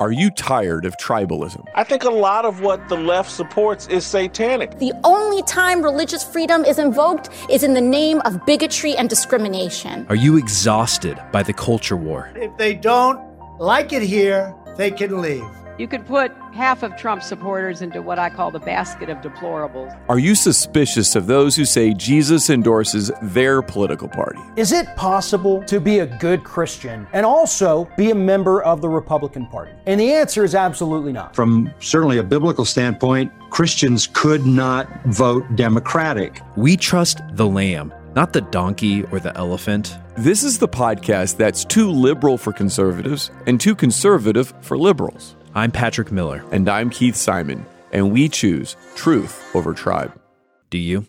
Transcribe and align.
Are 0.00 0.12
you 0.12 0.30
tired 0.30 0.86
of 0.86 0.96
tribalism? 0.96 1.62
I 1.74 1.84
think 1.84 2.04
a 2.04 2.10
lot 2.10 2.46
of 2.46 2.62
what 2.62 2.88
the 2.88 2.96
left 2.96 3.30
supports 3.30 3.86
is 3.88 4.06
satanic. 4.06 4.78
The 4.78 4.94
only 5.04 5.42
time 5.42 5.82
religious 5.82 6.24
freedom 6.24 6.64
is 6.64 6.78
invoked 6.78 7.28
is 7.50 7.62
in 7.62 7.74
the 7.74 7.82
name 7.82 8.22
of 8.24 8.46
bigotry 8.46 8.96
and 8.96 9.10
discrimination. 9.10 10.06
Are 10.08 10.14
you 10.14 10.38
exhausted 10.38 11.20
by 11.32 11.42
the 11.42 11.52
culture 11.52 11.98
war? 11.98 12.32
If 12.34 12.56
they 12.56 12.72
don't 12.72 13.20
like 13.58 13.92
it 13.92 14.00
here, 14.02 14.54
they 14.78 14.90
can 14.90 15.20
leave. 15.20 15.44
You 15.80 15.88
could 15.88 16.06
put 16.06 16.30
half 16.52 16.82
of 16.82 16.94
Trump 16.94 17.22
supporters 17.22 17.80
into 17.80 18.02
what 18.02 18.18
I 18.18 18.28
call 18.28 18.50
the 18.50 18.58
basket 18.58 19.08
of 19.08 19.16
deplorables. 19.22 19.98
Are 20.10 20.18
you 20.18 20.34
suspicious 20.34 21.16
of 21.16 21.26
those 21.26 21.56
who 21.56 21.64
say 21.64 21.94
Jesus 21.94 22.50
endorses 22.50 23.10
their 23.22 23.62
political 23.62 24.06
party? 24.06 24.40
Is 24.56 24.72
it 24.72 24.94
possible 24.94 25.62
to 25.62 25.80
be 25.80 26.00
a 26.00 26.06
good 26.18 26.44
Christian 26.44 27.06
and 27.14 27.24
also 27.24 27.88
be 27.96 28.10
a 28.10 28.14
member 28.14 28.62
of 28.62 28.82
the 28.82 28.90
Republican 28.90 29.46
Party? 29.46 29.72
And 29.86 29.98
the 29.98 30.12
answer 30.12 30.44
is 30.44 30.54
absolutely 30.54 31.12
not. 31.12 31.34
From 31.34 31.72
certainly 31.80 32.18
a 32.18 32.22
biblical 32.22 32.66
standpoint, 32.66 33.32
Christians 33.48 34.06
could 34.06 34.44
not 34.44 34.86
vote 35.06 35.46
Democratic. 35.56 36.42
We 36.56 36.76
trust 36.76 37.22
the 37.32 37.46
Lamb 37.46 37.94
not 38.12 38.32
the 38.32 38.40
donkey 38.40 39.04
or 39.12 39.20
the 39.20 39.36
elephant. 39.36 39.96
This 40.16 40.42
is 40.42 40.58
the 40.58 40.66
podcast 40.66 41.36
that's 41.36 41.64
too 41.64 41.92
liberal 41.92 42.36
for 42.36 42.52
conservatives 42.52 43.30
and 43.46 43.60
too 43.60 43.76
conservative 43.76 44.52
for 44.60 44.76
liberals. 44.76 45.36
I'm 45.52 45.72
Patrick 45.72 46.12
Miller. 46.12 46.44
And 46.52 46.68
I'm 46.68 46.90
Keith 46.90 47.16
Simon. 47.16 47.66
And 47.90 48.12
we 48.12 48.28
choose 48.28 48.76
truth 48.94 49.44
over 49.52 49.74
tribe. 49.74 50.16
Do 50.70 50.78
you? 50.78 51.06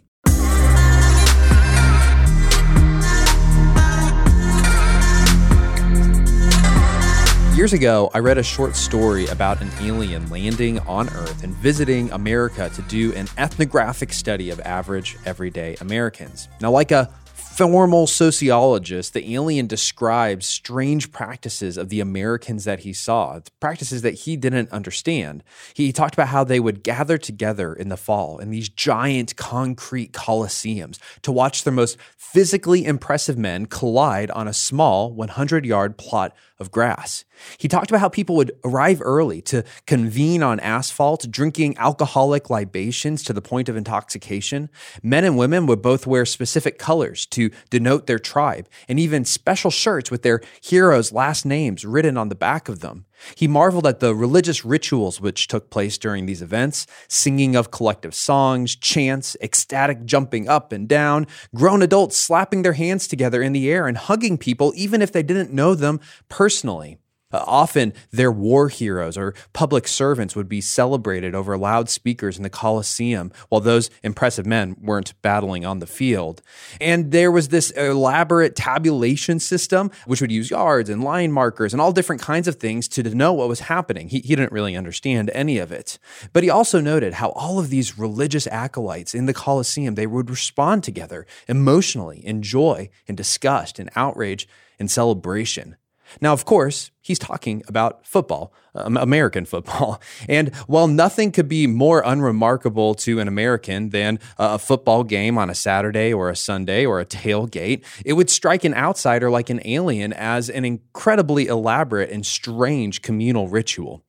Years 7.56 7.74
ago, 7.74 8.10
I 8.16 8.18
read 8.18 8.40
a 8.40 8.44
short 8.44 8.76
story 8.76 9.28
about 9.28 9.62
an 9.62 9.70
alien 9.80 10.28
landing 10.32 10.80
on 10.80 11.10
Earth 11.10 11.44
and 11.44 11.54
visiting 11.58 12.12
America 12.12 12.72
to 12.74 12.82
do 12.84 13.14
an 13.14 13.28
ethnographic 13.38 14.12
study 14.12 14.50
of 14.50 14.60
average, 14.62 15.18
everyday 15.28 15.76
Americans. 15.82 16.48
Now, 16.62 16.72
like 16.72 16.90
a 16.90 17.14
formal 17.54 18.08
sociologist, 18.08 19.14
the 19.14 19.36
alien 19.36 19.68
describes 19.68 20.46
strange 20.46 21.12
practices 21.12 21.78
of 21.78 21.90
the 21.90 22.00
Americans 22.00 22.64
that 22.64 22.80
he 22.80 22.94
saw, 22.94 23.40
practices 23.60 24.02
that 24.02 24.14
he 24.14 24.36
didn't 24.38 24.72
understand. 24.72 25.44
He 25.74 25.92
talked 25.92 26.14
about 26.14 26.30
how 26.30 26.44
they 26.44 26.60
would 26.60 26.82
gather 26.82 27.18
together 27.18 27.74
in 27.74 27.90
the 27.90 27.98
fall 27.98 28.40
in 28.40 28.50
these 28.50 28.70
giant 28.70 29.36
concrete 29.36 30.14
coliseums 30.14 30.98
to 31.22 31.32
watch 31.32 31.64
their 31.64 31.74
most 31.74 31.98
physically 32.18 32.86
impressive 32.86 33.38
men 33.38 33.66
collide 33.66 34.32
on 34.32 34.48
a 34.48 34.54
small 34.54 35.12
100 35.12 35.66
yard 35.66 35.98
plot 35.98 36.34
of 36.62 36.72
grass. 36.72 37.26
He 37.58 37.68
talked 37.68 37.90
about 37.90 38.02
how 38.02 38.10
people 38.10 38.36
would 38.36 38.52
arrive 38.64 39.02
early 39.04 39.42
to 39.44 39.64
convene 39.88 40.44
on 40.44 40.60
asphalt, 40.60 41.30
drinking 41.30 41.78
alcoholic 41.78 42.50
libations 42.50 43.24
to 43.24 43.34
the 43.34 43.42
point 43.42 43.68
of 43.68 43.76
intoxication. 43.76 44.70
Men 45.02 45.24
and 45.24 45.38
women 45.38 45.66
would 45.66 45.82
both 45.82 46.06
wear 46.08 46.26
specific 46.26 46.78
colors 46.78 47.26
to 47.28 47.51
denote 47.70 48.08
their 48.08 48.20
tribe, 48.20 48.68
and 48.88 49.00
even 49.00 49.26
special 49.26 49.72
shirts 49.72 50.12
with 50.12 50.22
their 50.22 50.42
heroes' 50.62 51.12
last 51.12 51.46
names 51.46 51.86
written 51.86 52.18
on 52.18 52.30
the 52.30 52.36
back 52.36 52.70
of 52.70 52.80
them. 52.80 53.06
He 53.36 53.48
marveled 53.48 53.86
at 53.86 54.00
the 54.00 54.16
religious 54.16 54.66
rituals 54.66 55.22
which 55.22 55.48
took 55.48 55.70
place 55.70 55.98
during 55.98 56.26
these 56.26 56.42
events 56.42 56.88
singing 57.08 57.56
of 57.56 57.72
collective 57.72 58.16
songs, 58.16 58.76
chants, 58.76 59.38
ecstatic 59.42 60.06
jumping 60.06 60.48
up 60.48 60.72
and 60.72 60.88
down, 60.88 61.28
grown 61.56 61.82
adults 61.82 62.18
slapping 62.18 62.62
their 62.62 62.74
hands 62.74 63.08
together 63.08 63.42
in 63.42 63.54
the 63.54 63.70
air 63.70 63.88
and 63.88 63.98
hugging 63.98 64.38
people 64.38 64.74
even 64.76 65.02
if 65.02 65.12
they 65.12 65.24
didn't 65.24 65.54
know 65.54 65.76
them 65.76 66.00
personally. 66.30 66.98
Uh, 67.32 67.44
often, 67.46 67.94
their 68.12 68.32
war 68.32 68.70
heroes 68.70 69.18
or 69.18 69.34
public 69.54 69.88
servants 69.88 70.36
would 70.36 70.50
be 70.50 70.62
celebrated 70.62 71.36
over 71.36 71.58
loudspeakers 71.58 72.38
in 72.38 72.44
the 72.44 72.50
Colosseum 72.50 73.32
while 73.50 73.62
those 73.62 73.90
impressive 74.04 74.46
men 74.46 74.76
weren't 74.82 75.14
battling 75.22 75.66
on 75.66 75.80
the 75.80 75.88
field. 75.88 76.42
And 76.80 77.12
there 77.12 77.32
was 77.32 77.50
this 77.50 77.72
elaborate 77.72 78.56
tabulation 78.56 79.40
system, 79.40 79.92
which 80.06 80.22
would 80.22 80.32
use 80.32 80.52
yards 80.52 80.90
and 80.90 81.04
line 81.04 81.32
markers 81.32 81.74
and 81.74 81.82
all 81.82 81.92
different 81.92 82.22
kinds 82.22 82.48
of 82.48 82.56
things 82.56 82.88
to 82.90 83.04
know 83.04 83.34
what 83.34 83.50
was 83.50 83.62
happening. 83.62 84.10
He, 84.10 84.20
he 84.20 84.36
didn't 84.36 84.52
really 84.52 84.76
understand 84.76 85.30
any 85.34 85.58
of 85.58 85.72
it. 85.72 85.98
But 86.34 86.44
he 86.44 86.50
also 86.50 86.80
noted 86.80 87.14
how 87.14 87.30
all 87.30 87.60
of 87.60 87.70
these 87.70 87.98
religious 87.98 88.48
acolytes 88.48 89.14
in 89.14 89.26
the 89.26 89.34
Colosseum, 89.34 89.96
they 89.96 90.08
would 90.08 90.30
respond 90.30 90.84
together 90.84 91.26
emotionally 91.48 92.26
in 92.26 92.42
joy, 92.42 92.90
in 93.08 93.16
disgust, 93.16 93.80
in 93.80 93.90
outrage, 93.96 94.48
in 94.80 94.88
celebration. 94.88 95.76
Now, 96.20 96.34
of 96.34 96.46
course, 96.46 96.92
he's 97.02 97.20
talking 97.20 97.64
about 97.68 98.06
football, 98.06 98.54
um, 98.76 98.98
American 98.98 99.46
football. 99.46 100.02
And 100.30 100.54
while 100.68 100.88
nothing 100.88 101.32
could 101.32 101.48
be 101.48 101.68
more 101.68 102.04
unremarkable 102.06 102.96
to 102.96 103.20
an 103.20 103.28
American 103.28 103.90
than 103.90 104.20
a 104.38 104.60
football 104.60 105.04
game 105.04 105.38
on 105.38 105.50
a 105.50 105.56
Saturday 105.56 106.14
or 106.14 106.30
a 106.30 106.36
Sunday 106.36 106.86
or 106.86 107.00
a 107.00 107.06
tailgate, 107.22 107.84
it 108.06 108.14
would 108.14 108.30
strike 108.30 108.64
an 108.64 108.74
outsider 108.74 109.30
like 109.30 109.50
an 109.50 109.62
alien 109.66 110.14
as 110.14 110.50
an 110.50 110.66
incredibly 110.66 111.48
elaborate 111.48 112.10
and 112.12 112.26
strange 112.26 113.02
communal 113.02 113.48
ritual. 113.48 114.04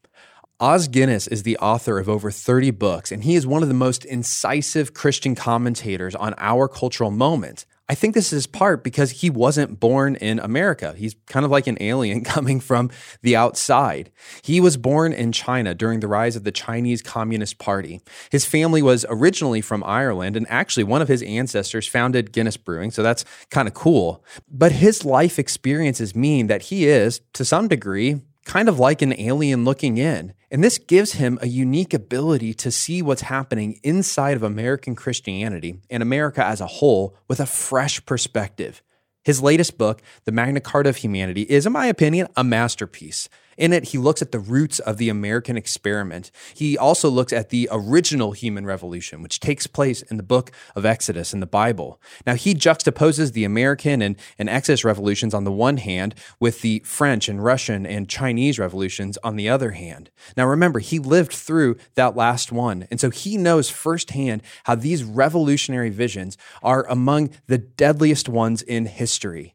Os 0.60 0.86
Guinness 0.86 1.26
is 1.26 1.42
the 1.42 1.58
author 1.58 1.98
of 1.98 2.08
over 2.08 2.30
30 2.30 2.70
books, 2.70 3.10
and 3.10 3.24
he 3.24 3.34
is 3.34 3.44
one 3.44 3.62
of 3.62 3.68
the 3.68 3.74
most 3.74 4.04
incisive 4.04 4.94
Christian 4.94 5.34
commentators 5.34 6.14
on 6.14 6.34
our 6.38 6.68
cultural 6.68 7.10
moment. 7.10 7.66
I 7.88 7.94
think 7.94 8.14
this 8.14 8.32
is 8.32 8.46
part 8.46 8.84
because 8.84 9.10
he 9.10 9.28
wasn't 9.28 9.80
born 9.80 10.14
in 10.16 10.38
America. 10.38 10.94
He's 10.96 11.14
kind 11.26 11.44
of 11.44 11.50
like 11.50 11.66
an 11.66 11.76
alien 11.80 12.22
coming 12.24 12.60
from 12.60 12.90
the 13.22 13.36
outside. 13.36 14.10
He 14.42 14.60
was 14.60 14.76
born 14.76 15.12
in 15.12 15.32
China 15.32 15.74
during 15.74 16.00
the 16.00 16.08
rise 16.08 16.36
of 16.36 16.44
the 16.44 16.52
Chinese 16.52 17.02
Communist 17.02 17.58
Party. 17.58 18.00
His 18.30 18.44
family 18.44 18.82
was 18.82 19.04
originally 19.08 19.60
from 19.60 19.82
Ireland, 19.84 20.36
and 20.36 20.46
actually, 20.48 20.84
one 20.84 21.02
of 21.02 21.08
his 21.08 21.22
ancestors 21.22 21.86
founded 21.86 22.32
Guinness 22.32 22.56
Brewing, 22.56 22.92
so 22.92 23.02
that's 23.02 23.24
kind 23.50 23.66
of 23.66 23.74
cool. 23.74 24.24
But 24.48 24.72
his 24.72 25.04
life 25.04 25.38
experiences 25.38 26.14
mean 26.14 26.46
that 26.46 26.62
he 26.62 26.86
is, 26.86 27.20
to 27.34 27.44
some 27.44 27.68
degree, 27.68 28.22
kind 28.44 28.68
of 28.68 28.78
like 28.78 29.02
an 29.02 29.18
alien 29.18 29.64
looking 29.64 29.98
in. 29.98 30.34
And 30.50 30.62
this 30.62 30.78
gives 30.78 31.12
him 31.12 31.38
a 31.40 31.48
unique 31.48 31.94
ability 31.94 32.54
to 32.54 32.70
see 32.70 33.00
what's 33.00 33.22
happening 33.22 33.80
inside 33.82 34.36
of 34.36 34.42
American 34.42 34.94
Christianity 34.94 35.78
and 35.88 36.02
America 36.02 36.44
as 36.44 36.60
a 36.60 36.66
whole 36.66 37.16
with 37.28 37.40
a 37.40 37.46
fresh 37.46 38.04
perspective. 38.04 38.82
His 39.24 39.40
latest 39.40 39.78
book, 39.78 40.02
The 40.24 40.32
Magna 40.32 40.60
Carta 40.60 40.90
of 40.90 40.96
Humanity, 40.96 41.42
is, 41.42 41.64
in 41.64 41.72
my 41.72 41.86
opinion, 41.86 42.26
a 42.36 42.42
masterpiece. 42.42 43.28
In 43.56 43.72
it, 43.72 43.88
he 43.88 43.98
looks 43.98 44.22
at 44.22 44.32
the 44.32 44.38
roots 44.38 44.78
of 44.78 44.96
the 44.96 45.08
American 45.08 45.56
experiment. 45.56 46.30
He 46.54 46.78
also 46.78 47.08
looks 47.08 47.32
at 47.32 47.50
the 47.50 47.68
original 47.70 48.32
human 48.32 48.64
revolution, 48.64 49.22
which 49.22 49.40
takes 49.40 49.66
place 49.66 50.02
in 50.02 50.16
the 50.16 50.22
book 50.22 50.50
of 50.74 50.86
Exodus 50.86 51.32
in 51.32 51.40
the 51.40 51.46
Bible. 51.46 52.00
Now, 52.26 52.34
he 52.34 52.54
juxtaposes 52.54 53.32
the 53.32 53.44
American 53.44 54.02
and, 54.02 54.16
and 54.38 54.48
Exodus 54.48 54.84
revolutions 54.84 55.34
on 55.34 55.44
the 55.44 55.52
one 55.52 55.76
hand 55.76 56.14
with 56.40 56.62
the 56.62 56.80
French 56.84 57.28
and 57.28 57.44
Russian 57.44 57.86
and 57.86 58.08
Chinese 58.08 58.58
revolutions 58.58 59.18
on 59.22 59.36
the 59.36 59.48
other 59.48 59.72
hand. 59.72 60.10
Now, 60.36 60.46
remember, 60.46 60.78
he 60.78 60.98
lived 60.98 61.32
through 61.32 61.76
that 61.94 62.16
last 62.16 62.52
one. 62.52 62.86
And 62.90 63.00
so 63.00 63.10
he 63.10 63.36
knows 63.36 63.70
firsthand 63.70 64.42
how 64.64 64.74
these 64.74 65.04
revolutionary 65.04 65.90
visions 65.90 66.36
are 66.62 66.86
among 66.88 67.30
the 67.46 67.58
deadliest 67.58 68.28
ones 68.28 68.62
in 68.62 68.86
history 68.86 69.54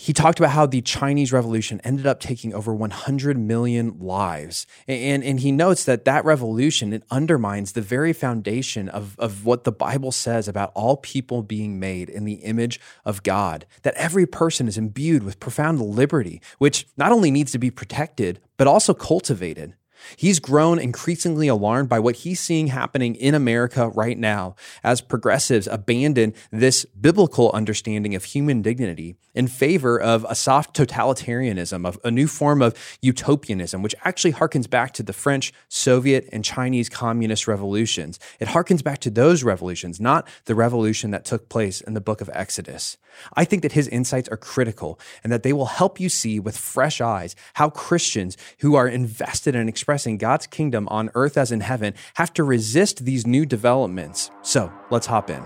he 0.00 0.14
talked 0.14 0.38
about 0.40 0.52
how 0.52 0.64
the 0.64 0.80
Chinese 0.80 1.30
Revolution 1.30 1.78
ended 1.84 2.06
up 2.06 2.20
taking 2.20 2.54
over 2.54 2.74
100 2.74 3.36
million 3.36 3.98
lives. 3.98 4.66
And, 4.88 5.22
and 5.22 5.40
he 5.40 5.52
notes 5.52 5.84
that 5.84 6.06
that 6.06 6.24
revolution, 6.24 6.94
it 6.94 7.02
undermines 7.10 7.72
the 7.72 7.82
very 7.82 8.14
foundation 8.14 8.88
of, 8.88 9.14
of 9.18 9.44
what 9.44 9.64
the 9.64 9.72
Bible 9.72 10.10
says 10.10 10.48
about 10.48 10.72
all 10.74 10.96
people 10.96 11.42
being 11.42 11.78
made 11.78 12.08
in 12.08 12.24
the 12.24 12.36
image 12.36 12.80
of 13.04 13.22
God, 13.22 13.66
that 13.82 13.92
every 13.96 14.24
person 14.24 14.68
is 14.68 14.78
imbued 14.78 15.22
with 15.22 15.38
profound 15.38 15.82
liberty, 15.82 16.40
which 16.56 16.86
not 16.96 17.12
only 17.12 17.30
needs 17.30 17.52
to 17.52 17.58
be 17.58 17.70
protected, 17.70 18.40
but 18.56 18.66
also 18.66 18.94
cultivated. 18.94 19.74
He's 20.16 20.38
grown 20.38 20.78
increasingly 20.78 21.48
alarmed 21.48 21.88
by 21.88 21.98
what 21.98 22.16
he's 22.16 22.40
seeing 22.40 22.68
happening 22.68 23.14
in 23.14 23.34
America 23.34 23.88
right 23.88 24.18
now 24.18 24.56
as 24.82 25.00
progressives 25.00 25.66
abandon 25.66 26.34
this 26.50 26.84
biblical 26.84 27.50
understanding 27.52 28.14
of 28.14 28.24
human 28.24 28.62
dignity 28.62 29.16
in 29.34 29.46
favor 29.46 30.00
of 30.00 30.26
a 30.28 30.34
soft 30.34 30.76
totalitarianism, 30.76 31.86
of 31.86 31.98
a 32.04 32.10
new 32.10 32.26
form 32.26 32.62
of 32.62 32.74
utopianism, 33.00 33.82
which 33.82 33.94
actually 34.04 34.32
harkens 34.32 34.68
back 34.68 34.92
to 34.92 35.02
the 35.02 35.12
French, 35.12 35.52
Soviet, 35.68 36.28
and 36.32 36.44
Chinese 36.44 36.88
communist 36.88 37.46
revolutions. 37.46 38.18
It 38.40 38.48
harkens 38.48 38.82
back 38.82 38.98
to 39.00 39.10
those 39.10 39.44
revolutions, 39.44 40.00
not 40.00 40.28
the 40.46 40.54
revolution 40.54 41.10
that 41.12 41.24
took 41.24 41.48
place 41.48 41.80
in 41.80 41.94
the 41.94 42.00
book 42.00 42.20
of 42.20 42.30
Exodus. 42.32 42.96
I 43.34 43.44
think 43.44 43.62
that 43.62 43.72
his 43.72 43.88
insights 43.88 44.28
are 44.28 44.36
critical 44.36 44.98
and 45.22 45.32
that 45.32 45.42
they 45.42 45.52
will 45.52 45.66
help 45.66 46.00
you 46.00 46.08
see 46.08 46.40
with 46.40 46.56
fresh 46.56 47.00
eyes 47.00 47.36
how 47.54 47.70
Christians 47.70 48.36
who 48.60 48.74
are 48.74 48.88
invested 48.88 49.54
in 49.54 49.68
expressing 49.68 49.89
God's 50.18 50.46
kingdom 50.46 50.88
on 50.88 51.10
earth 51.14 51.36
as 51.36 51.52
in 51.52 51.60
heaven 51.60 51.94
have 52.14 52.32
to 52.34 52.44
resist 52.44 53.04
these 53.04 53.26
new 53.26 53.46
developments. 53.46 54.30
So 54.42 54.72
let's 54.90 55.06
hop 55.06 55.30
in. 55.30 55.42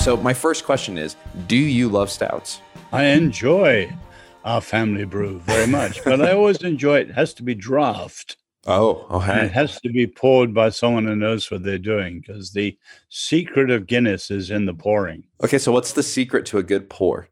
So, 0.00 0.16
my 0.16 0.32
first 0.32 0.64
question 0.64 0.96
is 0.96 1.14
Do 1.46 1.56
you 1.56 1.88
love 1.88 2.10
stouts? 2.10 2.62
I 2.90 3.04
enjoy 3.04 3.92
our 4.44 4.60
family 4.60 5.04
brew 5.04 5.40
very 5.40 5.66
much, 5.66 6.02
but 6.04 6.20
I 6.22 6.32
always 6.32 6.62
enjoy 6.62 7.00
it. 7.00 7.10
It 7.10 7.14
has 7.14 7.34
to 7.34 7.42
be 7.42 7.54
draft. 7.54 8.36
Oh, 8.66 9.06
And. 9.10 9.46
It 9.46 9.52
has 9.52 9.80
to 9.80 9.90
be 9.90 10.06
poured 10.06 10.52
by 10.52 10.70
someone 10.70 11.06
who 11.06 11.16
knows 11.16 11.50
what 11.50 11.62
they're 11.62 11.78
doing 11.78 12.20
because 12.20 12.52
the 12.52 12.76
secret 13.08 13.70
of 13.70 13.86
Guinness 13.86 14.30
is 14.30 14.50
in 14.50 14.66
the 14.66 14.74
pouring. 14.74 15.24
Okay, 15.42 15.58
so 15.58 15.72
what's 15.72 15.92
the 15.92 16.02
secret 16.02 16.44
to 16.46 16.58
a 16.58 16.62
good 16.62 16.90
pour? 16.90 17.28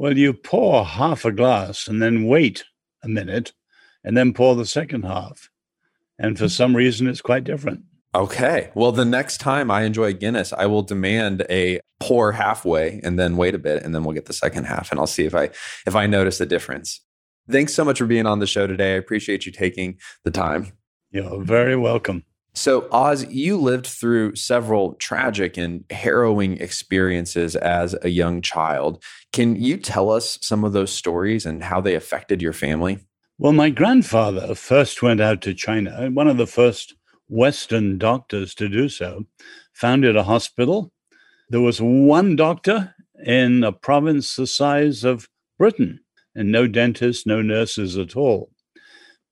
Well, 0.00 0.16
you 0.16 0.32
pour 0.32 0.86
half 0.86 1.26
a 1.26 1.30
glass 1.30 1.86
and 1.86 2.00
then 2.00 2.24
wait 2.24 2.64
a 3.04 3.08
minute 3.08 3.52
and 4.02 4.16
then 4.16 4.32
pour 4.32 4.56
the 4.56 4.64
second 4.64 5.02
half. 5.02 5.50
And 6.18 6.38
for 6.38 6.48
some 6.48 6.74
reason, 6.74 7.06
it's 7.06 7.20
quite 7.20 7.44
different. 7.44 7.82
Okay. 8.14 8.70
Well, 8.74 8.92
the 8.92 9.04
next 9.04 9.42
time 9.42 9.70
I 9.70 9.82
enjoy 9.82 10.14
Guinness, 10.14 10.54
I 10.54 10.64
will 10.64 10.80
demand 10.80 11.44
a 11.50 11.80
pour 12.00 12.32
halfway 12.32 13.02
and 13.04 13.18
then 13.18 13.36
wait 13.36 13.54
a 13.54 13.58
bit 13.58 13.82
and 13.82 13.94
then 13.94 14.02
we'll 14.02 14.14
get 14.14 14.24
the 14.24 14.32
second 14.32 14.64
half 14.64 14.90
and 14.90 14.98
I'll 14.98 15.06
see 15.06 15.26
if 15.26 15.34
I 15.34 15.50
if 15.86 15.94
I 15.94 16.06
notice 16.06 16.40
a 16.40 16.46
difference. 16.46 17.02
Thanks 17.50 17.74
so 17.74 17.84
much 17.84 17.98
for 17.98 18.06
being 18.06 18.24
on 18.24 18.38
the 18.38 18.46
show 18.46 18.66
today. 18.66 18.94
I 18.94 18.96
appreciate 18.96 19.44
you 19.44 19.52
taking 19.52 19.98
the 20.24 20.30
time. 20.30 20.72
You're 21.10 21.42
very 21.42 21.76
welcome. 21.76 22.24
So, 22.52 22.88
Os, 22.90 23.26
you 23.28 23.56
lived 23.56 23.86
through 23.86 24.34
several 24.34 24.94
tragic 24.94 25.56
and 25.56 25.84
harrowing 25.90 26.58
experiences 26.58 27.54
as 27.54 27.94
a 28.02 28.08
young 28.08 28.42
child. 28.42 29.02
Can 29.32 29.56
you 29.56 29.76
tell 29.76 30.10
us 30.10 30.38
some 30.42 30.64
of 30.64 30.72
those 30.72 30.92
stories 30.92 31.46
and 31.46 31.62
how 31.62 31.80
they 31.80 31.94
affected 31.94 32.42
your 32.42 32.52
family? 32.52 32.98
Well, 33.38 33.52
my 33.52 33.70
grandfather 33.70 34.54
first 34.54 35.00
went 35.00 35.20
out 35.20 35.40
to 35.42 35.54
China, 35.54 36.10
one 36.10 36.28
of 36.28 36.36
the 36.36 36.46
first 36.46 36.94
Western 37.28 37.96
doctors 37.96 38.54
to 38.56 38.68
do 38.68 38.88
so, 38.88 39.26
founded 39.72 40.16
a 40.16 40.24
hospital. 40.24 40.92
There 41.48 41.60
was 41.60 41.80
one 41.80 42.36
doctor 42.36 42.94
in 43.24 43.64
a 43.64 43.72
province 43.72 44.36
the 44.36 44.46
size 44.46 45.04
of 45.04 45.28
Britain, 45.56 46.00
and 46.34 46.50
no 46.50 46.66
dentists, 46.66 47.26
no 47.26 47.40
nurses 47.40 47.96
at 47.96 48.16
all. 48.16 48.50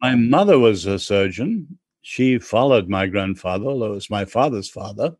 My 0.01 0.15
mother 0.15 0.59
was 0.59 0.87
a 0.87 0.99
surgeon. 0.99 1.79
She 2.11 2.39
followed 2.39 2.89
my 2.89 3.07
grandfather, 3.07 3.67
although 3.67 3.93
it 3.93 3.97
was 3.97 4.09
my 4.09 4.25
father's 4.25 4.71
father. 4.71 5.15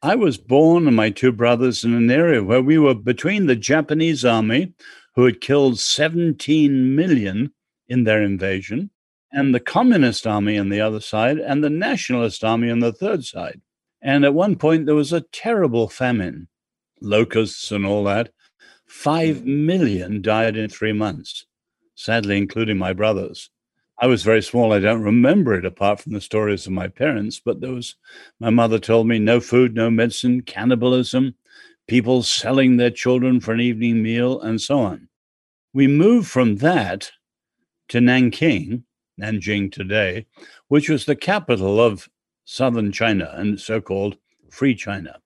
I 0.00 0.14
was 0.14 0.38
born 0.38 0.86
and 0.86 0.94
my 0.94 1.10
two 1.10 1.32
brothers 1.32 1.82
in 1.82 1.92
an 1.92 2.08
area 2.08 2.44
where 2.44 2.62
we 2.62 2.78
were 2.78 2.94
between 2.94 3.46
the 3.46 3.56
Japanese 3.56 4.24
army, 4.24 4.72
who 5.16 5.24
had 5.24 5.40
killed 5.40 5.80
17 5.80 6.94
million 6.94 7.52
in 7.88 8.04
their 8.04 8.22
invasion, 8.22 8.90
and 9.32 9.52
the 9.52 9.58
Communist 9.58 10.24
Army 10.24 10.56
on 10.56 10.68
the 10.68 10.80
other 10.80 11.00
side, 11.00 11.38
and 11.38 11.64
the 11.64 11.68
Nationalist 11.68 12.44
Army 12.44 12.70
on 12.70 12.78
the 12.78 12.92
third 12.92 13.24
side. 13.24 13.60
And 14.00 14.24
at 14.24 14.32
one 14.32 14.54
point, 14.54 14.86
there 14.86 14.94
was 14.94 15.12
a 15.12 15.22
terrible 15.32 15.88
famine, 15.88 16.46
locusts 17.00 17.72
and 17.72 17.84
all 17.84 18.04
that. 18.04 18.30
Five 18.86 19.40
hmm. 19.40 19.66
million 19.66 20.22
died 20.22 20.56
in 20.56 20.68
three 20.68 20.92
months, 20.92 21.44
sadly, 21.96 22.38
including 22.38 22.78
my 22.78 22.92
brothers. 22.92 23.50
I 24.02 24.06
was 24.06 24.22
very 24.22 24.42
small. 24.42 24.72
I 24.72 24.78
don't 24.78 25.02
remember 25.02 25.52
it 25.52 25.66
apart 25.66 26.00
from 26.00 26.14
the 26.14 26.22
stories 26.22 26.66
of 26.66 26.72
my 26.72 26.88
parents, 26.88 27.38
but 27.38 27.60
there 27.60 27.72
was, 27.72 27.96
my 28.38 28.48
mother 28.48 28.78
told 28.78 29.06
me, 29.06 29.18
no 29.18 29.40
food, 29.40 29.74
no 29.74 29.90
medicine, 29.90 30.40
cannibalism, 30.40 31.34
people 31.86 32.22
selling 32.22 32.78
their 32.78 32.90
children 32.90 33.40
for 33.40 33.52
an 33.52 33.60
evening 33.60 34.02
meal, 34.02 34.40
and 34.40 34.58
so 34.58 34.78
on. 34.78 35.08
We 35.74 35.86
moved 35.86 36.28
from 36.28 36.56
that 36.56 37.10
to 37.88 38.00
Nanking, 38.00 38.84
Nanjing 39.20 39.70
today, 39.70 40.24
which 40.68 40.88
was 40.88 41.04
the 41.04 41.14
capital 41.14 41.78
of 41.78 42.08
southern 42.46 42.92
China 42.92 43.30
and 43.34 43.60
so 43.60 43.82
called 43.82 44.16
Free 44.50 44.74
China. 44.74 45.20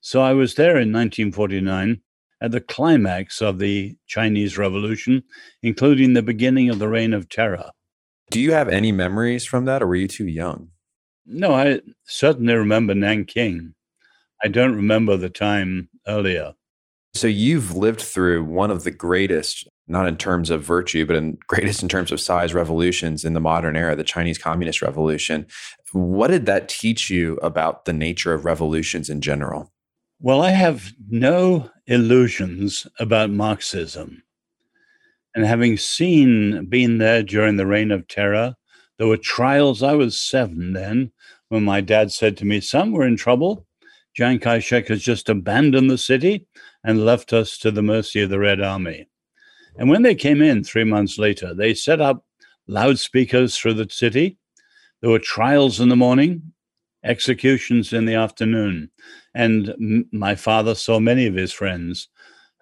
So 0.00 0.20
I 0.20 0.32
was 0.32 0.56
there 0.56 0.78
in 0.78 0.92
1949 0.92 2.00
at 2.40 2.50
the 2.50 2.60
climax 2.60 3.40
of 3.40 3.60
the 3.60 3.96
Chinese 4.08 4.58
Revolution, 4.58 5.22
including 5.62 6.12
the 6.12 6.22
beginning 6.22 6.70
of 6.70 6.80
the 6.80 6.88
Reign 6.88 7.14
of 7.14 7.28
Terror. 7.28 7.70
Do 8.30 8.40
you 8.40 8.52
have 8.52 8.68
any 8.68 8.92
memories 8.92 9.44
from 9.44 9.64
that 9.66 9.82
or 9.82 9.86
were 9.86 9.96
you 9.96 10.08
too 10.08 10.26
young? 10.26 10.70
No, 11.26 11.54
I 11.54 11.80
certainly 12.04 12.54
remember 12.54 12.94
Nanking. 12.94 13.74
I 14.42 14.48
don't 14.48 14.74
remember 14.74 15.16
the 15.16 15.30
time 15.30 15.88
earlier. 16.06 16.54
So 17.14 17.26
you've 17.26 17.74
lived 17.74 18.00
through 18.00 18.44
one 18.44 18.70
of 18.70 18.84
the 18.84 18.90
greatest, 18.90 19.66
not 19.88 20.06
in 20.06 20.16
terms 20.16 20.50
of 20.50 20.62
virtue, 20.62 21.06
but 21.06 21.16
in 21.16 21.38
greatest 21.46 21.82
in 21.82 21.88
terms 21.88 22.12
of 22.12 22.20
size 22.20 22.52
revolutions 22.52 23.24
in 23.24 23.32
the 23.32 23.40
modern 23.40 23.76
era, 23.76 23.96
the 23.96 24.04
Chinese 24.04 24.38
Communist 24.38 24.82
Revolution. 24.82 25.46
What 25.92 26.28
did 26.28 26.46
that 26.46 26.68
teach 26.68 27.08
you 27.08 27.36
about 27.36 27.86
the 27.86 27.92
nature 27.92 28.34
of 28.34 28.44
revolutions 28.44 29.08
in 29.08 29.20
general? 29.20 29.72
Well, 30.20 30.42
I 30.42 30.50
have 30.50 30.92
no 31.08 31.70
illusions 31.86 32.86
about 32.98 33.30
Marxism. 33.30 34.22
And 35.36 35.44
having 35.44 35.76
seen, 35.76 36.64
been 36.64 36.96
there 36.96 37.22
during 37.22 37.58
the 37.58 37.66
reign 37.66 37.90
of 37.90 38.08
terror, 38.08 38.54
there 38.96 39.06
were 39.06 39.18
trials. 39.18 39.82
I 39.82 39.92
was 39.92 40.18
seven 40.18 40.72
then 40.72 41.12
when 41.50 41.62
my 41.62 41.82
dad 41.82 42.10
said 42.10 42.38
to 42.38 42.46
me, 42.46 42.58
Son, 42.62 42.90
we're 42.90 43.06
in 43.06 43.18
trouble. 43.18 43.66
Chiang 44.14 44.38
Kai 44.38 44.60
shek 44.60 44.88
has 44.88 45.02
just 45.02 45.28
abandoned 45.28 45.90
the 45.90 45.98
city 45.98 46.46
and 46.82 47.04
left 47.04 47.34
us 47.34 47.58
to 47.58 47.70
the 47.70 47.82
mercy 47.82 48.22
of 48.22 48.30
the 48.30 48.38
Red 48.38 48.62
Army. 48.62 49.08
And 49.76 49.90
when 49.90 50.00
they 50.00 50.14
came 50.14 50.40
in 50.40 50.64
three 50.64 50.84
months 50.84 51.18
later, 51.18 51.52
they 51.52 51.74
set 51.74 52.00
up 52.00 52.24
loudspeakers 52.66 53.58
through 53.58 53.74
the 53.74 53.88
city. 53.90 54.38
There 55.02 55.10
were 55.10 55.18
trials 55.18 55.80
in 55.80 55.90
the 55.90 55.96
morning, 55.96 56.54
executions 57.04 57.92
in 57.92 58.06
the 58.06 58.14
afternoon. 58.14 58.90
And 59.34 59.68
m- 59.68 60.08
my 60.12 60.34
father 60.34 60.74
saw 60.74 60.98
many 60.98 61.26
of 61.26 61.34
his 61.34 61.52
friends 61.52 62.08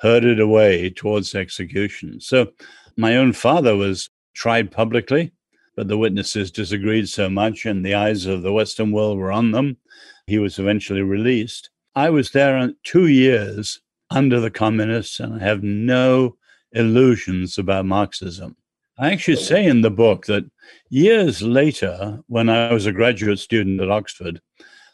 herded 0.04 0.38
away 0.38 0.90
towards 0.90 1.34
execution. 1.34 2.20
So 2.20 2.48
my 2.94 3.16
own 3.16 3.32
father 3.32 3.74
was 3.74 4.10
tried 4.34 4.70
publicly, 4.70 5.32
but 5.76 5.88
the 5.88 5.96
witnesses 5.96 6.50
disagreed 6.50 7.08
so 7.08 7.30
much, 7.30 7.64
and 7.64 7.82
the 7.82 7.94
eyes 7.94 8.26
of 8.26 8.42
the 8.42 8.52
Western 8.52 8.92
world 8.92 9.16
were 9.16 9.32
on 9.32 9.52
them. 9.52 9.78
He 10.26 10.38
was 10.38 10.58
eventually 10.58 11.00
released. 11.00 11.70
I 11.94 12.10
was 12.10 12.32
there 12.32 12.70
two 12.82 13.06
years 13.06 13.80
under 14.10 14.40
the 14.40 14.50
communists, 14.50 15.20
and 15.20 15.36
I 15.36 15.38
have 15.38 15.62
no 15.62 16.36
illusions 16.72 17.56
about 17.56 17.86
Marxism. 17.86 18.56
I 18.98 19.10
actually 19.10 19.36
say 19.36 19.64
in 19.64 19.80
the 19.80 19.90
book 19.90 20.26
that 20.26 20.44
years 20.90 21.40
later, 21.40 22.20
when 22.26 22.50
I 22.50 22.74
was 22.74 22.84
a 22.84 22.92
graduate 22.92 23.38
student 23.38 23.80
at 23.80 23.90
Oxford, 23.90 24.42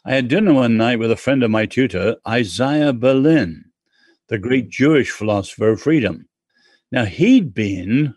I 0.05 0.13
had 0.13 0.29
dinner 0.29 0.53
one 0.53 0.77
night 0.77 0.99
with 0.99 1.11
a 1.11 1.17
friend 1.17 1.43
of 1.43 1.51
my 1.51 1.65
tutor, 1.65 2.15
Isaiah 2.25 2.93
Berlin, 2.93 3.65
the 4.31 4.39
great 4.39 4.69
Jewish 4.69 5.11
philosopher 5.11 5.71
of 5.71 5.81
freedom. 5.81 6.25
Now, 6.89 7.03
he'd 7.03 7.53
been 7.53 8.15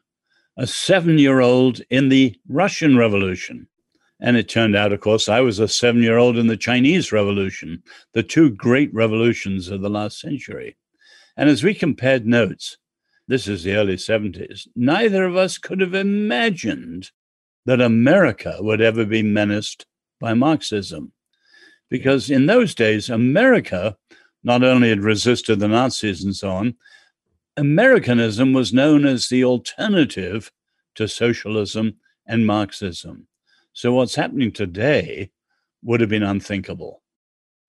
a 0.56 0.64
seven 0.64 1.18
year 1.18 1.40
old 1.40 1.80
in 1.90 2.08
the 2.08 2.36
Russian 2.48 2.96
Revolution. 2.96 3.66
And 4.20 4.36
it 4.36 4.48
turned 4.48 4.76
out, 4.76 4.92
of 4.92 5.00
course, 5.00 5.28
I 5.28 5.40
was 5.40 5.58
a 5.58 5.66
seven 5.66 6.04
year 6.04 6.16
old 6.16 6.38
in 6.38 6.46
the 6.46 6.56
Chinese 6.56 7.10
Revolution, 7.10 7.82
the 8.12 8.22
two 8.22 8.50
great 8.50 8.94
revolutions 8.94 9.68
of 9.68 9.82
the 9.82 9.90
last 9.90 10.20
century. 10.20 10.76
And 11.36 11.50
as 11.50 11.64
we 11.64 11.74
compared 11.74 12.24
notes, 12.24 12.78
this 13.26 13.48
is 13.48 13.64
the 13.64 13.74
early 13.74 13.96
70s, 13.96 14.68
neither 14.76 15.24
of 15.24 15.34
us 15.34 15.58
could 15.58 15.80
have 15.80 15.94
imagined 15.94 17.10
that 17.66 17.80
America 17.80 18.58
would 18.60 18.80
ever 18.80 19.04
be 19.04 19.22
menaced 19.22 19.84
by 20.20 20.32
Marxism. 20.32 21.12
Because 21.90 22.30
in 22.30 22.46
those 22.46 22.72
days, 22.72 23.10
America 23.10 23.96
not 24.44 24.62
only 24.62 24.90
had 24.90 25.02
resisted 25.02 25.58
the 25.58 25.68
Nazis 25.68 26.22
and 26.22 26.36
so 26.36 26.50
on, 26.50 26.74
Americanism 27.56 28.52
was 28.52 28.72
known 28.72 29.06
as 29.06 29.28
the 29.28 29.44
alternative 29.44 30.52
to 30.94 31.08
socialism 31.08 31.94
and 32.26 32.46
Marxism. 32.46 33.26
So 33.72 33.92
what's 33.92 34.14
happening 34.14 34.52
today 34.52 35.30
would 35.82 36.00
have 36.00 36.10
been 36.10 36.22
unthinkable. 36.22 37.02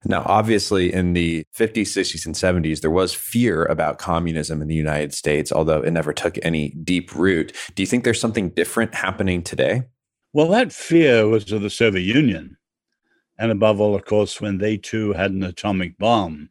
Now, 0.04 0.22
obviously, 0.24 0.92
in 0.92 1.14
the 1.14 1.44
50s, 1.56 1.88
60s, 1.88 2.26
and 2.26 2.34
70s, 2.34 2.80
there 2.80 2.90
was 2.90 3.12
fear 3.12 3.64
about 3.64 3.98
communism 3.98 4.62
in 4.62 4.68
the 4.68 4.74
United 4.74 5.12
States, 5.14 5.50
although 5.50 5.82
it 5.82 5.90
never 5.90 6.12
took 6.12 6.38
any 6.42 6.70
deep 6.70 7.14
root. 7.14 7.56
Do 7.74 7.82
you 7.82 7.86
think 7.86 8.04
there's 8.04 8.20
something 8.20 8.50
different 8.50 8.94
happening 8.94 9.42
today? 9.42 9.82
Well, 10.32 10.48
that 10.48 10.72
fear 10.72 11.26
was 11.26 11.50
of 11.50 11.62
the 11.62 11.70
Soviet 11.70 12.02
Union. 12.02 12.56
And 13.38 13.50
above 13.50 13.80
all, 13.80 13.94
of 13.94 14.04
course, 14.04 14.40
when 14.40 14.58
they 14.58 14.76
too 14.76 15.12
had 15.12 15.32
an 15.32 15.42
atomic 15.42 15.98
bomb. 15.98 16.50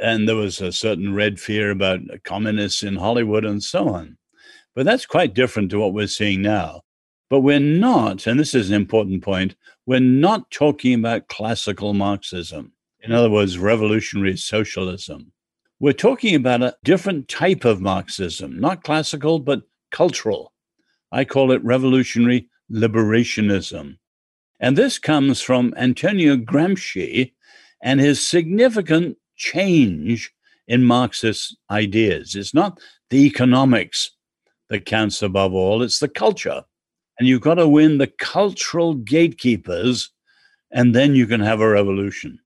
And 0.00 0.28
there 0.28 0.36
was 0.36 0.60
a 0.60 0.72
certain 0.72 1.14
red 1.14 1.40
fear 1.40 1.70
about 1.70 2.00
communists 2.24 2.82
in 2.82 2.96
Hollywood 2.96 3.44
and 3.44 3.62
so 3.62 3.88
on. 3.88 4.16
But 4.74 4.84
that's 4.86 5.06
quite 5.06 5.34
different 5.34 5.70
to 5.70 5.78
what 5.80 5.92
we're 5.92 6.06
seeing 6.06 6.42
now. 6.42 6.82
But 7.30 7.40
we're 7.40 7.60
not, 7.60 8.26
and 8.26 8.38
this 8.38 8.54
is 8.54 8.70
an 8.70 8.76
important 8.76 9.22
point, 9.22 9.54
we're 9.86 10.00
not 10.00 10.50
talking 10.50 10.94
about 10.94 11.28
classical 11.28 11.94
Marxism. 11.94 12.72
In 13.00 13.12
other 13.12 13.30
words, 13.30 13.58
revolutionary 13.58 14.36
socialism. 14.36 15.32
We're 15.80 15.92
talking 15.92 16.34
about 16.34 16.62
a 16.62 16.76
different 16.84 17.28
type 17.28 17.64
of 17.64 17.80
Marxism, 17.80 18.58
not 18.58 18.82
classical, 18.82 19.38
but 19.38 19.62
cultural. 19.90 20.52
I 21.12 21.24
call 21.24 21.52
it 21.52 21.64
revolutionary 21.64 22.48
liberationism. 22.72 23.98
And 24.60 24.76
this 24.76 24.98
comes 24.98 25.40
from 25.40 25.72
Antonio 25.76 26.36
Gramsci 26.36 27.32
and 27.82 28.00
his 28.00 28.28
significant 28.28 29.16
change 29.38 30.30
in 30.66 30.84
Marxist 30.84 31.56
ideas. 31.70 32.34
It's 32.34 32.52
not 32.52 32.78
the 33.08 33.24
economics 33.24 34.10
that 34.68 34.84
counts 34.84 35.22
above 35.22 35.54
all, 35.54 35.82
it's 35.82 35.98
the 35.98 36.08
culture. 36.08 36.62
And 37.18 37.26
you've 37.26 37.40
got 37.40 37.54
to 37.54 37.66
win 37.66 37.98
the 37.98 38.06
cultural 38.06 38.94
gatekeepers, 38.94 40.10
and 40.70 40.94
then 40.94 41.14
you 41.14 41.26
can 41.26 41.40
have 41.40 41.60
a 41.60 41.68
revolution. 41.68 42.38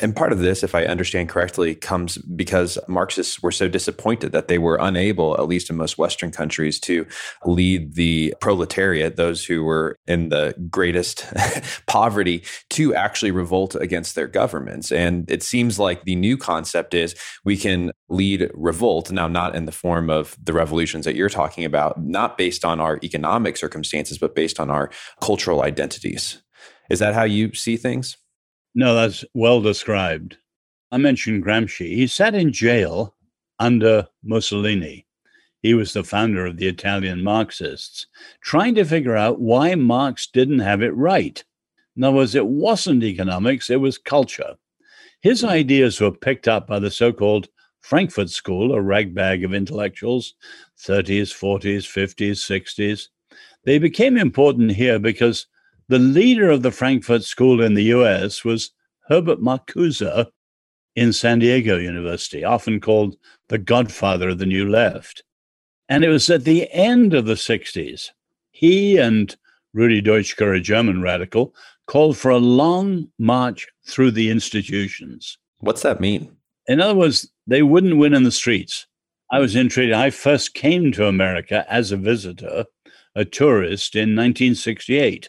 And 0.00 0.16
part 0.16 0.32
of 0.32 0.40
this, 0.40 0.64
if 0.64 0.74
I 0.74 0.86
understand 0.86 1.28
correctly, 1.28 1.76
comes 1.76 2.18
because 2.18 2.78
Marxists 2.88 3.40
were 3.40 3.52
so 3.52 3.68
disappointed 3.68 4.32
that 4.32 4.48
they 4.48 4.58
were 4.58 4.76
unable, 4.80 5.34
at 5.34 5.46
least 5.46 5.70
in 5.70 5.76
most 5.76 5.98
Western 5.98 6.32
countries, 6.32 6.80
to 6.80 7.06
lead 7.44 7.94
the 7.94 8.34
proletariat, 8.40 9.14
those 9.14 9.44
who 9.44 9.62
were 9.62 9.96
in 10.08 10.30
the 10.30 10.52
greatest 10.68 11.24
poverty, 11.86 12.42
to 12.70 12.92
actually 12.92 13.30
revolt 13.30 13.76
against 13.76 14.16
their 14.16 14.26
governments. 14.26 14.90
And 14.90 15.30
it 15.30 15.44
seems 15.44 15.78
like 15.78 16.02
the 16.02 16.16
new 16.16 16.36
concept 16.36 16.92
is 16.92 17.14
we 17.44 17.56
can 17.56 17.92
lead 18.08 18.50
revolt, 18.52 19.12
now 19.12 19.28
not 19.28 19.54
in 19.54 19.66
the 19.66 19.72
form 19.72 20.10
of 20.10 20.36
the 20.42 20.52
revolutions 20.52 21.04
that 21.04 21.14
you're 21.14 21.28
talking 21.28 21.64
about, 21.64 22.02
not 22.02 22.36
based 22.36 22.64
on 22.64 22.80
our 22.80 22.98
economic 23.04 23.56
circumstances, 23.56 24.18
but 24.18 24.34
based 24.34 24.58
on 24.58 24.70
our 24.70 24.90
cultural 25.22 25.62
identities. 25.62 26.42
Is 26.90 26.98
that 26.98 27.14
how 27.14 27.24
you 27.24 27.54
see 27.54 27.76
things? 27.76 28.16
No, 28.74 28.94
that's 28.94 29.24
well 29.34 29.60
described. 29.60 30.36
I 30.90 30.96
mentioned 30.96 31.44
Gramsci. 31.44 31.94
He 31.94 32.06
sat 32.06 32.34
in 32.34 32.52
jail 32.52 33.14
under 33.58 34.08
Mussolini. 34.22 35.06
He 35.62 35.74
was 35.74 35.92
the 35.92 36.04
founder 36.04 36.44
of 36.44 36.56
the 36.56 36.66
Italian 36.66 37.22
Marxists, 37.22 38.06
trying 38.42 38.74
to 38.74 38.84
figure 38.84 39.16
out 39.16 39.40
why 39.40 39.74
Marx 39.76 40.26
didn't 40.26 40.58
have 40.58 40.82
it 40.82 40.94
right. 40.94 41.42
In 41.96 42.04
other 42.04 42.16
words, 42.16 42.34
it 42.34 42.46
wasn't 42.46 43.04
economics, 43.04 43.70
it 43.70 43.80
was 43.80 43.96
culture. 43.96 44.56
His 45.22 45.42
ideas 45.42 46.00
were 46.00 46.10
picked 46.10 46.48
up 46.48 46.66
by 46.66 46.80
the 46.80 46.90
so 46.90 47.12
called 47.12 47.48
Frankfurt 47.80 48.30
School, 48.30 48.74
a 48.74 48.80
ragbag 48.80 49.44
of 49.44 49.54
intellectuals, 49.54 50.34
30s, 50.86 51.32
40s, 51.32 51.86
50s, 51.86 52.32
60s. 52.32 53.08
They 53.64 53.78
became 53.78 54.18
important 54.18 54.72
here 54.72 54.98
because 54.98 55.46
the 55.88 55.98
leader 55.98 56.50
of 56.50 56.62
the 56.62 56.70
Frankfurt 56.70 57.24
School 57.24 57.62
in 57.62 57.74
the 57.74 57.84
US 57.84 58.44
was 58.44 58.70
Herbert 59.08 59.40
Marcuse 59.40 60.26
in 60.96 61.12
San 61.12 61.40
Diego 61.40 61.76
University, 61.76 62.44
often 62.44 62.80
called 62.80 63.16
the 63.48 63.58
godfather 63.58 64.30
of 64.30 64.38
the 64.38 64.46
New 64.46 64.68
Left. 64.68 65.22
And 65.88 66.04
it 66.04 66.08
was 66.08 66.30
at 66.30 66.44
the 66.44 66.70
end 66.72 67.12
of 67.12 67.26
the 67.26 67.34
60s, 67.34 68.10
he 68.52 68.96
and 68.96 69.36
Rudi 69.74 70.00
Dutschke, 70.00 70.56
a 70.56 70.60
German 70.60 71.02
radical, 71.02 71.54
called 71.86 72.16
for 72.16 72.30
a 72.30 72.38
long 72.38 73.08
march 73.18 73.66
through 73.86 74.12
the 74.12 74.30
institutions. 74.30 75.36
What's 75.58 75.82
that 75.82 76.00
mean? 76.00 76.34
In 76.66 76.80
other 76.80 76.94
words, 76.94 77.28
they 77.46 77.62
wouldn't 77.62 77.98
win 77.98 78.14
in 78.14 78.22
the 78.22 78.30
streets. 78.30 78.86
I 79.30 79.40
was 79.40 79.56
intrigued. 79.56 79.92
I 79.92 80.10
first 80.10 80.54
came 80.54 80.92
to 80.92 81.08
America 81.08 81.66
as 81.68 81.92
a 81.92 81.96
visitor, 81.96 82.66
a 83.14 83.24
tourist, 83.24 83.94
in 83.94 84.16
1968. 84.16 85.28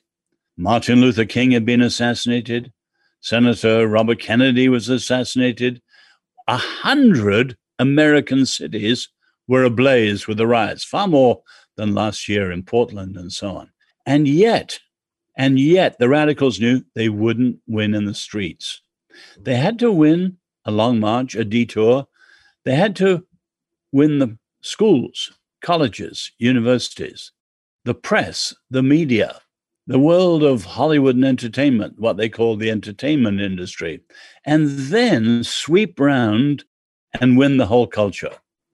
Martin 0.58 1.02
Luther 1.02 1.26
King 1.26 1.52
had 1.52 1.66
been 1.66 1.82
assassinated. 1.82 2.72
Senator 3.20 3.88
Robert 3.88 4.20
Kennedy 4.20 4.70
was 4.70 4.88
assassinated. 4.88 5.82
A 6.48 6.58
hundred 6.58 7.58
American 7.80 8.46
cities 8.46 9.10
were 9.48 9.64
ablaze 9.64 10.28
with 10.28 10.38
the 10.38 10.48
riots, 10.48 10.84
far 10.84 11.08
more 11.08 11.42
than 11.76 11.94
last 11.94 12.30
year 12.30 12.52
in 12.52 12.64
Portland 12.64 13.18
and 13.18 13.32
so 13.32 13.56
on. 13.58 13.70
And 14.06 14.28
yet, 14.28 14.80
and 15.38 15.60
yet, 15.60 15.98
the 16.00 16.08
radicals 16.08 16.60
knew 16.60 16.84
they 16.94 17.10
wouldn't 17.10 17.60
win 17.68 17.94
in 17.94 18.06
the 18.06 18.14
streets. 18.14 18.82
They 19.38 19.56
had 19.56 19.80
to 19.80 19.92
win 19.92 20.38
a 20.64 20.72
long 20.72 21.00
march, 21.00 21.36
a 21.36 21.44
detour. 21.44 22.08
They 22.64 22.76
had 22.76 22.96
to 22.98 23.26
win 23.92 24.20
the 24.20 24.38
schools, 24.62 25.34
colleges, 25.62 26.32
universities, 26.38 27.32
the 27.84 27.94
press, 27.94 28.54
the 28.70 28.84
media, 28.84 29.40
the 29.88 30.00
world 30.00 30.44
of 30.44 30.64
Hollywood 30.64 31.16
and 31.16 31.26
entertainment, 31.26 32.00
what 32.00 32.18
they 32.18 32.30
call 32.30 32.56
the 32.56 32.72
entertainment 32.72 33.40
industry, 33.40 34.02
and 34.46 34.70
then 34.70 35.44
sweep 35.44 36.00
round 36.00 36.64
and 37.22 37.38
win 37.38 37.58
the 37.58 37.68
whole 37.68 37.88
culture. 37.88 38.32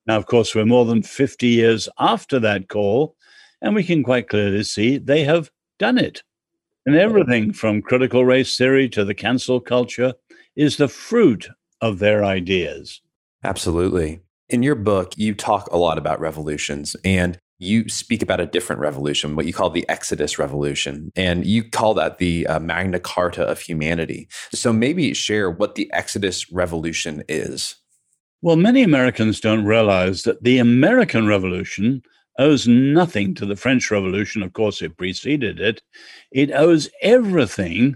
Now, 0.07 0.17
of 0.17 0.25
course, 0.25 0.55
we're 0.55 0.65
more 0.65 0.85
than 0.85 1.03
50 1.03 1.47
years 1.47 1.89
after 1.99 2.39
that 2.39 2.69
call, 2.69 3.15
and 3.61 3.75
we 3.75 3.83
can 3.83 4.03
quite 4.03 4.29
clearly 4.29 4.63
see 4.63 4.97
they 4.97 5.23
have 5.23 5.51
done 5.77 5.97
it. 5.97 6.23
And 6.85 6.95
everything 6.95 7.53
from 7.53 7.81
critical 7.81 8.25
race 8.25 8.57
theory 8.57 8.89
to 8.89 9.05
the 9.05 9.13
cancel 9.13 9.59
culture 9.59 10.13
is 10.55 10.77
the 10.77 10.87
fruit 10.87 11.47
of 11.81 11.99
their 11.99 12.25
ideas. 12.25 13.01
Absolutely. 13.43 14.21
In 14.49 14.63
your 14.63 14.75
book, 14.75 15.13
you 15.15 15.33
talk 15.33 15.67
a 15.71 15.77
lot 15.77 15.97
about 15.97 16.19
revolutions, 16.19 16.95
and 17.05 17.39
you 17.61 17.87
speak 17.87 18.23
about 18.23 18.39
a 18.39 18.47
different 18.47 18.81
revolution, 18.81 19.35
what 19.35 19.45
you 19.45 19.53
call 19.53 19.69
the 19.69 19.87
Exodus 19.87 20.39
Revolution, 20.39 21.11
and 21.15 21.45
you 21.45 21.63
call 21.63 21.93
that 21.93 22.17
the 22.17 22.47
uh, 22.47 22.59
Magna 22.59 22.99
Carta 22.99 23.43
of 23.43 23.59
humanity. 23.59 24.27
So 24.51 24.73
maybe 24.73 25.13
share 25.13 25.51
what 25.51 25.75
the 25.75 25.91
Exodus 25.93 26.51
Revolution 26.51 27.23
is. 27.29 27.75
Well, 28.41 28.55
many 28.55 28.81
Americans 28.81 29.39
don't 29.39 29.65
realize 29.65 30.23
that 30.23 30.43
the 30.43 30.57
American 30.57 31.27
Revolution 31.27 32.01
owes 32.39 32.67
nothing 32.67 33.35
to 33.35 33.45
the 33.45 33.55
French 33.55 33.91
Revolution. 33.91 34.41
Of 34.41 34.53
course, 34.53 34.81
it 34.81 34.97
preceded 34.97 35.59
it. 35.59 35.83
It 36.31 36.51
owes 36.51 36.89
everything 37.03 37.95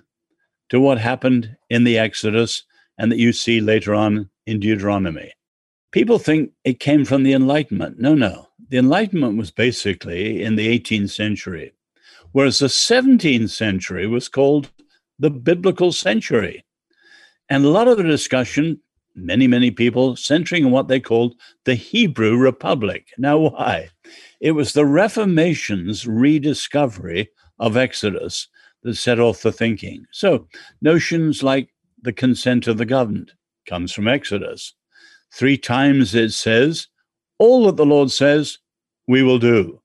to 0.69 0.79
what 0.79 0.99
happened 0.99 1.57
in 1.71 1.85
the 1.85 1.97
Exodus 1.97 2.63
and 2.99 3.11
that 3.11 3.17
you 3.17 3.33
see 3.33 3.61
later 3.61 3.95
on 3.95 4.29
in 4.45 4.59
Deuteronomy. 4.59 5.33
People 5.91 6.19
think 6.19 6.51
it 6.63 6.79
came 6.79 7.03
from 7.03 7.23
the 7.23 7.33
Enlightenment. 7.33 7.99
No, 7.99 8.13
no 8.13 8.49
the 8.69 8.77
Enlightenment 8.77 9.37
was 9.37 9.51
basically 9.51 10.41
in 10.41 10.55
the 10.55 10.79
18th 10.79 11.11
century, 11.11 11.73
whereas 12.31 12.59
the 12.59 12.67
17th 12.67 13.49
century 13.49 14.07
was 14.07 14.27
called 14.27 14.71
the 15.19 15.29
biblical 15.29 15.91
century. 15.91 16.65
And 17.49 17.63
a 17.63 17.69
lot 17.69 17.87
of 17.87 17.97
the 17.97 18.03
discussion, 18.03 18.79
many, 19.13 19.47
many 19.47 19.71
people 19.71 20.15
centering 20.15 20.65
on 20.65 20.71
what 20.71 20.87
they 20.87 20.99
called 20.99 21.35
the 21.65 21.75
Hebrew 21.75 22.37
Republic. 22.37 23.07
Now, 23.17 23.37
why? 23.37 23.89
It 24.41 24.51
was 24.51 24.73
the 24.73 24.85
Reformation's 24.85 26.07
rediscovery 26.07 27.29
of 27.59 27.77
Exodus 27.77 28.47
that 28.83 28.95
set 28.95 29.19
off 29.19 29.41
the 29.41 29.51
thinking. 29.51 30.05
So, 30.11 30.47
notions 30.81 31.43
like 31.43 31.69
the 32.01 32.13
consent 32.13 32.67
of 32.67 32.77
the 32.77 32.85
governed 32.85 33.31
comes 33.67 33.91
from 33.91 34.07
Exodus. 34.07 34.73
Three 35.33 35.57
times 35.57 36.13
it 36.13 36.33
says, 36.33 36.87
all 37.37 37.65
that 37.65 37.77
the 37.77 37.85
Lord 37.85 38.11
says, 38.11 38.59
we 39.07 39.23
will 39.23 39.39
do. 39.39 39.81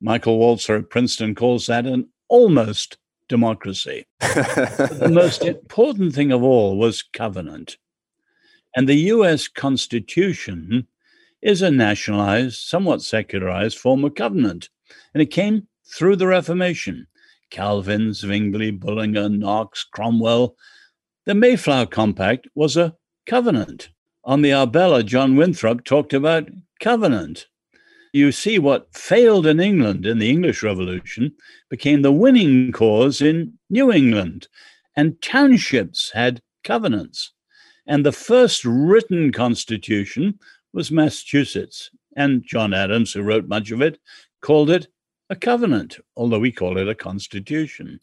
Michael 0.00 0.38
Walzer 0.38 0.78
at 0.78 0.90
Princeton 0.90 1.34
calls 1.34 1.66
that 1.66 1.86
an 1.86 2.08
almost 2.28 2.98
democracy. 3.28 4.06
the 4.20 5.10
most 5.12 5.42
important 5.44 6.14
thing 6.14 6.32
of 6.32 6.42
all 6.42 6.76
was 6.76 7.02
covenant. 7.02 7.76
And 8.74 8.88
the 8.88 9.10
US 9.12 9.48
Constitution 9.48 10.86
is 11.42 11.60
a 11.60 11.70
nationalized, 11.70 12.60
somewhat 12.60 13.02
secularized 13.02 13.78
form 13.78 14.04
of 14.04 14.14
covenant. 14.14 14.70
And 15.12 15.22
it 15.22 15.26
came 15.26 15.66
through 15.84 16.16
the 16.16 16.26
Reformation. 16.26 17.06
Calvin, 17.50 18.14
Zwingli, 18.14 18.70
Bullinger, 18.70 19.28
Knox, 19.28 19.84
Cromwell. 19.84 20.56
The 21.26 21.34
Mayflower 21.34 21.86
Compact 21.86 22.48
was 22.54 22.76
a 22.76 22.96
covenant. 23.26 23.90
On 24.24 24.42
the 24.42 24.52
Arbella, 24.52 25.02
John 25.02 25.36
Winthrop 25.36 25.84
talked 25.84 26.14
about 26.14 26.48
covenant. 26.82 27.46
You 28.12 28.30
see, 28.32 28.58
what 28.58 28.94
failed 28.94 29.46
in 29.46 29.60
England 29.60 30.04
in 30.04 30.18
the 30.18 30.28
English 30.28 30.62
Revolution 30.62 31.32
became 31.70 32.02
the 32.02 32.12
winning 32.12 32.72
cause 32.72 33.22
in 33.22 33.54
New 33.70 33.90
England, 33.90 34.48
and 34.94 35.22
townships 35.22 36.10
had 36.12 36.42
covenants. 36.62 37.32
And 37.86 38.04
the 38.04 38.12
first 38.12 38.64
written 38.66 39.32
constitution 39.32 40.38
was 40.74 40.90
Massachusetts. 40.90 41.90
And 42.14 42.44
John 42.44 42.74
Adams, 42.74 43.12
who 43.12 43.22
wrote 43.22 43.48
much 43.48 43.70
of 43.70 43.80
it, 43.80 43.98
called 44.42 44.68
it 44.68 44.88
a 45.30 45.36
covenant, 45.36 45.98
although 46.16 46.40
we 46.40 46.52
call 46.52 46.76
it 46.76 46.88
a 46.88 46.94
constitution. 46.94 48.00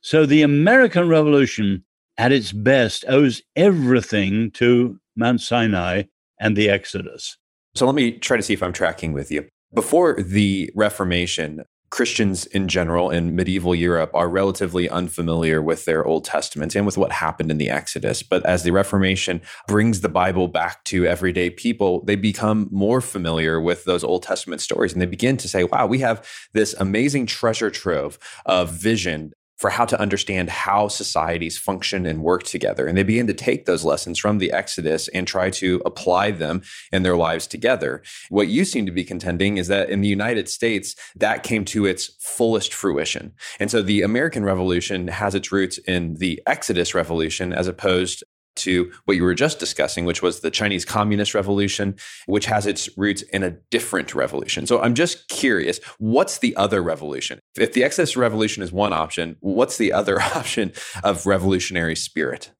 So 0.00 0.26
the 0.26 0.42
American 0.42 1.08
Revolution, 1.08 1.84
at 2.18 2.32
its 2.32 2.50
best, 2.50 3.04
owes 3.06 3.42
everything 3.54 4.50
to 4.52 4.98
Mount 5.14 5.40
Sinai 5.40 6.04
and 6.40 6.56
the 6.56 6.68
Exodus. 6.68 7.36
So 7.74 7.86
let 7.86 7.94
me 7.94 8.12
try 8.12 8.36
to 8.36 8.42
see 8.42 8.52
if 8.52 8.62
I'm 8.62 8.72
tracking 8.72 9.12
with 9.12 9.30
you. 9.30 9.48
Before 9.74 10.22
the 10.22 10.70
Reformation, 10.74 11.64
Christians 11.92 12.46
in 12.46 12.68
general 12.68 13.10
in 13.10 13.36
medieval 13.36 13.74
Europe 13.74 14.10
are 14.14 14.28
relatively 14.28 14.88
unfamiliar 14.88 15.60
with 15.60 15.84
their 15.84 16.04
Old 16.06 16.24
Testament 16.24 16.74
and 16.74 16.86
with 16.86 16.96
what 16.96 17.12
happened 17.12 17.50
in 17.50 17.58
the 17.58 17.68
Exodus. 17.68 18.22
But 18.22 18.44
as 18.46 18.62
the 18.62 18.70
Reformation 18.70 19.42
brings 19.68 20.00
the 20.00 20.08
Bible 20.08 20.48
back 20.48 20.84
to 20.84 21.06
everyday 21.06 21.50
people, 21.50 22.02
they 22.04 22.16
become 22.16 22.68
more 22.70 23.02
familiar 23.02 23.60
with 23.60 23.84
those 23.84 24.04
Old 24.04 24.22
Testament 24.22 24.62
stories 24.62 24.94
and 24.94 25.02
they 25.02 25.06
begin 25.06 25.36
to 25.36 25.48
say, 25.48 25.64
wow, 25.64 25.86
we 25.86 25.98
have 25.98 26.26
this 26.54 26.74
amazing 26.78 27.26
treasure 27.26 27.70
trove 27.70 28.18
of 28.46 28.70
vision 28.70 29.32
for 29.62 29.70
how 29.70 29.84
to 29.84 30.00
understand 30.00 30.50
how 30.50 30.88
societies 30.88 31.56
function 31.56 32.04
and 32.04 32.20
work 32.20 32.42
together. 32.42 32.88
And 32.88 32.98
they 32.98 33.04
began 33.04 33.28
to 33.28 33.32
take 33.32 33.64
those 33.64 33.84
lessons 33.84 34.18
from 34.18 34.38
the 34.38 34.50
Exodus 34.50 35.06
and 35.14 35.24
try 35.24 35.50
to 35.50 35.80
apply 35.86 36.32
them 36.32 36.62
in 36.90 37.04
their 37.04 37.16
lives 37.16 37.46
together. 37.46 38.02
What 38.28 38.48
you 38.48 38.64
seem 38.64 38.86
to 38.86 38.92
be 38.92 39.04
contending 39.04 39.58
is 39.58 39.68
that 39.68 39.88
in 39.88 40.00
the 40.00 40.08
United 40.08 40.48
States, 40.48 40.96
that 41.14 41.44
came 41.44 41.64
to 41.66 41.86
its 41.86 42.10
fullest 42.18 42.74
fruition. 42.74 43.34
And 43.60 43.70
so 43.70 43.82
the 43.82 44.02
American 44.02 44.44
Revolution 44.44 45.06
has 45.06 45.32
its 45.32 45.52
roots 45.52 45.78
in 45.78 46.14
the 46.14 46.42
Exodus 46.44 46.92
Revolution 46.92 47.52
as 47.52 47.68
opposed 47.68 48.24
to 48.56 48.92
what 49.04 49.16
you 49.16 49.22
were 49.22 49.34
just 49.34 49.58
discussing, 49.58 50.04
which 50.04 50.22
was 50.22 50.40
the 50.40 50.50
Chinese 50.50 50.84
Communist 50.84 51.34
Revolution, 51.34 51.96
which 52.26 52.46
has 52.46 52.66
its 52.66 52.88
roots 52.96 53.22
in 53.22 53.42
a 53.42 53.52
different 53.70 54.14
revolution. 54.14 54.66
So 54.66 54.80
I'm 54.80 54.94
just 54.94 55.28
curious, 55.28 55.80
what's 55.98 56.38
the 56.38 56.54
other 56.56 56.82
revolution? 56.82 57.40
If 57.56 57.72
the 57.72 57.84
Exodus 57.84 58.16
Revolution 58.16 58.62
is 58.62 58.72
one 58.72 58.92
option, 58.92 59.36
what's 59.40 59.78
the 59.78 59.92
other 59.92 60.20
option 60.36 60.72
of 61.02 61.26
revolutionary 61.26 61.96
spirit? 61.96 62.52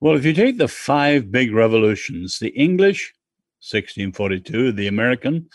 Well, 0.00 0.16
if 0.16 0.24
you 0.24 0.32
take 0.32 0.58
the 0.58 0.68
five 0.68 1.30
big 1.30 1.52
revolutions, 1.52 2.38
the 2.38 2.48
English, 2.50 3.12
1642, 3.60 4.72
the 4.72 4.86
American, 4.86 5.48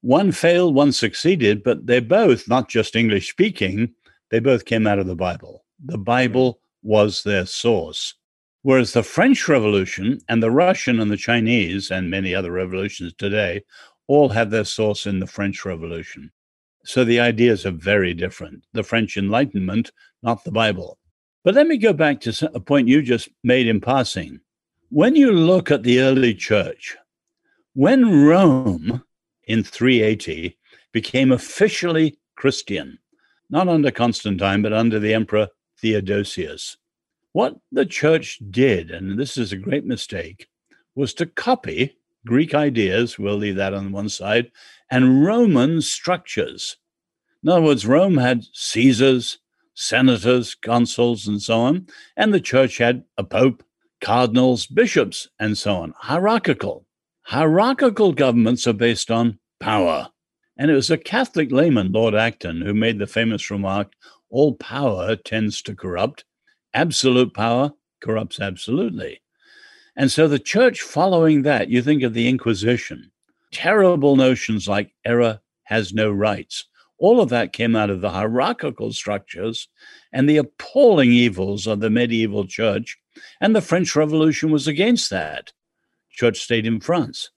one 0.00 0.32
failed, 0.32 0.74
one 0.74 0.92
succeeded, 0.92 1.62
but 1.62 1.86
they 1.86 2.00
both, 2.00 2.48
not 2.48 2.68
just 2.68 2.96
English 2.96 3.30
speaking, 3.30 3.94
they 4.30 4.40
both 4.40 4.64
came 4.64 4.86
out 4.86 4.98
of 4.98 5.06
the 5.06 5.14
Bible. 5.14 5.64
The 5.82 5.96
Bible 5.96 6.60
hmm. 6.82 6.88
was 6.88 7.22
their 7.22 7.46
source. 7.46 8.14
Whereas 8.64 8.94
the 8.94 9.02
French 9.02 9.46
Revolution 9.46 10.20
and 10.26 10.42
the 10.42 10.50
Russian 10.50 10.98
and 10.98 11.10
the 11.10 11.18
Chinese 11.18 11.90
and 11.90 12.08
many 12.08 12.34
other 12.34 12.50
revolutions 12.50 13.12
today 13.12 13.62
all 14.06 14.30
have 14.30 14.48
their 14.48 14.64
source 14.64 15.04
in 15.04 15.18
the 15.18 15.26
French 15.26 15.66
Revolution. 15.66 16.32
So 16.82 17.04
the 17.04 17.20
ideas 17.20 17.66
are 17.66 17.72
very 17.72 18.14
different. 18.14 18.64
The 18.72 18.82
French 18.82 19.18
Enlightenment, 19.18 19.92
not 20.22 20.44
the 20.44 20.50
Bible. 20.50 20.96
But 21.44 21.56
let 21.56 21.66
me 21.66 21.76
go 21.76 21.92
back 21.92 22.22
to 22.22 22.50
a 22.54 22.58
point 22.58 22.88
you 22.88 23.02
just 23.02 23.28
made 23.42 23.66
in 23.66 23.82
passing. 23.82 24.40
When 24.88 25.14
you 25.14 25.30
look 25.30 25.70
at 25.70 25.82
the 25.82 26.00
early 26.00 26.34
church, 26.34 26.96
when 27.74 28.24
Rome 28.24 29.04
in 29.46 29.62
380 29.62 30.56
became 30.90 31.32
officially 31.32 32.18
Christian, 32.34 32.98
not 33.50 33.68
under 33.68 33.90
Constantine, 33.90 34.62
but 34.62 34.72
under 34.72 34.98
the 34.98 35.12
Emperor 35.12 35.48
Theodosius, 35.82 36.78
what 37.34 37.56
the 37.72 37.84
church 37.84 38.38
did, 38.48 38.92
and 38.92 39.18
this 39.18 39.36
is 39.36 39.52
a 39.52 39.56
great 39.56 39.84
mistake, 39.84 40.46
was 40.94 41.12
to 41.12 41.26
copy 41.26 41.96
Greek 42.24 42.54
ideas, 42.54 43.18
we'll 43.18 43.36
leave 43.36 43.56
that 43.56 43.74
on 43.74 43.90
one 43.90 44.08
side, 44.08 44.52
and 44.88 45.26
Roman 45.26 45.82
structures. 45.82 46.76
In 47.42 47.50
other 47.50 47.60
words, 47.60 47.84
Rome 47.84 48.18
had 48.18 48.44
Caesars, 48.52 49.40
senators, 49.74 50.54
consuls, 50.54 51.26
and 51.26 51.42
so 51.42 51.60
on, 51.60 51.88
and 52.16 52.32
the 52.32 52.40
church 52.40 52.78
had 52.78 53.02
a 53.18 53.24
pope, 53.24 53.64
cardinals, 54.00 54.66
bishops, 54.68 55.28
and 55.40 55.58
so 55.58 55.74
on. 55.74 55.92
Hierarchical. 55.98 56.86
Hierarchical 57.22 58.12
governments 58.12 58.64
are 58.68 58.72
based 58.72 59.10
on 59.10 59.40
power. 59.58 60.08
And 60.56 60.70
it 60.70 60.74
was 60.74 60.90
a 60.92 60.96
Catholic 60.96 61.50
layman, 61.50 61.90
Lord 61.90 62.14
Acton, 62.14 62.62
who 62.62 62.74
made 62.74 63.00
the 63.00 63.08
famous 63.08 63.50
remark 63.50 63.92
all 64.30 64.54
power 64.54 65.16
tends 65.16 65.62
to 65.62 65.74
corrupt, 65.74 66.24
absolute 66.74 67.32
power 67.32 67.72
corrupts 68.02 68.40
absolutely. 68.40 69.22
And 69.96 70.10
so 70.10 70.28
the 70.28 70.38
church 70.38 70.82
following 70.82 71.42
that, 71.42 71.70
you 71.70 71.80
think 71.80 72.02
of 72.02 72.14
the 72.14 72.28
Inquisition, 72.28 73.12
terrible 73.52 74.16
notions 74.16 74.68
like 74.68 74.92
error 75.04 75.40
has 75.64 75.94
no 75.94 76.10
rights. 76.10 76.66
All 76.98 77.20
of 77.20 77.28
that 77.30 77.52
came 77.52 77.76
out 77.76 77.90
of 77.90 78.00
the 78.00 78.10
hierarchical 78.10 78.92
structures 78.92 79.68
and 80.12 80.28
the 80.28 80.36
appalling 80.36 81.10
evils 81.10 81.66
of 81.66 81.80
the 81.80 81.90
medieval 81.90 82.46
church. 82.46 82.98
And 83.40 83.54
the 83.54 83.60
French 83.60 83.94
Revolution 83.94 84.50
was 84.50 84.66
against 84.66 85.10
that. 85.10 85.52
Church 86.10 86.38
stayed 86.40 86.66
in 86.66 86.80
France. 86.80 87.30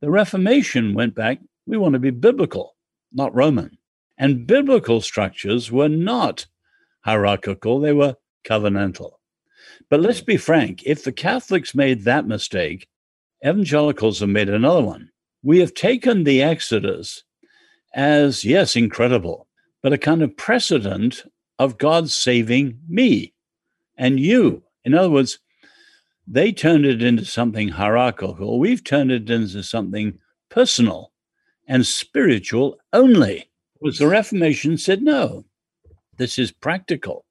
The 0.00 0.10
Reformation 0.10 0.94
went 0.94 1.14
back, 1.14 1.40
we 1.66 1.76
want 1.76 1.94
to 1.94 1.98
be 1.98 2.10
biblical, 2.10 2.76
not 3.12 3.34
Roman. 3.34 3.78
And 4.18 4.46
biblical 4.46 5.00
structures 5.00 5.72
were 5.72 5.88
not 5.88 6.46
hierarchical, 7.00 7.80
they 7.80 7.92
were 7.92 8.16
covenantal. 8.44 9.12
But 9.90 10.00
let's 10.00 10.20
be 10.20 10.36
frank 10.36 10.82
if 10.84 11.04
the 11.04 11.12
Catholics 11.12 11.74
made 11.74 12.04
that 12.04 12.26
mistake, 12.26 12.88
evangelicals 13.44 14.20
have 14.20 14.28
made 14.28 14.48
another 14.48 14.82
one. 14.82 15.10
We 15.42 15.58
have 15.58 15.74
taken 15.74 16.24
the 16.24 16.42
Exodus 16.42 17.24
as, 17.94 18.44
yes, 18.44 18.76
incredible, 18.76 19.46
but 19.82 19.92
a 19.92 19.98
kind 19.98 20.22
of 20.22 20.36
precedent 20.36 21.24
of 21.58 21.78
God 21.78 22.10
saving 22.10 22.78
me 22.88 23.34
and 23.96 24.18
you. 24.18 24.62
In 24.84 24.94
other 24.94 25.10
words, 25.10 25.38
they 26.26 26.52
turned 26.52 26.86
it 26.86 27.02
into 27.02 27.24
something 27.24 27.68
hierarchical. 27.68 28.58
We've 28.58 28.82
turned 28.82 29.12
it 29.12 29.28
into 29.28 29.62
something 29.62 30.18
personal 30.48 31.12
and 31.68 31.86
spiritual 31.86 32.78
only. 32.92 33.50
Was 33.80 33.98
the 33.98 34.06
Reformation 34.06 34.78
said, 34.78 35.02
no, 35.02 35.44
this 36.16 36.38
is 36.38 36.50
practical. 36.50 37.26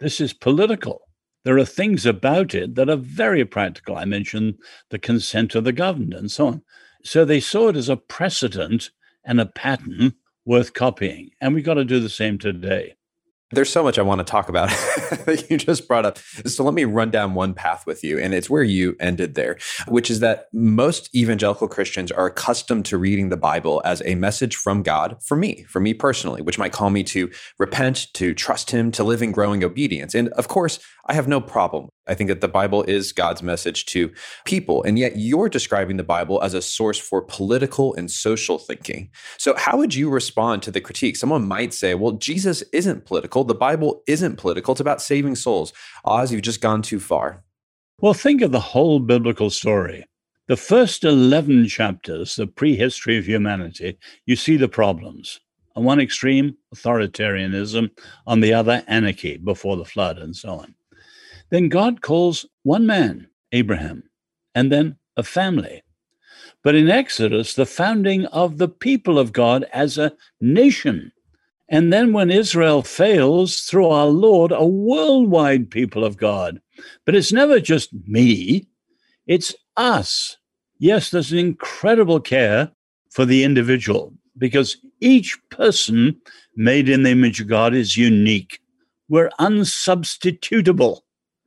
This 0.00 0.20
is 0.20 0.32
political. 0.32 1.02
There 1.44 1.58
are 1.58 1.64
things 1.64 2.06
about 2.06 2.54
it 2.54 2.74
that 2.74 2.90
are 2.90 2.96
very 2.96 3.44
practical. 3.44 3.96
I 3.96 4.04
mentioned 4.04 4.58
the 4.90 4.98
consent 4.98 5.54
of 5.54 5.64
the 5.64 5.72
governed 5.72 6.14
and 6.14 6.30
so 6.30 6.46
on. 6.48 6.62
So 7.04 7.24
they 7.24 7.40
saw 7.40 7.68
it 7.68 7.76
as 7.76 7.88
a 7.88 7.96
precedent 7.96 8.90
and 9.24 9.40
a 9.40 9.46
pattern 9.46 10.14
worth 10.44 10.74
copying. 10.74 11.30
And 11.40 11.54
we've 11.54 11.64
got 11.64 11.74
to 11.74 11.84
do 11.84 12.00
the 12.00 12.08
same 12.08 12.38
today. 12.38 12.94
There's 13.50 13.70
so 13.70 13.82
much 13.82 13.98
I 13.98 14.02
want 14.02 14.18
to 14.18 14.24
talk 14.24 14.50
about 14.50 14.68
that 15.24 15.46
you 15.48 15.56
just 15.56 15.88
brought 15.88 16.04
up. 16.04 16.18
So 16.18 16.62
let 16.64 16.74
me 16.74 16.84
run 16.84 17.10
down 17.10 17.34
one 17.34 17.54
path 17.54 17.86
with 17.86 18.04
you. 18.04 18.18
And 18.18 18.34
it's 18.34 18.50
where 18.50 18.62
you 18.62 18.94
ended 19.00 19.34
there, 19.34 19.56
which 19.86 20.10
is 20.10 20.20
that 20.20 20.48
most 20.52 21.14
evangelical 21.14 21.66
Christians 21.66 22.12
are 22.12 22.26
accustomed 22.26 22.84
to 22.86 22.98
reading 22.98 23.30
the 23.30 23.38
Bible 23.38 23.80
as 23.86 24.02
a 24.04 24.16
message 24.16 24.56
from 24.56 24.82
God 24.82 25.16
for 25.22 25.36
me, 25.36 25.64
for 25.64 25.80
me 25.80 25.94
personally, 25.94 26.42
which 26.42 26.58
might 26.58 26.72
call 26.72 26.90
me 26.90 27.02
to 27.04 27.30
repent, 27.58 28.08
to 28.14 28.34
trust 28.34 28.70
Him, 28.70 28.90
to 28.92 29.04
live 29.04 29.22
in 29.22 29.32
growing 29.32 29.64
obedience. 29.64 30.14
And 30.14 30.28
of 30.30 30.48
course, 30.48 30.78
I 31.08 31.14
have 31.14 31.26
no 31.26 31.40
problem. 31.40 31.88
I 32.06 32.14
think 32.14 32.28
that 32.28 32.42
the 32.42 32.48
Bible 32.48 32.82
is 32.82 33.12
God's 33.12 33.42
message 33.42 33.86
to 33.86 34.12
people. 34.44 34.82
And 34.82 34.98
yet 34.98 35.16
you're 35.16 35.48
describing 35.48 35.96
the 35.96 36.04
Bible 36.04 36.42
as 36.42 36.52
a 36.52 36.60
source 36.60 36.98
for 36.98 37.22
political 37.22 37.94
and 37.94 38.10
social 38.10 38.58
thinking. 38.58 39.10
So, 39.38 39.54
how 39.56 39.78
would 39.78 39.94
you 39.94 40.10
respond 40.10 40.62
to 40.62 40.70
the 40.70 40.82
critique? 40.82 41.16
Someone 41.16 41.48
might 41.48 41.72
say, 41.72 41.94
well, 41.94 42.12
Jesus 42.12 42.62
isn't 42.74 43.06
political. 43.06 43.42
The 43.44 43.54
Bible 43.54 44.02
isn't 44.06 44.36
political. 44.36 44.72
It's 44.72 44.80
about 44.80 45.00
saving 45.00 45.36
souls. 45.36 45.72
Os, 46.04 46.30
you've 46.30 46.42
just 46.42 46.60
gone 46.60 46.82
too 46.82 47.00
far. 47.00 47.42
Well, 48.00 48.14
think 48.14 48.42
of 48.42 48.52
the 48.52 48.60
whole 48.60 49.00
biblical 49.00 49.50
story. 49.50 50.04
The 50.46 50.56
first 50.56 51.04
11 51.04 51.68
chapters, 51.68 52.36
the 52.36 52.46
prehistory 52.46 53.18
of 53.18 53.26
humanity, 53.26 53.98
you 54.24 54.36
see 54.36 54.56
the 54.56 54.68
problems. 54.68 55.40
On 55.76 55.84
one 55.84 56.00
extreme, 56.00 56.56
authoritarianism, 56.74 57.90
on 58.26 58.40
the 58.40 58.52
other, 58.54 58.82
anarchy 58.88 59.36
before 59.36 59.76
the 59.76 59.84
flood, 59.84 60.18
and 60.18 60.34
so 60.34 60.50
on. 60.50 60.74
Then 61.50 61.68
God 61.68 62.02
calls 62.02 62.46
one 62.62 62.86
man, 62.86 63.28
Abraham, 63.52 64.04
and 64.54 64.70
then 64.70 64.96
a 65.16 65.22
family. 65.22 65.82
But 66.62 66.74
in 66.74 66.90
Exodus, 66.90 67.54
the 67.54 67.66
founding 67.66 68.26
of 68.26 68.58
the 68.58 68.68
people 68.68 69.18
of 69.18 69.32
God 69.32 69.64
as 69.72 69.96
a 69.96 70.12
nation. 70.40 71.12
And 71.68 71.92
then 71.92 72.12
when 72.12 72.30
Israel 72.30 72.82
fails, 72.82 73.60
through 73.60 73.88
our 73.88 74.06
Lord, 74.06 74.52
a 74.52 74.66
worldwide 74.66 75.70
people 75.70 76.04
of 76.04 76.16
God. 76.16 76.60
But 77.04 77.14
it's 77.14 77.32
never 77.32 77.60
just 77.60 77.90
me, 78.06 78.66
it's 79.26 79.54
us. 79.76 80.36
Yes, 80.78 81.10
there's 81.10 81.32
an 81.32 81.38
incredible 81.38 82.20
care 82.20 82.70
for 83.10 83.24
the 83.24 83.44
individual 83.44 84.14
because 84.36 84.76
each 85.00 85.38
person 85.50 86.20
made 86.56 86.88
in 86.88 87.02
the 87.02 87.10
image 87.10 87.40
of 87.40 87.48
God 87.48 87.74
is 87.74 87.96
unique. 87.96 88.60
We're 89.08 89.30
unsubstitutable. 89.40 91.00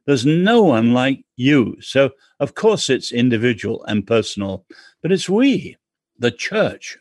There's 0.06 0.26
no 0.26 0.64
one 0.64 0.94
like 0.94 1.24
you. 1.36 1.78
So, 1.82 2.12
of 2.40 2.56
course, 2.56 2.90
it's 2.90 3.12
individual 3.12 3.84
and 3.86 4.06
personal, 4.06 4.66
but 5.02 5.12
it's 5.12 5.30
we, 5.30 5.78
the 6.18 6.32
church, 6.32 6.98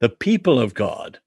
the 0.00 0.08
people 0.08 0.60
of 0.60 0.74
God, 0.74 1.20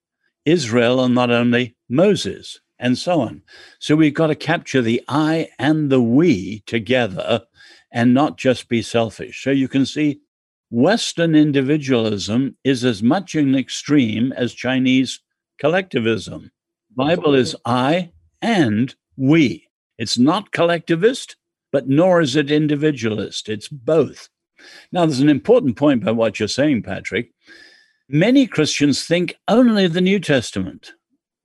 Israel, 0.46 1.04
and 1.04 1.16
not 1.16 1.32
only 1.32 1.76
Moses, 1.90 2.60
and 2.80 2.98
so 2.98 3.22
on. 3.22 3.42
So, 3.80 3.96
we've 3.96 4.14
got 4.14 4.28
to 4.28 4.36
capture 4.36 4.82
the 4.82 5.02
I 5.08 5.50
and 5.58 5.90
the 5.90 6.02
we 6.02 6.60
together 6.66 7.46
and 7.92 8.14
not 8.14 8.38
just 8.38 8.70
be 8.70 8.82
selfish. 8.82 9.44
So, 9.44 9.50
you 9.52 9.68
can 9.68 9.86
see 9.86 10.22
Western 10.70 11.34
individualism 11.34 12.58
is 12.64 12.84
as 12.84 13.02
much 13.02 13.36
an 13.36 13.56
extreme 13.56 14.34
as 14.34 14.54
Chinese 14.54 15.22
collectivism. 15.60 16.52
Bible 16.96 17.34
is 17.36 17.56
I 17.66 18.12
and 18.42 18.94
we. 19.16 19.67
It's 19.98 20.18
not 20.18 20.52
collectivist, 20.52 21.36
but 21.72 21.88
nor 21.88 22.22
is 22.22 22.36
it 22.36 22.52
individualist. 22.52 23.50
It's 23.50 23.68
both. 23.68 24.30
Now, 24.92 25.06
there's 25.06 25.20
an 25.20 25.30
important 25.30 25.76
point 25.76 26.04
by 26.04 26.12
what 26.12 26.40
you're 26.40 26.48
saying, 26.48 26.84
Patrick. 26.84 27.32
Many 28.10 28.48
Christians 28.48 29.06
think 29.06 29.36
only 29.48 29.86
of 29.86 29.94
the 29.94 30.02
New 30.02 30.20
Testament. 30.20 30.94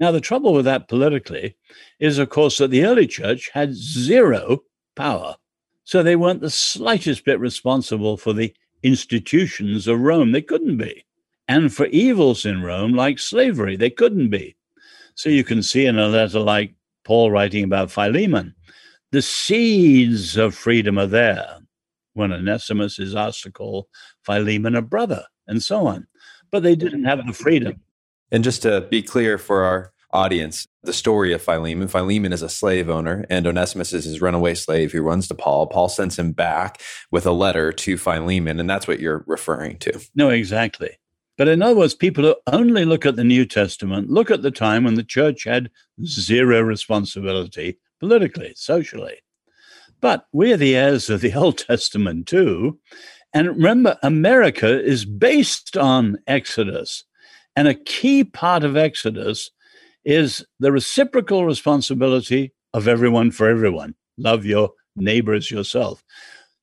Now, 0.00 0.10
the 0.10 0.20
trouble 0.20 0.52
with 0.52 0.64
that 0.64 0.88
politically 0.88 1.56
is, 2.00 2.18
of 2.18 2.30
course, 2.30 2.58
that 2.58 2.70
the 2.70 2.84
early 2.84 3.06
church 3.06 3.50
had 3.52 3.74
zero 3.74 4.62
power. 4.96 5.36
So 5.84 6.02
they 6.02 6.16
weren't 6.16 6.40
the 6.40 6.50
slightest 6.50 7.24
bit 7.24 7.40
responsible 7.40 8.16
for 8.16 8.32
the 8.32 8.54
institutions 8.82 9.86
of 9.88 10.00
Rome. 10.00 10.32
They 10.32 10.42
couldn't 10.42 10.76
be. 10.76 11.04
And 11.48 11.72
for 11.72 11.86
evils 11.86 12.46
in 12.46 12.62
Rome, 12.62 12.92
like 12.92 13.18
slavery, 13.18 13.76
they 13.76 13.90
couldn't 13.90 14.30
be. 14.30 14.56
So 15.14 15.28
you 15.28 15.44
can 15.44 15.62
see 15.62 15.86
in 15.86 15.98
a 15.98 16.08
letter 16.08 16.40
like 16.40 16.74
Paul 17.04 17.30
writing 17.30 17.64
about 17.64 17.90
Philemon, 17.90 18.54
the 19.10 19.22
seeds 19.22 20.36
of 20.36 20.54
freedom 20.54 20.98
are 20.98 21.06
there 21.06 21.58
when 22.14 22.32
Onesimus 22.32 22.98
is 22.98 23.14
asked 23.14 23.42
to 23.42 23.50
call 23.50 23.88
Philemon 24.24 24.74
a 24.74 24.82
brother 24.82 25.24
and 25.46 25.62
so 25.62 25.86
on. 25.86 26.06
But 26.50 26.62
they 26.62 26.74
didn't 26.74 27.04
have 27.04 27.26
the 27.26 27.32
freedom. 27.32 27.80
And 28.30 28.44
just 28.44 28.62
to 28.62 28.82
be 28.82 29.02
clear 29.02 29.38
for 29.38 29.64
our 29.64 29.92
audience, 30.12 30.66
the 30.82 30.92
story 30.92 31.32
of 31.32 31.42
Philemon 31.42 31.88
Philemon 31.88 32.32
is 32.32 32.42
a 32.42 32.48
slave 32.48 32.90
owner, 32.90 33.24
and 33.30 33.46
Onesimus 33.46 33.92
is 33.92 34.04
his 34.04 34.20
runaway 34.20 34.54
slave 34.54 34.92
who 34.92 35.02
runs 35.02 35.28
to 35.28 35.34
Paul. 35.34 35.66
Paul 35.66 35.88
sends 35.88 36.18
him 36.18 36.32
back 36.32 36.80
with 37.10 37.26
a 37.26 37.32
letter 37.32 37.72
to 37.72 37.96
Philemon, 37.96 38.60
and 38.60 38.68
that's 38.68 38.88
what 38.88 39.00
you're 39.00 39.24
referring 39.26 39.78
to. 39.80 40.00
No, 40.14 40.30
exactly. 40.30 40.90
But 41.38 41.48
in 41.48 41.62
other 41.62 41.76
words, 41.76 41.94
people 41.94 42.24
who 42.24 42.34
only 42.46 42.84
look 42.84 43.06
at 43.06 43.16
the 43.16 43.24
New 43.24 43.46
Testament 43.46 44.10
look 44.10 44.30
at 44.30 44.42
the 44.42 44.50
time 44.50 44.84
when 44.84 44.94
the 44.94 45.02
church 45.02 45.44
had 45.44 45.70
zero 46.04 46.60
responsibility 46.60 47.78
politically, 48.00 48.52
socially. 48.56 49.16
But 50.00 50.26
we're 50.32 50.56
the 50.56 50.76
heirs 50.76 51.08
of 51.08 51.20
the 51.20 51.32
Old 51.34 51.58
Testament 51.58 52.26
too. 52.26 52.78
And 53.32 53.48
remember, 53.48 53.98
America 54.02 54.82
is 54.82 55.04
based 55.04 55.76
on 55.76 56.18
Exodus. 56.26 57.04
And 57.56 57.68
a 57.68 57.74
key 57.74 58.24
part 58.24 58.64
of 58.64 58.76
Exodus 58.76 59.50
is 60.04 60.44
the 60.58 60.72
reciprocal 60.72 61.46
responsibility 61.46 62.52
of 62.74 62.88
everyone 62.88 63.30
for 63.30 63.48
everyone. 63.48 63.94
Love 64.18 64.44
your 64.44 64.72
neighbor 64.96 65.32
as 65.32 65.50
yourself. 65.50 66.02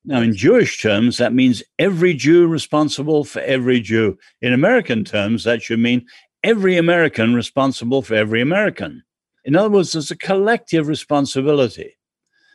Now, 0.04 0.22
in 0.22 0.34
Jewish 0.34 0.80
terms, 0.80 1.18
that 1.18 1.34
means 1.34 1.62
every 1.78 2.14
Jew 2.14 2.46
responsible 2.46 3.24
for 3.24 3.40
every 3.40 3.80
Jew. 3.80 4.18
In 4.40 4.52
American 4.52 5.04
terms, 5.04 5.44
that 5.44 5.62
should 5.62 5.78
mean 5.78 6.06
every 6.42 6.78
American 6.78 7.34
responsible 7.34 8.00
for 8.00 8.14
every 8.14 8.40
American. 8.40 9.02
In 9.44 9.56
other 9.56 9.68
words, 9.68 9.92
there's 9.92 10.10
a 10.10 10.16
collective 10.16 10.88
responsibility. 10.88 11.98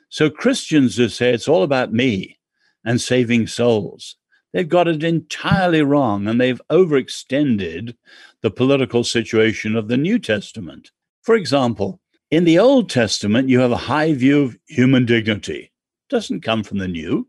So 0.09 0.29
Christians 0.29 0.97
who 0.97 1.07
say 1.07 1.33
it's 1.33 1.47
all 1.47 1.61
about 1.61 1.93
me 1.93 2.39
and 2.83 2.99
saving 2.99 3.47
souls, 3.47 4.15
they've 4.53 4.67
got 4.67 4.87
it 4.87 5.03
entirely 5.03 5.83
wrong 5.83 6.27
and 6.27 6.41
they've 6.41 6.61
overextended 6.71 7.95
the 8.41 8.51
political 8.51 9.03
situation 9.03 9.75
of 9.75 9.87
the 9.87 9.97
New 9.97 10.17
Testament. 10.17 10.91
For 11.21 11.35
example, 11.35 11.99
in 12.31 12.43
the 12.43 12.57
Old 12.57 12.89
Testament, 12.89 13.49
you 13.49 13.59
have 13.59 13.71
a 13.71 13.77
high 13.77 14.13
view 14.13 14.43
of 14.43 14.57
human 14.67 15.05
dignity. 15.05 15.71
It 16.09 16.09
doesn't 16.09 16.41
come 16.41 16.63
from 16.63 16.79
the 16.79 16.87
New. 16.87 17.27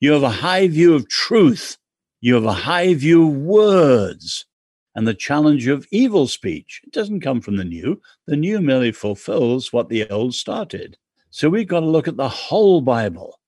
You 0.00 0.12
have 0.12 0.22
a 0.22 0.30
high 0.30 0.66
view 0.66 0.94
of 0.94 1.08
truth. 1.08 1.76
You 2.22 2.34
have 2.34 2.44
a 2.44 2.52
high 2.52 2.94
view 2.94 3.28
of 3.28 3.34
words 3.34 4.46
and 4.94 5.06
the 5.06 5.14
challenge 5.14 5.66
of 5.66 5.86
evil 5.90 6.26
speech. 6.26 6.80
It 6.84 6.92
doesn't 6.92 7.20
come 7.20 7.42
from 7.42 7.58
the 7.58 7.64
new. 7.64 8.00
The 8.26 8.36
new 8.36 8.60
merely 8.62 8.92
fulfills 8.92 9.74
what 9.74 9.90
the 9.90 10.08
old 10.08 10.34
started. 10.34 10.96
So 11.28 11.50
we've 11.50 11.68
got 11.68 11.80
to 11.80 11.86
look 11.86 12.08
at 12.08 12.16
the 12.16 12.30
whole 12.30 12.80
Bible. 12.80 13.38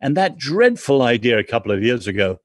And 0.00 0.16
that 0.16 0.36
dreadful 0.36 1.02
idea 1.02 1.38
a 1.38 1.44
couple 1.44 1.70
of 1.70 1.84
years 1.84 2.08
ago 2.08 2.40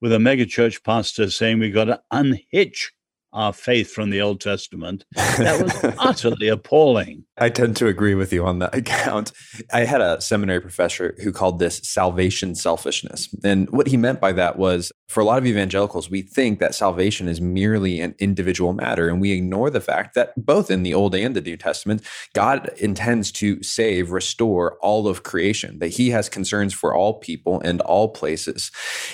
with 0.00 0.12
a 0.12 0.18
megachurch 0.18 0.84
pastor 0.84 1.30
saying 1.30 1.58
we've 1.58 1.74
got 1.74 1.86
to 1.86 2.00
unhitch 2.12 2.92
our 3.32 3.52
faith 3.52 3.92
from 3.92 4.10
the 4.10 4.20
Old 4.20 4.40
Testament. 4.40 5.04
That 5.14 5.62
was 5.62 5.94
utterly 5.98 6.48
appalling. 6.48 7.24
I 7.38 7.48
tend 7.48 7.76
to 7.76 7.86
agree 7.86 8.14
with 8.14 8.32
you 8.32 8.44
on 8.44 8.58
that 8.58 8.74
account. 8.74 9.32
I 9.72 9.84
had 9.84 10.00
a 10.00 10.20
seminary 10.20 10.60
professor 10.60 11.14
who 11.22 11.32
called 11.32 11.58
this 11.58 11.80
salvation 11.82 12.54
selfishness. 12.54 13.34
And 13.44 13.70
what 13.70 13.86
he 13.86 13.96
meant 13.96 14.20
by 14.20 14.32
that 14.32 14.58
was 14.58 14.92
for 15.08 15.20
a 15.20 15.24
lot 15.24 15.38
of 15.38 15.46
evangelicals, 15.46 16.10
we 16.10 16.22
think 16.22 16.60
that 16.60 16.74
salvation 16.74 17.28
is 17.28 17.40
merely 17.40 18.00
an 18.00 18.14
individual 18.18 18.72
matter. 18.72 19.08
And 19.08 19.20
we 19.20 19.32
ignore 19.32 19.70
the 19.70 19.80
fact 19.80 20.14
that 20.14 20.32
both 20.36 20.70
in 20.70 20.82
the 20.82 20.94
Old 20.94 21.14
and 21.14 21.34
the 21.34 21.40
New 21.40 21.56
Testament, 21.56 22.02
God 22.34 22.70
intends 22.76 23.32
to 23.32 23.62
save, 23.62 24.12
restore 24.12 24.76
all 24.80 25.08
of 25.08 25.22
creation, 25.22 25.78
that 25.78 25.88
he 25.88 26.10
has 26.10 26.28
concerns 26.28 26.74
for 26.74 26.94
all 26.94 27.14
people 27.14 27.60
and 27.60 27.80
all 27.80 28.08
places. 28.08 28.70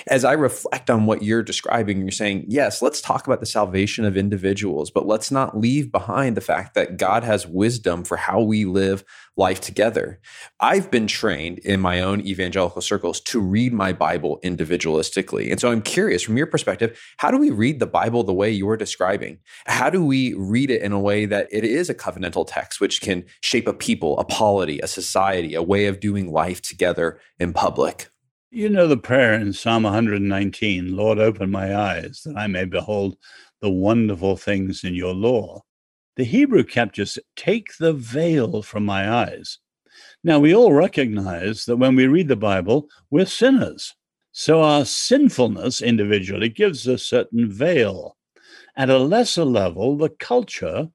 As 0.07 0.25
I 0.25 0.33
reflect 0.33 0.89
on 0.89 1.05
what 1.05 1.23
you're 1.23 1.43
describing, 1.43 2.01
you're 2.01 2.11
saying, 2.11 2.45
yes, 2.47 2.81
let's 2.81 3.01
talk 3.01 3.25
about 3.25 3.39
the 3.39 3.45
salvation 3.45 4.05
of 4.07 4.17
individuals, 4.17 4.89
but 4.89 5.05
let's 5.05 5.31
not 5.31 5.57
leave 5.57 5.91
behind 5.91 6.35
the 6.35 6.41
fact 6.41 6.73
that 6.75 6.97
God 6.97 7.23
has 7.23 7.45
wisdom 7.45 8.03
for 8.03 8.17
how 8.17 8.41
we 8.41 8.65
live 8.65 9.03
life 9.35 9.61
together. 9.61 10.19
I've 10.59 10.89
been 10.89 11.07
trained 11.07 11.59
in 11.59 11.79
my 11.79 12.01
own 12.01 12.21
evangelical 12.21 12.81
circles 12.81 13.19
to 13.21 13.39
read 13.39 13.73
my 13.73 13.93
Bible 13.93 14.39
individualistically. 14.43 15.51
And 15.51 15.59
so 15.59 15.71
I'm 15.71 15.81
curious 15.81 16.23
from 16.23 16.37
your 16.37 16.47
perspective, 16.47 16.99
how 17.17 17.29
do 17.29 17.37
we 17.37 17.51
read 17.51 17.79
the 17.79 17.85
Bible 17.85 18.23
the 18.23 18.33
way 18.33 18.51
you're 18.51 18.77
describing? 18.77 19.39
How 19.65 19.89
do 19.89 20.03
we 20.03 20.33
read 20.33 20.71
it 20.71 20.81
in 20.81 20.91
a 20.91 20.99
way 20.99 21.25
that 21.25 21.47
it 21.51 21.63
is 21.63 21.89
a 21.89 21.95
covenantal 21.95 22.45
text, 22.47 22.81
which 22.81 23.01
can 23.01 23.25
shape 23.41 23.67
a 23.67 23.73
people, 23.73 24.17
a 24.19 24.23
polity, 24.23 24.79
a 24.79 24.87
society, 24.87 25.53
a 25.53 25.61
way 25.61 25.85
of 25.85 25.99
doing 25.99 26.31
life 26.31 26.61
together 26.61 27.19
in 27.39 27.53
public? 27.53 28.09
You 28.49 28.69
know 28.69 28.87
the 28.87 28.95
prayer 28.95 29.33
in 29.33 29.51
Psalm 29.51 29.83
119 29.83 30.95
Lord, 30.95 31.19
open 31.19 31.51
my 31.51 31.75
eyes 31.75 32.21
that 32.23 32.37
I 32.37 32.47
may 32.47 32.63
behold 32.63 33.17
the 33.61 33.69
wonderful 33.69 34.37
things 34.37 34.83
in 34.83 34.95
your 34.95 35.13
law. 35.13 35.63
The 36.15 36.23
Hebrew 36.23 36.63
just 36.63 37.19
take 37.35 37.77
the 37.77 37.93
veil 37.93 38.61
from 38.61 38.85
my 38.85 39.09
eyes. 39.09 39.59
Now, 40.23 40.39
we 40.39 40.53
all 40.53 40.73
recognize 40.73 41.65
that 41.65 41.77
when 41.77 41.95
we 41.95 42.07
read 42.07 42.27
the 42.27 42.35
Bible, 42.35 42.87
we're 43.09 43.25
sinners. 43.25 43.95
So 44.31 44.61
our 44.61 44.85
sinfulness 44.85 45.81
individually 45.81 46.49
gives 46.49 46.87
a 46.87 46.97
certain 46.97 47.51
veil. 47.51 48.17
At 48.75 48.89
a 48.89 48.99
lesser 48.99 49.45
level, 49.45 49.97
the 49.97 50.09
culture 50.09 50.89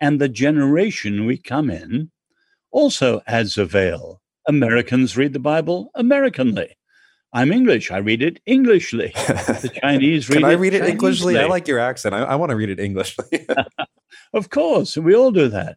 and 0.00 0.20
the 0.20 0.28
generation 0.28 1.24
we 1.24 1.38
come 1.38 1.70
in 1.70 2.10
also 2.70 3.22
adds 3.26 3.56
a 3.56 3.64
veil. 3.64 4.20
Americans 4.46 5.16
read 5.16 5.32
the 5.32 5.38
Bible 5.38 5.90
Americanly. 5.94 6.76
I'm 7.32 7.50
English. 7.50 7.90
I 7.90 7.98
read 7.98 8.22
it 8.22 8.40
Englishly. 8.46 9.12
The 9.16 9.72
Chinese 9.80 10.28
read 10.28 10.36
Can 10.36 10.44
I 10.44 10.52
read 10.52 10.74
it 10.74 10.82
Englishly? 10.82 11.38
I 11.38 11.46
like 11.46 11.66
your 11.66 11.78
accent. 11.78 12.14
I, 12.14 12.22
I 12.22 12.34
want 12.36 12.50
to 12.50 12.56
read 12.56 12.70
it 12.70 12.80
Englishly. 12.80 13.46
Of 14.34 14.48
course, 14.48 14.96
we 14.96 15.14
all 15.14 15.30
do 15.30 15.48
that. 15.48 15.76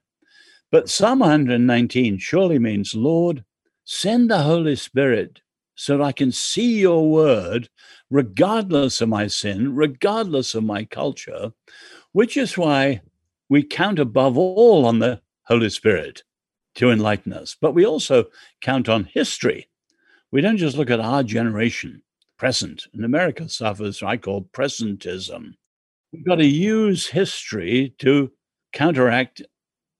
But 0.71 0.89
Psalm 0.89 1.19
119 1.19 2.17
surely 2.19 2.59
means, 2.59 2.95
Lord, 2.95 3.43
send 3.83 4.29
the 4.29 4.43
Holy 4.43 4.75
Spirit 4.75 5.41
so 5.75 5.97
that 5.97 6.03
I 6.03 6.11
can 6.13 6.31
see 6.31 6.79
your 6.79 7.09
word, 7.09 7.69
regardless 8.09 9.01
of 9.01 9.09
my 9.09 9.27
sin, 9.27 9.75
regardless 9.75 10.55
of 10.55 10.63
my 10.63 10.85
culture, 10.85 11.51
which 12.13 12.37
is 12.37 12.57
why 12.57 13.01
we 13.49 13.61
count 13.61 13.99
above 13.99 14.37
all 14.37 14.85
on 14.85 14.99
the 14.99 15.21
Holy 15.43 15.69
Spirit 15.69 16.23
to 16.75 16.89
enlighten 16.89 17.33
us. 17.33 17.55
But 17.59 17.73
we 17.73 17.85
also 17.85 18.25
count 18.61 18.87
on 18.87 19.05
history. 19.05 19.67
We 20.31 20.41
don't 20.41 20.57
just 20.57 20.77
look 20.77 20.89
at 20.89 20.99
our 20.99 21.23
generation, 21.23 22.01
present. 22.37 22.83
And 22.93 23.05
America 23.05 23.47
suffers, 23.47 24.01
what 24.01 24.09
I 24.09 24.17
call 24.17 24.49
presentism. 24.53 25.53
We've 26.11 26.25
got 26.25 26.35
to 26.35 26.45
use 26.45 27.07
history 27.07 27.93
to 27.99 28.31
counteract 28.73 29.41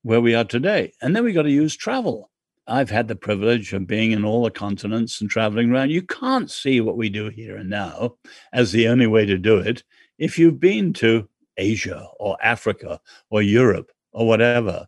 where 0.03 0.21
we 0.21 0.35
are 0.35 0.43
today. 0.43 0.93
And 1.01 1.15
then 1.15 1.23
we've 1.23 1.35
got 1.35 1.43
to 1.43 1.51
use 1.51 1.75
travel. 1.75 2.29
I've 2.67 2.89
had 2.89 3.07
the 3.07 3.15
privilege 3.15 3.73
of 3.73 3.85
being 3.85 4.11
in 4.11 4.25
all 4.25 4.43
the 4.43 4.51
continents 4.51 5.21
and 5.21 5.29
traveling 5.29 5.71
around. 5.71 5.91
You 5.91 6.01
can't 6.01 6.49
see 6.49 6.81
what 6.81 6.97
we 6.97 7.09
do 7.09 7.29
here 7.29 7.57
and 7.57 7.69
now 7.69 8.15
as 8.53 8.71
the 8.71 8.87
only 8.87 9.07
way 9.07 9.25
to 9.25 9.37
do 9.37 9.57
it 9.57 9.83
if 10.17 10.39
you've 10.39 10.59
been 10.59 10.93
to 10.93 11.29
Asia 11.57 12.07
or 12.19 12.37
Africa 12.41 12.99
or 13.29 13.41
Europe 13.41 13.91
or 14.11 14.27
whatever. 14.27 14.87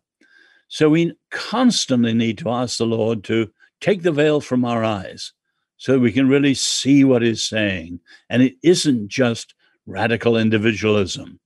So 0.68 0.90
we 0.90 1.14
constantly 1.30 2.14
need 2.14 2.38
to 2.38 2.50
ask 2.50 2.78
the 2.78 2.86
Lord 2.86 3.24
to 3.24 3.50
take 3.80 4.02
the 4.02 4.12
veil 4.12 4.40
from 4.40 4.64
our 4.64 4.84
eyes 4.84 5.32
so 5.76 5.98
we 5.98 6.12
can 6.12 6.28
really 6.28 6.54
see 6.54 7.04
what 7.04 7.22
he's 7.22 7.44
saying. 7.44 8.00
And 8.28 8.42
it 8.42 8.56
isn't 8.62 9.08
just 9.08 9.54
radical 9.86 10.36
individualism. 10.36 11.40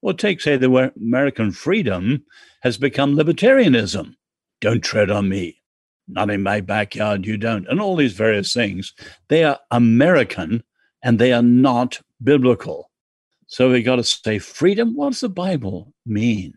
Or 0.00 0.12
take, 0.12 0.40
say, 0.40 0.56
the 0.56 0.92
American 0.96 1.50
freedom 1.50 2.24
has 2.62 2.78
become 2.78 3.16
libertarianism. 3.16 4.14
Don't 4.60 4.84
tread 4.84 5.10
on 5.10 5.28
me. 5.28 5.60
Not 6.06 6.30
in 6.30 6.42
my 6.42 6.60
backyard, 6.60 7.26
you 7.26 7.36
don't. 7.36 7.66
And 7.68 7.80
all 7.80 7.96
these 7.96 8.12
various 8.12 8.52
things. 8.52 8.94
They 9.28 9.44
are 9.44 9.58
American 9.70 10.62
and 11.02 11.18
they 11.18 11.32
are 11.32 11.42
not 11.42 12.00
biblical. 12.22 12.90
So 13.46 13.70
we've 13.70 13.84
got 13.84 13.96
to 13.96 14.04
say, 14.04 14.38
freedom, 14.38 14.94
what 14.94 15.10
does 15.10 15.20
the 15.20 15.28
Bible 15.28 15.92
mean? 16.06 16.54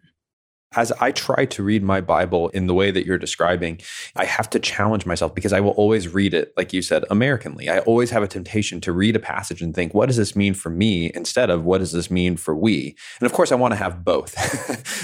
As 0.73 0.91
I 0.93 1.11
try 1.11 1.45
to 1.45 1.63
read 1.63 1.83
my 1.83 1.99
Bible 1.99 2.47
in 2.49 2.67
the 2.67 2.73
way 2.73 2.91
that 2.91 3.05
you're 3.05 3.17
describing, 3.17 3.81
I 4.15 4.23
have 4.23 4.49
to 4.51 4.59
challenge 4.59 5.05
myself 5.05 5.35
because 5.35 5.51
I 5.51 5.59
will 5.59 5.71
always 5.71 6.07
read 6.07 6.33
it, 6.33 6.53
like 6.55 6.71
you 6.71 6.81
said, 6.81 7.03
Americanly. 7.09 7.69
I 7.69 7.79
always 7.79 8.09
have 8.11 8.23
a 8.23 8.27
temptation 8.27 8.79
to 8.81 8.93
read 8.93 9.17
a 9.17 9.19
passage 9.19 9.61
and 9.61 9.75
think, 9.75 9.93
what 9.93 10.05
does 10.05 10.15
this 10.15 10.33
mean 10.33 10.53
for 10.53 10.69
me 10.69 11.11
instead 11.13 11.49
of 11.49 11.65
what 11.65 11.79
does 11.79 11.91
this 11.91 12.09
mean 12.09 12.37
for 12.37 12.55
we? 12.55 12.95
And 13.19 13.25
of 13.25 13.33
course, 13.33 13.51
I 13.51 13.55
want 13.55 13.73
to 13.73 13.77
have 13.77 14.05
both. 14.05 14.33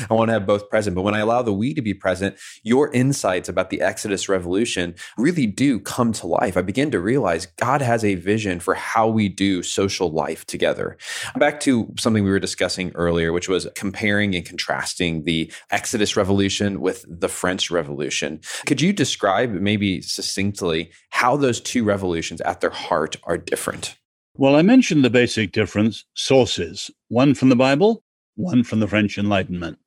I 0.09 0.13
want 0.13 0.29
to 0.29 0.33
have 0.33 0.45
both 0.45 0.69
present. 0.69 0.95
But 0.95 1.01
when 1.01 1.15
I 1.15 1.19
allow 1.19 1.41
the 1.41 1.53
we 1.53 1.73
to 1.73 1.81
be 1.81 1.93
present, 1.93 2.37
your 2.63 2.89
insights 2.93 3.49
about 3.49 3.69
the 3.69 3.81
Exodus 3.81 4.29
revolution 4.29 4.95
really 5.17 5.47
do 5.47 5.79
come 5.79 6.13
to 6.13 6.27
life. 6.27 6.55
I 6.55 6.61
begin 6.61 6.91
to 6.91 6.99
realize 7.01 7.45
God 7.57 7.81
has 7.81 8.05
a 8.05 8.15
vision 8.15 8.61
for 8.61 8.73
how 8.73 9.09
we 9.09 9.27
do 9.27 9.63
social 9.63 10.09
life 10.09 10.45
together. 10.45 10.97
Back 11.35 11.59
to 11.61 11.93
something 11.99 12.23
we 12.23 12.29
were 12.29 12.39
discussing 12.39 12.93
earlier, 12.95 13.33
which 13.33 13.49
was 13.49 13.67
comparing 13.75 14.33
and 14.33 14.45
contrasting 14.45 15.23
the 15.25 15.51
Exodus 15.71 16.15
Revolution 16.15 16.81
with 16.81 17.05
the 17.07 17.29
French 17.29 17.71
Revolution. 17.71 18.39
Could 18.65 18.81
you 18.81 18.93
describe, 18.93 19.51
maybe 19.51 20.01
succinctly, 20.01 20.91
how 21.09 21.35
those 21.37 21.61
two 21.61 21.83
revolutions 21.83 22.41
at 22.41 22.61
their 22.61 22.69
heart 22.69 23.15
are 23.23 23.37
different? 23.37 23.97
Well, 24.35 24.55
I 24.55 24.61
mentioned 24.61 25.03
the 25.03 25.09
basic 25.09 25.51
difference 25.51 26.05
sources 26.13 26.91
one 27.07 27.33
from 27.33 27.49
the 27.49 27.55
Bible, 27.55 28.03
one 28.35 28.63
from 28.63 28.79
the 28.79 28.87
French 28.87 29.17
Enlightenment. 29.17 29.79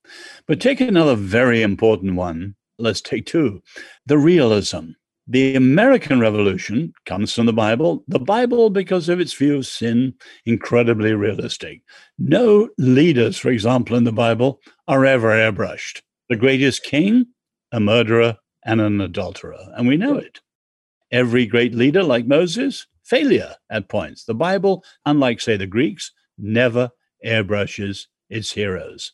But 0.46 0.60
take 0.60 0.80
another 0.80 1.14
very 1.14 1.62
important 1.62 2.16
one. 2.16 2.56
Let's 2.78 3.00
take 3.00 3.26
two 3.26 3.62
the 4.06 4.18
realism. 4.18 4.90
The 5.28 5.54
American 5.54 6.18
Revolution 6.18 6.92
comes 7.06 7.32
from 7.32 7.46
the 7.46 7.52
Bible. 7.52 8.02
The 8.08 8.18
Bible, 8.18 8.68
because 8.68 9.08
of 9.08 9.20
its 9.20 9.32
view 9.32 9.58
of 9.58 9.66
sin, 9.66 10.14
incredibly 10.44 11.12
realistic. 11.14 11.82
No 12.18 12.68
leaders, 12.78 13.38
for 13.38 13.50
example, 13.50 13.96
in 13.96 14.02
the 14.02 14.10
Bible 14.10 14.60
are 14.90 15.06
ever 15.06 15.28
airbrushed. 15.28 16.02
The 16.28 16.34
greatest 16.34 16.82
king, 16.82 17.26
a 17.70 17.78
murderer, 17.78 18.38
and 18.64 18.80
an 18.80 19.00
adulterer. 19.00 19.68
And 19.76 19.86
we 19.86 19.96
know 19.96 20.16
it. 20.16 20.40
Every 21.12 21.46
great 21.46 21.76
leader, 21.76 22.02
like 22.02 22.26
Moses, 22.26 22.88
failure 23.04 23.54
at 23.70 23.88
points. 23.88 24.24
The 24.24 24.34
Bible, 24.34 24.84
unlike, 25.06 25.40
say, 25.40 25.56
the 25.56 25.68
Greeks, 25.68 26.10
never 26.36 26.90
airbrushes 27.24 28.06
its 28.30 28.50
heroes. 28.50 29.12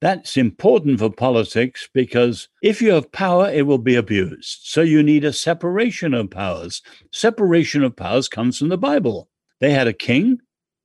That's 0.00 0.36
important 0.36 0.98
for 0.98 1.08
politics 1.08 1.88
because 1.94 2.48
if 2.60 2.82
you 2.82 2.90
have 2.90 3.12
power, 3.12 3.48
it 3.48 3.64
will 3.64 3.78
be 3.78 3.94
abused. 3.94 4.62
So 4.64 4.80
you 4.80 5.04
need 5.04 5.24
a 5.24 5.32
separation 5.32 6.14
of 6.14 6.30
powers. 6.30 6.82
Separation 7.12 7.84
of 7.84 7.94
powers 7.94 8.28
comes 8.28 8.58
from 8.58 8.70
the 8.70 8.76
Bible. 8.76 9.28
They 9.60 9.70
had 9.70 9.86
a 9.86 9.92
king, 9.92 10.40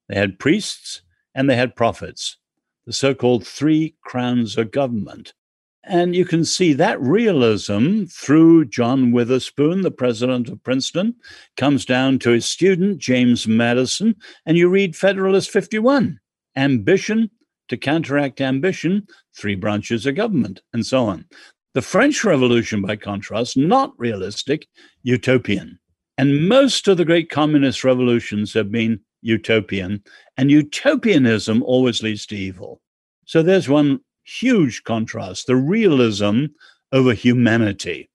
they 0.08 0.16
had 0.16 0.38
priests, 0.38 1.02
and 1.34 1.50
they 1.50 1.56
had 1.56 1.76
prophets, 1.76 2.38
the 2.88 2.94
so 2.94 3.14
called 3.14 3.46
three 3.46 3.96
crowns 4.02 4.58
of 4.58 4.72
government. 4.72 5.34
And 5.84 6.16
you 6.16 6.26
can 6.26 6.44
see 6.44 6.74
that 6.74 7.00
realism 7.02 8.06
through 8.06 8.66
John 8.66 9.12
Witherspoon, 9.12 9.82
the 9.82 9.92
president 9.92 10.50
of 10.50 10.64
Princeton, 10.64 11.16
comes 11.58 11.86
down 11.86 12.18
to 12.20 12.32
his 12.32 12.46
student, 12.46 12.98
James 12.98 13.48
Madison, 13.48 14.16
and 14.46 14.58
you 14.58 14.70
read 14.70 14.96
Federalist 14.96 15.52
51 15.52 16.20
ambition 16.56 17.30
to 17.68 17.78
counteract 17.78 18.42
ambition, 18.42 19.06
three 19.38 19.56
branches 19.56 20.06
of 20.06 20.16
government, 20.16 20.62
and 20.74 20.86
so 20.86 21.06
on. 21.06 21.26
The 21.74 21.82
French 21.82 22.24
Revolution, 22.24 22.82
by 22.82 22.96
contrast, 22.96 23.58
not 23.58 23.94
realistic, 23.98 24.68
utopian. 25.04 25.78
And 26.18 26.48
most 26.48 26.88
of 26.88 26.98
the 26.98 27.06
great 27.06 27.30
communist 27.30 27.84
revolutions 27.84 28.54
have 28.54 28.72
been 28.72 29.02
utopian, 29.28 30.04
and 30.38 30.50
utopianism 30.50 31.62
always 31.64 32.02
leads 32.02 32.26
to 32.28 32.36
evil. 32.36 32.82
So 33.26 33.44
there's 33.44 33.70
one 33.70 34.00
huge 34.24 34.84
contrast 34.84 35.48
the 35.48 35.56
realism 35.56 36.46
over 36.92 37.14
humanity. 37.14 38.10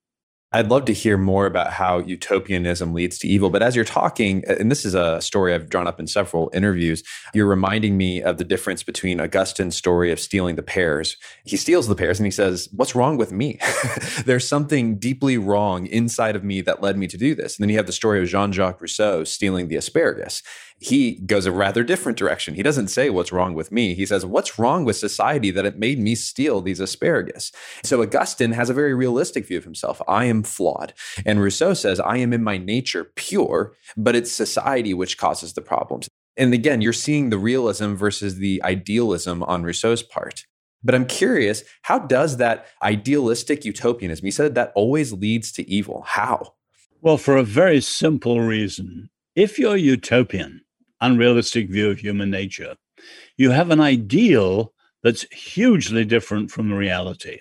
I'd 0.54 0.68
love 0.68 0.84
to 0.84 0.92
hear 0.92 1.16
more 1.16 1.46
about 1.46 1.72
how 1.72 2.00
utopianism 2.00 2.92
leads 2.92 3.18
to 3.20 3.28
evil. 3.28 3.48
But 3.48 3.62
as 3.62 3.74
you're 3.74 3.86
talking, 3.86 4.44
and 4.46 4.70
this 4.70 4.84
is 4.84 4.94
a 4.94 5.20
story 5.22 5.54
I've 5.54 5.70
drawn 5.70 5.86
up 5.86 5.98
in 5.98 6.06
several 6.06 6.50
interviews, 6.52 7.02
you're 7.32 7.46
reminding 7.46 7.96
me 7.96 8.22
of 8.22 8.36
the 8.36 8.44
difference 8.44 8.82
between 8.82 9.18
Augustine's 9.18 9.76
story 9.76 10.12
of 10.12 10.20
stealing 10.20 10.56
the 10.56 10.62
pears. 10.62 11.16
He 11.44 11.56
steals 11.56 11.88
the 11.88 11.94
pears 11.94 12.18
and 12.20 12.26
he 12.26 12.30
says, 12.30 12.68
What's 12.72 12.94
wrong 12.94 13.16
with 13.16 13.32
me? 13.32 13.60
There's 14.26 14.46
something 14.46 14.98
deeply 14.98 15.38
wrong 15.38 15.86
inside 15.86 16.36
of 16.36 16.44
me 16.44 16.60
that 16.62 16.82
led 16.82 16.98
me 16.98 17.06
to 17.06 17.16
do 17.16 17.34
this. 17.34 17.56
And 17.56 17.64
then 17.64 17.70
you 17.70 17.78
have 17.78 17.86
the 17.86 17.92
story 17.92 18.20
of 18.22 18.28
Jean 18.28 18.52
Jacques 18.52 18.82
Rousseau 18.82 19.24
stealing 19.24 19.68
the 19.68 19.76
asparagus 19.76 20.42
he 20.82 21.14
goes 21.14 21.46
a 21.46 21.52
rather 21.52 21.84
different 21.84 22.18
direction. 22.18 22.54
He 22.54 22.62
doesn't 22.62 22.88
say 22.88 23.08
what's 23.08 23.32
wrong 23.32 23.54
with 23.54 23.70
me. 23.70 23.94
He 23.94 24.04
says, 24.04 24.26
What's 24.26 24.58
wrong 24.58 24.84
with 24.84 24.96
society 24.96 25.50
that 25.52 25.64
it 25.64 25.78
made 25.78 25.98
me 25.98 26.14
steal 26.14 26.60
these 26.60 26.80
asparagus? 26.80 27.52
So 27.84 28.02
Augustine 28.02 28.52
has 28.52 28.68
a 28.68 28.74
very 28.74 28.92
realistic 28.94 29.46
view 29.46 29.58
of 29.58 29.64
himself. 29.64 30.02
I 30.08 30.24
am 30.24 30.42
flawed. 30.42 30.92
And 31.24 31.40
Rousseau 31.40 31.74
says, 31.74 32.00
I 32.00 32.16
am 32.18 32.32
in 32.32 32.42
my 32.42 32.58
nature 32.58 33.12
pure, 33.14 33.74
but 33.96 34.16
it's 34.16 34.32
society 34.32 34.92
which 34.92 35.18
causes 35.18 35.52
the 35.52 35.62
problems. 35.62 36.08
And 36.36 36.52
again, 36.52 36.80
you're 36.80 36.92
seeing 36.92 37.30
the 37.30 37.38
realism 37.38 37.94
versus 37.94 38.36
the 38.36 38.62
idealism 38.64 39.42
on 39.44 39.62
Rousseau's 39.62 40.02
part. 40.02 40.46
But 40.82 40.94
I'm 40.94 41.06
curious, 41.06 41.62
how 41.82 42.00
does 42.00 42.38
that 42.38 42.66
idealistic 42.82 43.64
utopianism, 43.64 44.24
you 44.26 44.32
said 44.32 44.54
that 44.54 44.72
always 44.74 45.12
leads 45.12 45.52
to 45.52 45.70
evil. 45.70 46.02
How? 46.06 46.54
Well, 47.00 47.18
for 47.18 47.36
a 47.36 47.44
very 47.44 47.80
simple 47.80 48.40
reason. 48.40 49.10
If 49.34 49.58
you're 49.58 49.76
utopian, 49.76 50.60
unrealistic 51.02 51.68
view 51.68 51.90
of 51.90 51.98
human 51.98 52.30
nature. 52.30 52.74
You 53.36 53.50
have 53.50 53.70
an 53.70 53.80
ideal 53.80 54.72
that's 55.02 55.26
hugely 55.32 56.04
different 56.04 56.50
from 56.50 56.72
reality. 56.72 57.40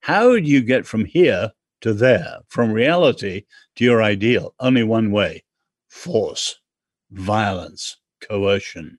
How 0.00 0.32
do 0.32 0.42
you 0.42 0.60
get 0.60 0.84
from 0.84 1.04
here 1.04 1.52
to 1.80 1.94
there, 1.94 2.38
from 2.48 2.72
reality 2.72 3.44
to 3.76 3.84
your 3.84 4.02
ideal? 4.02 4.54
Only 4.60 4.82
one 4.82 5.10
way 5.12 5.44
force, 5.88 6.60
violence, 7.10 7.98
coercion. 8.20 8.98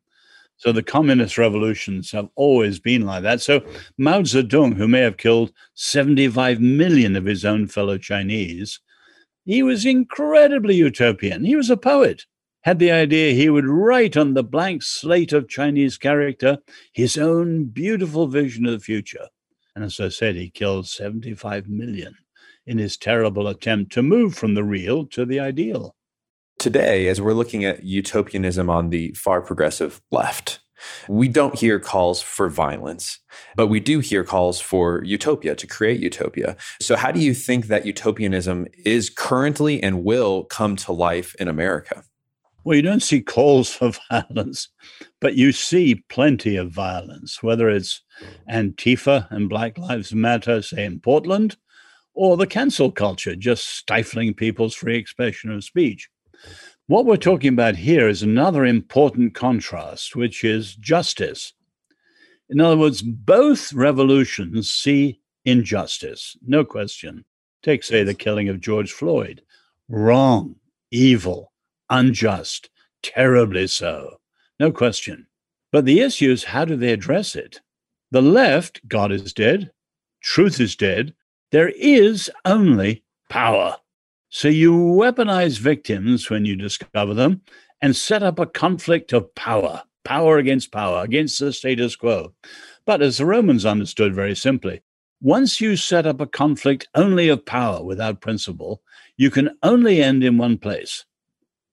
So 0.57 0.71
the 0.71 0.83
communist 0.83 1.37
revolutions 1.37 2.11
have 2.11 2.29
always 2.35 2.79
been 2.79 3.05
like 3.05 3.23
that. 3.23 3.41
So 3.41 3.65
Mao 3.97 4.21
Zedong, 4.21 4.75
who 4.75 4.87
may 4.87 5.01
have 5.01 5.17
killed 5.17 5.51
75 5.73 6.61
million 6.61 7.17
of 7.17 7.25
his 7.25 7.43
own 7.43 7.67
fellow 7.67 7.97
Chinese, 7.97 8.79
he 9.43 9.61
was 9.61 9.85
incredibly 9.85 10.75
utopian. 10.75 11.43
He 11.43 11.57
was 11.57 11.69
a 11.69 11.75
poet 11.75 12.25
had 12.63 12.79
the 12.79 12.91
idea 12.91 13.33
he 13.33 13.49
would 13.49 13.67
write 13.67 14.17
on 14.17 14.33
the 14.33 14.43
blank 14.43 14.81
slate 14.83 15.33
of 15.33 15.49
Chinese 15.49 15.97
character 15.97 16.57
his 16.93 17.17
own 17.17 17.65
beautiful 17.65 18.27
vision 18.27 18.65
of 18.65 18.71
the 18.71 18.79
future. 18.79 19.27
And 19.75 19.83
as 19.83 19.99
I 19.99 20.09
said, 20.09 20.35
he 20.35 20.49
killed 20.49 20.87
75 20.87 21.67
million 21.67 22.15
in 22.65 22.77
his 22.77 22.95
terrible 22.95 23.47
attempt 23.47 23.91
to 23.93 24.01
move 24.01 24.35
from 24.35 24.53
the 24.53 24.63
real 24.63 25.05
to 25.07 25.25
the 25.25 25.39
ideal. 25.39 25.95
Today, 26.57 27.07
as 27.07 27.19
we're 27.19 27.33
looking 27.33 27.65
at 27.65 27.83
utopianism 27.83 28.69
on 28.69 28.89
the 28.89 29.11
far 29.13 29.41
progressive 29.41 30.01
left, 30.11 30.59
we 31.09 31.27
don't 31.27 31.59
hear 31.59 31.79
calls 31.79 32.21
for 32.21 32.47
violence, 32.49 33.19
but 33.55 33.67
we 33.67 33.79
do 33.79 33.99
hear 33.99 34.23
calls 34.23 34.61
for 34.61 35.03
utopia, 35.03 35.55
to 35.55 35.67
create 35.67 35.99
utopia. 35.99 36.55
So, 36.81 36.95
how 36.95 37.11
do 37.11 37.19
you 37.19 37.33
think 37.33 37.67
that 37.67 37.85
utopianism 37.85 38.67
is 38.85 39.09
currently 39.09 39.81
and 39.81 40.03
will 40.03 40.43
come 40.45 40.75
to 40.77 40.93
life 40.93 41.35
in 41.35 41.47
America? 41.47 42.03
Well, 42.63 42.75
you 42.75 42.81
don't 42.81 43.03
see 43.03 43.21
calls 43.21 43.73
for 43.73 43.91
violence, 44.09 44.69
but 45.19 45.35
you 45.35 45.51
see 45.51 46.03
plenty 46.09 46.55
of 46.55 46.71
violence, 46.71 47.43
whether 47.43 47.69
it's 47.69 48.01
Antifa 48.49 49.27
and 49.31 49.49
Black 49.49 49.77
Lives 49.77 50.13
Matter, 50.13 50.61
say 50.61 50.85
in 50.85 50.99
Portland, 50.99 51.57
or 52.13 52.37
the 52.37 52.47
cancel 52.47 52.91
culture, 52.91 53.35
just 53.35 53.67
stifling 53.67 54.33
people's 54.33 54.75
free 54.75 54.97
expression 54.97 55.51
of 55.51 55.63
speech. 55.63 56.09
What 56.87 57.05
we're 57.05 57.17
talking 57.17 57.53
about 57.53 57.75
here 57.77 58.07
is 58.07 58.23
another 58.23 58.65
important 58.65 59.33
contrast, 59.33 60.15
which 60.15 60.43
is 60.43 60.75
justice. 60.75 61.53
In 62.49 62.59
other 62.59 62.77
words, 62.77 63.01
both 63.01 63.73
revolutions 63.73 64.69
see 64.69 65.21
injustice, 65.45 66.37
no 66.45 66.63
question. 66.65 67.25
Take, 67.61 67.83
say, 67.83 68.03
the 68.03 68.13
killing 68.13 68.49
of 68.49 68.59
George 68.59 68.91
Floyd. 68.91 69.41
Wrong, 69.87 70.57
evil, 70.91 71.52
unjust, 71.93 72.71
terribly 73.03 73.67
so, 73.67 74.17
no 74.59 74.71
question. 74.71 75.27
But 75.71 75.85
the 75.85 76.01
issue 76.01 76.31
is 76.31 76.43
how 76.43 76.65
do 76.65 76.75
they 76.75 76.91
address 76.91 77.35
it? 77.35 77.61
The 78.11 78.21
left, 78.21 78.81
God 78.87 79.11
is 79.11 79.31
dead, 79.31 79.71
truth 80.21 80.59
is 80.59 80.75
dead, 80.75 81.13
there 81.51 81.69
is 81.69 82.31
only 82.45 83.03
power. 83.29 83.77
So 84.29 84.47
you 84.47 84.73
weaponize 84.73 85.59
victims 85.59 86.29
when 86.29 86.45
you 86.45 86.55
discover 86.55 87.13
them 87.13 87.41
and 87.79 87.95
set 87.95 88.23
up 88.23 88.39
a 88.39 88.47
conflict 88.47 89.13
of 89.13 89.33
power, 89.35 89.83
power 90.03 90.39
against 90.39 90.71
power, 90.71 91.03
against 91.03 91.39
the 91.39 91.53
status 91.53 91.95
quo. 91.95 92.33
But 92.85 93.03
as 93.03 93.17
the 93.17 93.25
Romans 93.25 93.65
understood 93.65 94.15
very 94.15 94.35
simply, 94.35 94.81
once 95.21 95.61
you 95.61 95.77
set 95.77 96.07
up 96.07 96.19
a 96.19 96.25
conflict 96.25 96.87
only 96.95 97.29
of 97.29 97.45
power 97.45 97.83
without 97.83 98.21
principle, 98.21 98.81
you 99.15 99.29
can 99.29 99.51
only 99.61 100.01
end 100.01 100.23
in 100.23 100.39
one 100.39 100.57
place 100.57 101.05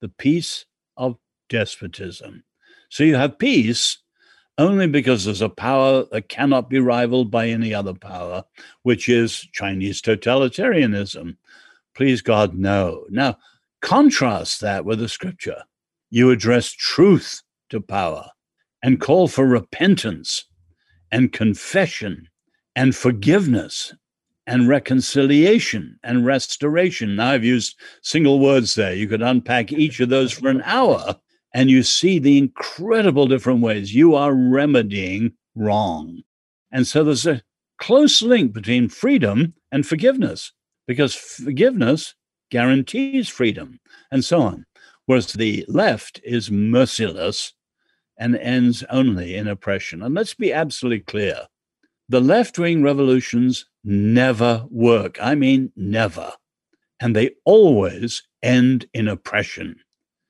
the 0.01 0.09
peace 0.09 0.67
of 0.97 1.17
despotism. 1.49 2.45
So 2.89 3.05
you 3.05 3.17
have 3.17 3.39
peace 3.39 3.99
only 4.59 4.87
because 4.87 5.25
there's 5.25 5.41
a 5.41 5.49
power 5.49 6.05
that 6.13 6.29
cannot 6.29 6.69
be 6.69 6.81
rivaled 6.81 7.31
by 7.31 7.49
any 7.49 7.73
other 7.73 7.95
power, 7.95 8.45
which 8.83 9.09
is 9.09 9.49
Chinese 9.53 10.03
totalitarianism. 10.03 11.37
Please 11.95 12.21
God, 12.21 12.55
no. 12.55 13.07
Now, 13.09 13.39
contrast 13.81 14.61
that 14.61 14.85
with 14.85 14.99
the 14.99 15.09
scripture. 15.09 15.63
You 16.11 16.31
address 16.31 16.71
truth 16.73 17.43
to 17.71 17.81
power 17.81 18.29
and 18.83 19.01
call 19.01 19.29
for 19.29 19.47
repentance 19.47 20.45
and 21.13 21.33
confession 21.33 22.29
and 22.77 22.95
forgiveness 22.95 23.95
and 24.51 24.69
reconciliation 24.69 25.97
and 26.03 26.27
restoration. 26.27 27.15
Now, 27.15 27.31
I've 27.31 27.45
used 27.45 27.79
single 28.03 28.41
words 28.41 28.75
there. 28.75 28.93
You 28.93 29.07
could 29.07 29.23
unpack 29.23 29.71
each 29.71 30.01
of 30.01 30.09
those 30.09 30.33
for 30.33 30.49
an 30.49 30.61
hour, 30.65 31.15
and 31.55 31.71
you 31.71 31.85
see 31.85 32.19
the 32.19 32.37
incredible 32.37 33.29
different 33.29 33.61
ways 33.61 33.95
you 33.95 34.17
are 34.17 34.35
remedying 34.35 35.35
wrong. 35.55 36.23
And 36.73 36.85
so 36.85 37.05
there's 37.05 37.29
a 37.29 37.43
close 37.79 38.23
link 38.23 38.53
between 38.53 38.89
freedom 38.89 39.55
and 39.71 39.87
forgiveness, 39.87 40.53
because 40.89 41.15
forgiveness 41.15 42.17
guarantees 42.51 43.29
freedom, 43.29 43.79
and 44.11 44.25
so 44.25 44.43
on. 44.43 44.67
Whereas 45.07 45.33
the 45.33 45.65
left 45.69 46.21
is 46.25 46.51
merciless 46.51 47.53
and 48.19 48.37
ends 48.37 48.83
only 48.91 49.37
in 49.37 49.47
oppression. 49.47 50.03
And 50.03 50.17
let's 50.17 50.35
be 50.35 50.53
absolutely 50.53 51.05
clear 51.05 51.47
the 52.09 52.21
left 52.21 52.59
wing 52.59 52.83
revolutions 52.83 53.67
never 53.85 54.67
work. 54.71 55.19
I 55.21 55.35
mean, 55.35 55.73
never. 55.77 56.33
And 57.01 57.17
they 57.17 57.31
always 57.45 58.23
end 58.43 58.87
in 58.93 59.09
oppression. 59.09 59.77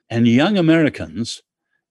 And 0.09 0.27
young 0.27 0.59
Americans 0.59 1.43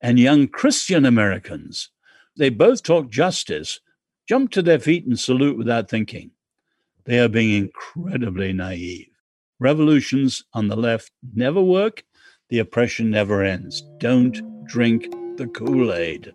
and 0.02 0.19
young 0.19 0.48
Christian 0.48 1.06
Americans, 1.06 1.89
they 2.38 2.50
both 2.50 2.84
talk 2.84 3.10
justice, 3.10 3.80
jump 4.28 4.52
to 4.52 4.62
their 4.62 4.80
feet 4.80 5.06
and 5.06 5.19
salute 5.19 5.58
without 5.58 5.89
thinking. 5.89 6.32
They 7.06 7.19
are 7.19 7.30
being 7.30 7.56
incredibly 7.56 8.54
naive. 8.54 9.08
Revolutions 9.60 10.43
on 10.54 10.67
the 10.67 10.78
left 10.78 11.12
never 11.36 11.62
work. 11.62 12.04
The 12.50 12.60
oppression 12.60 13.10
never 13.10 13.43
ends. 13.43 13.84
Don't 13.98 14.41
drink 14.67 15.12
the 15.38 15.48
Kool 15.48 15.93
Aid. 15.93 16.34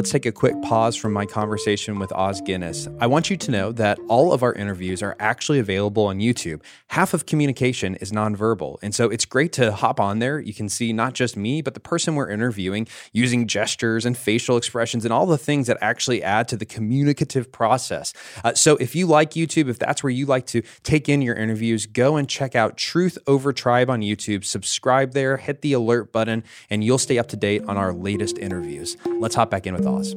Let's 0.00 0.12
take 0.12 0.24
a 0.24 0.32
quick 0.32 0.62
pause 0.62 0.96
from 0.96 1.12
my 1.12 1.26
conversation 1.26 1.98
with 1.98 2.10
Os 2.12 2.40
Guinness. 2.40 2.88
I 3.00 3.06
want 3.06 3.28
you 3.28 3.36
to 3.36 3.50
know 3.50 3.70
that 3.72 3.98
all 4.08 4.32
of 4.32 4.42
our 4.42 4.54
interviews 4.54 5.02
are 5.02 5.14
actually 5.20 5.58
available 5.58 6.06
on 6.06 6.20
YouTube. 6.20 6.62
Half 6.86 7.12
of 7.12 7.26
communication 7.26 7.96
is 7.96 8.10
nonverbal. 8.10 8.78
And 8.80 8.94
so 8.94 9.10
it's 9.10 9.26
great 9.26 9.52
to 9.52 9.72
hop 9.72 10.00
on 10.00 10.18
there. 10.18 10.40
You 10.40 10.54
can 10.54 10.70
see 10.70 10.94
not 10.94 11.12
just 11.12 11.36
me, 11.36 11.60
but 11.60 11.74
the 11.74 11.80
person 11.80 12.14
we're 12.14 12.30
interviewing 12.30 12.88
using 13.12 13.46
gestures 13.46 14.06
and 14.06 14.16
facial 14.16 14.56
expressions 14.56 15.04
and 15.04 15.12
all 15.12 15.26
the 15.26 15.36
things 15.36 15.66
that 15.66 15.76
actually 15.82 16.22
add 16.22 16.48
to 16.48 16.56
the 16.56 16.64
communicative 16.64 17.52
process. 17.52 18.14
Uh, 18.42 18.54
so 18.54 18.76
if 18.76 18.96
you 18.96 19.06
like 19.06 19.32
YouTube, 19.32 19.68
if 19.68 19.78
that's 19.78 20.02
where 20.02 20.08
you 20.08 20.24
like 20.24 20.46
to 20.46 20.62
take 20.82 21.10
in 21.10 21.20
your 21.20 21.34
interviews, 21.34 21.84
go 21.84 22.16
and 22.16 22.26
check 22.26 22.54
out 22.56 22.78
Truth 22.78 23.18
Over 23.26 23.52
Tribe 23.52 23.90
on 23.90 24.00
YouTube. 24.00 24.46
Subscribe 24.46 25.12
there, 25.12 25.36
hit 25.36 25.60
the 25.60 25.74
alert 25.74 26.10
button, 26.10 26.42
and 26.70 26.82
you'll 26.82 26.96
stay 26.96 27.18
up 27.18 27.28
to 27.28 27.36
date 27.36 27.62
on 27.64 27.76
our 27.76 27.92
latest 27.92 28.38
interviews. 28.38 28.96
Let's 29.04 29.34
hop 29.34 29.50
back 29.50 29.66
in 29.66 29.74
with 29.74 29.89
Os. 29.90 30.14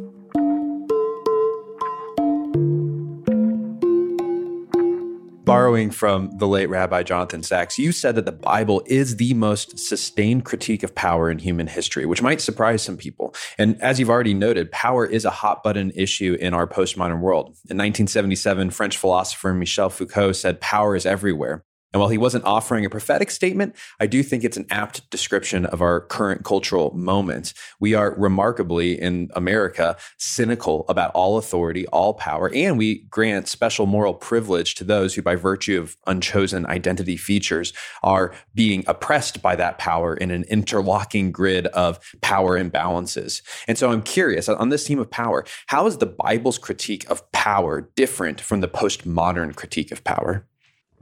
Borrowing 5.45 5.91
from 5.91 6.31
the 6.37 6.47
late 6.47 6.69
Rabbi 6.69 7.03
Jonathan 7.03 7.43
Sacks, 7.43 7.77
you 7.77 7.91
said 7.91 8.15
that 8.15 8.25
the 8.25 8.31
Bible 8.31 8.81
is 8.85 9.17
the 9.17 9.33
most 9.33 9.77
sustained 9.77 10.45
critique 10.45 10.83
of 10.83 10.95
power 10.95 11.29
in 11.29 11.37
human 11.37 11.67
history, 11.67 12.05
which 12.05 12.21
might 12.21 12.39
surprise 12.39 12.81
some 12.81 12.95
people. 12.95 13.35
And 13.57 13.79
as 13.81 13.99
you've 13.99 14.09
already 14.09 14.33
noted, 14.33 14.71
power 14.71 15.05
is 15.05 15.25
a 15.25 15.29
hot 15.29 15.61
button 15.61 15.91
issue 15.95 16.37
in 16.39 16.53
our 16.53 16.65
postmodern 16.65 17.19
world. 17.19 17.47
In 17.69 17.77
1977, 17.77 18.69
French 18.69 18.97
philosopher 18.97 19.53
Michel 19.53 19.89
Foucault 19.89 20.33
said, 20.33 20.61
Power 20.61 20.95
is 20.95 21.05
everywhere. 21.05 21.65
And 21.93 21.99
while 21.99 22.09
he 22.09 22.17
wasn't 22.17 22.45
offering 22.45 22.85
a 22.85 22.89
prophetic 22.89 23.29
statement, 23.29 23.75
I 23.99 24.07
do 24.07 24.23
think 24.23 24.43
it's 24.43 24.57
an 24.57 24.65
apt 24.71 25.07
description 25.11 25.65
of 25.67 25.81
our 25.81 26.01
current 26.01 26.43
cultural 26.43 26.91
moment. 26.95 27.53
We 27.79 27.93
are 27.93 28.15
remarkably 28.15 28.99
in 28.99 29.29
America 29.35 29.95
cynical 30.17 30.85
about 30.89 31.11
all 31.13 31.37
authority, 31.37 31.85
all 31.87 32.15
power, 32.15 32.51
and 32.53 32.77
we 32.77 33.03
grant 33.09 33.47
special 33.47 33.85
moral 33.85 34.15
privilege 34.15 34.73
to 34.75 34.83
those 34.83 35.13
who, 35.13 35.21
by 35.21 35.35
virtue 35.35 35.79
of 35.79 35.95
unchosen 36.07 36.65
identity 36.65 37.15
features, 37.15 37.73
are 38.01 38.33
being 38.55 38.83
oppressed 38.87 39.41
by 39.41 39.55
that 39.55 39.77
power 39.77 40.15
in 40.15 40.31
an 40.31 40.43
interlocking 40.45 41.31
grid 41.31 41.67
of 41.67 41.99
power 42.21 42.59
imbalances. 42.59 43.43
And 43.67 43.77
so 43.77 43.91
I'm 43.91 44.01
curious 44.01 44.49
on 44.49 44.69
this 44.69 44.87
theme 44.87 44.99
of 44.99 45.11
power, 45.11 45.45
how 45.67 45.85
is 45.85 45.97
the 45.97 46.07
Bible's 46.07 46.57
critique 46.57 47.07
of 47.09 47.31
power 47.31 47.89
different 47.95 48.41
from 48.41 48.61
the 48.61 48.67
postmodern 48.67 49.55
critique 49.55 49.91
of 49.91 50.03
power? 50.03 50.47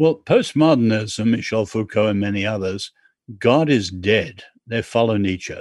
Well, 0.02 0.16
postmodernism, 0.16 1.28
Michel 1.28 1.68
Foucault 1.68 2.08
and 2.08 2.20
many 2.20 2.44
others, 2.44 2.92
God 3.38 3.70
is 3.70 3.92
dead. 3.92 4.44
They 4.66 4.82
follow 4.82 5.16
Nietzsche. 5.16 5.54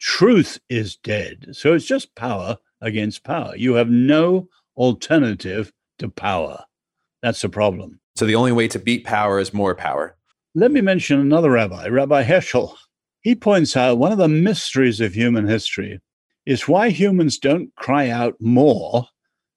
Truth 0.00 0.58
is 0.70 0.96
dead. 0.96 1.48
So 1.52 1.74
it's 1.74 1.84
just 1.84 2.14
power 2.14 2.56
against 2.80 3.24
power. 3.24 3.54
You 3.56 3.74
have 3.74 3.90
no 3.90 4.48
alternative 4.74 5.70
to 5.98 6.08
power. 6.08 6.64
That's 7.20 7.42
the 7.42 7.50
problem. 7.50 8.00
So 8.16 8.24
the 8.24 8.36
only 8.36 8.52
way 8.52 8.68
to 8.68 8.78
beat 8.78 9.04
power 9.04 9.38
is 9.38 9.52
more 9.52 9.74
power. 9.74 10.16
Let 10.54 10.70
me 10.70 10.80
mention 10.80 11.20
another 11.20 11.50
rabbi, 11.50 11.88
Rabbi 11.88 12.24
Heschel. 12.24 12.74
He 13.20 13.34
points 13.34 13.76
out 13.76 13.98
one 13.98 14.12
of 14.12 14.18
the 14.18 14.28
mysteries 14.28 14.98
of 14.98 15.12
human 15.12 15.46
history 15.46 16.00
is 16.46 16.68
why 16.68 16.88
humans 16.88 17.36
don't 17.36 17.74
cry 17.76 18.08
out 18.08 18.34
more 18.40 19.08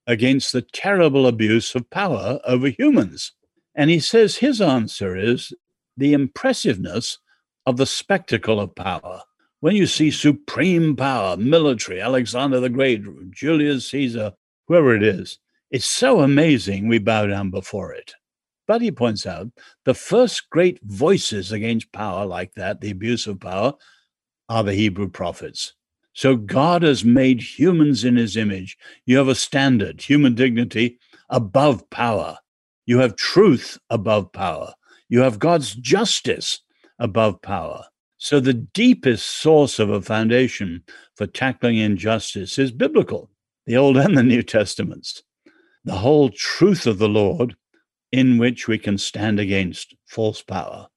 against 0.06 0.52
the 0.52 0.63
terrible 0.63 1.28
abuse 1.28 1.76
of 1.76 1.89
power 1.89 2.41
over 2.43 2.67
humans. 2.67 3.32
And 3.75 3.89
he 3.89 3.99
says 3.99 4.38
his 4.38 4.62
answer 4.62 5.15
is 5.15 5.53
the 5.97 6.13
impressiveness 6.13 7.17
of 7.65 7.77
the 7.77 7.86
spectacle 7.86 8.60
of 8.60 8.75
power. 8.75 9.21
When 9.60 9.75
you 9.75 9.86
see 9.86 10.12
supreme 10.12 10.95
power, 10.95 11.38
military, 11.38 12.01
Alexander 12.01 12.60
the 12.60 12.69
Great, 12.69 13.03
Julius 13.31 13.89
Caesar, 13.89 14.34
whoever 14.67 14.95
it 14.95 15.03
is, 15.03 15.39
it's 15.69 15.86
so 15.86 16.21
amazing 16.21 16.88
we 16.88 16.99
bow 16.99 17.27
down 17.27 17.49
before 17.51 17.93
it. 17.93 18.13
But 18.67 18.81
he 18.81 18.91
points 18.91 19.25
out 19.25 19.47
the 19.86 19.93
first 19.93 20.49
great 20.49 20.79
voices 20.84 21.51
against 21.51 21.91
power 21.91 22.25
like 22.25 22.53
that, 22.55 22.81
the 22.81 22.91
abuse 22.91 23.27
of 23.27 23.39
power, 23.39 23.73
are 24.49 24.63
the 24.63 24.73
Hebrew 24.73 25.10
prophets. 25.10 25.73
So 26.13 26.36
God 26.36 26.84
has 26.84 27.05
made 27.05 27.41
humans 27.41 28.03
in 28.03 28.17
his 28.17 28.36
image. 28.36 28.77
You 29.05 29.17
have 29.17 29.29
a 29.29 29.36
standard, 29.36 30.01
human 30.01 30.36
dignity 30.36 30.99
above 31.29 31.89
power. 31.89 32.38
You 32.86 33.00
have 33.00 33.15
truth 33.15 33.78
above 33.89 34.32
power. 34.32 34.74
You 35.10 35.20
have 35.22 35.39
God's 35.39 35.76
justice 35.76 36.60
above 37.00 37.41
power. 37.41 37.86
So, 38.17 38.39
the 38.39 38.54
deepest 38.54 39.28
source 39.28 39.80
of 39.80 39.89
a 39.89 40.02
foundation 40.02 40.84
for 41.15 41.26
tackling 41.26 41.78
injustice 41.78 42.60
is 42.60 42.72
biblical, 42.72 43.30
the 43.65 43.78
Old 43.78 43.98
and 43.98 44.15
the 44.15 44.24
New 44.24 44.44
Testaments. 44.44 45.24
The 45.86 45.96
whole 45.96 46.30
truth 46.30 46.86
of 46.86 47.00
the 47.00 47.10
Lord 47.10 47.56
in 48.12 48.38
which 48.38 48.67
we 48.67 48.78
can 48.78 48.98
stand 48.98 49.39
against 49.39 49.96
false 50.06 50.41
power. 50.44 50.88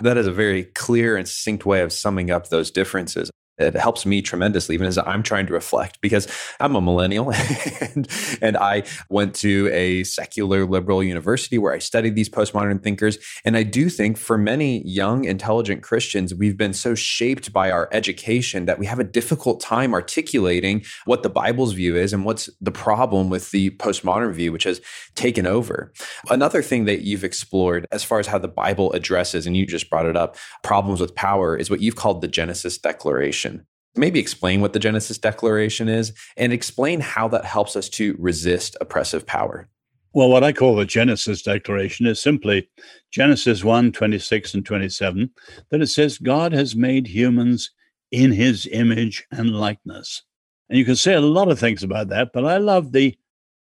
That 0.00 0.18
is 0.18 0.26
a 0.26 0.32
very 0.32 0.64
clear 0.64 1.16
and 1.16 1.26
succinct 1.26 1.64
way 1.64 1.80
of 1.80 1.92
summing 1.92 2.30
up 2.30 2.48
those 2.48 2.70
differences 2.70 3.30
it 3.58 3.74
helps 3.74 4.04
me 4.04 4.20
tremendously 4.20 4.74
even 4.74 4.86
as 4.86 4.98
i'm 4.98 5.22
trying 5.22 5.46
to 5.46 5.52
reflect 5.52 6.00
because 6.00 6.28
i'm 6.60 6.76
a 6.76 6.80
millennial 6.80 7.32
and, 7.80 8.08
and 8.40 8.56
i 8.56 8.82
went 9.08 9.34
to 9.34 9.68
a 9.72 10.04
secular 10.04 10.66
liberal 10.66 11.02
university 11.02 11.58
where 11.58 11.72
i 11.72 11.78
studied 11.78 12.14
these 12.14 12.28
postmodern 12.28 12.82
thinkers. 12.82 13.18
And 13.44 13.56
i 13.56 13.62
do 13.62 13.88
think 13.88 14.18
for 14.18 14.36
many 14.36 14.86
young 14.86 15.24
intelligent 15.24 15.82
christians 15.82 16.34
we've 16.34 16.56
been 16.56 16.72
so 16.72 16.94
shaped 16.94 17.52
by 17.52 17.70
our 17.70 17.88
education 17.92 18.66
that 18.66 18.78
we 18.78 18.86
have 18.86 18.98
a 18.98 19.04
difficult 19.04 19.60
time 19.60 19.94
articulating 19.94 20.84
what 21.04 21.22
the 21.22 21.30
bible's 21.30 21.72
view 21.72 21.96
is 21.96 22.12
and 22.12 22.24
what's 22.24 22.50
the 22.60 22.70
problem 22.70 23.30
with 23.30 23.50
the 23.50 23.70
postmodern 23.70 24.32
view 24.32 24.52
which 24.52 24.64
has 24.64 24.80
taken 25.14 25.46
over. 25.46 25.92
Another 26.30 26.62
thing 26.62 26.84
that 26.84 27.02
you've 27.02 27.24
explored 27.24 27.86
as 27.90 28.04
far 28.04 28.18
as 28.18 28.26
how 28.26 28.38
the 28.38 28.48
bible 28.48 28.92
addresses 28.92 29.46
and 29.46 29.56
you 29.56 29.66
just 29.66 29.88
brought 29.90 30.06
it 30.06 30.16
up 30.16 30.36
problems 30.62 31.00
with 31.00 31.14
power 31.14 31.56
is 31.56 31.70
what 31.70 31.80
you've 31.80 31.96
called 31.96 32.20
the 32.20 32.28
genesis 32.28 32.78
declaration 32.78 33.45
Maybe 33.94 34.20
explain 34.20 34.60
what 34.60 34.72
the 34.72 34.78
Genesis 34.78 35.18
Declaration 35.18 35.88
is 35.88 36.12
and 36.36 36.52
explain 36.52 37.00
how 37.00 37.28
that 37.28 37.44
helps 37.44 37.76
us 37.76 37.88
to 37.90 38.14
resist 38.18 38.76
oppressive 38.80 39.26
power. 39.26 39.68
Well, 40.12 40.30
what 40.30 40.44
I 40.44 40.52
call 40.52 40.76
the 40.76 40.86
Genesis 40.86 41.42
Declaration 41.42 42.06
is 42.06 42.20
simply 42.20 42.68
Genesis 43.10 43.64
1 43.64 43.92
26 43.92 44.54
and 44.54 44.64
27, 44.64 45.30
that 45.70 45.82
it 45.82 45.88
says, 45.88 46.18
God 46.18 46.52
has 46.52 46.74
made 46.74 47.06
humans 47.06 47.70
in 48.10 48.32
his 48.32 48.66
image 48.72 49.26
and 49.30 49.50
likeness. 49.50 50.22
And 50.68 50.78
you 50.78 50.84
can 50.84 50.96
say 50.96 51.14
a 51.14 51.20
lot 51.20 51.50
of 51.50 51.58
things 51.58 51.82
about 51.82 52.08
that, 52.08 52.30
but 52.32 52.44
I 52.44 52.56
love 52.56 52.92
the 52.92 53.16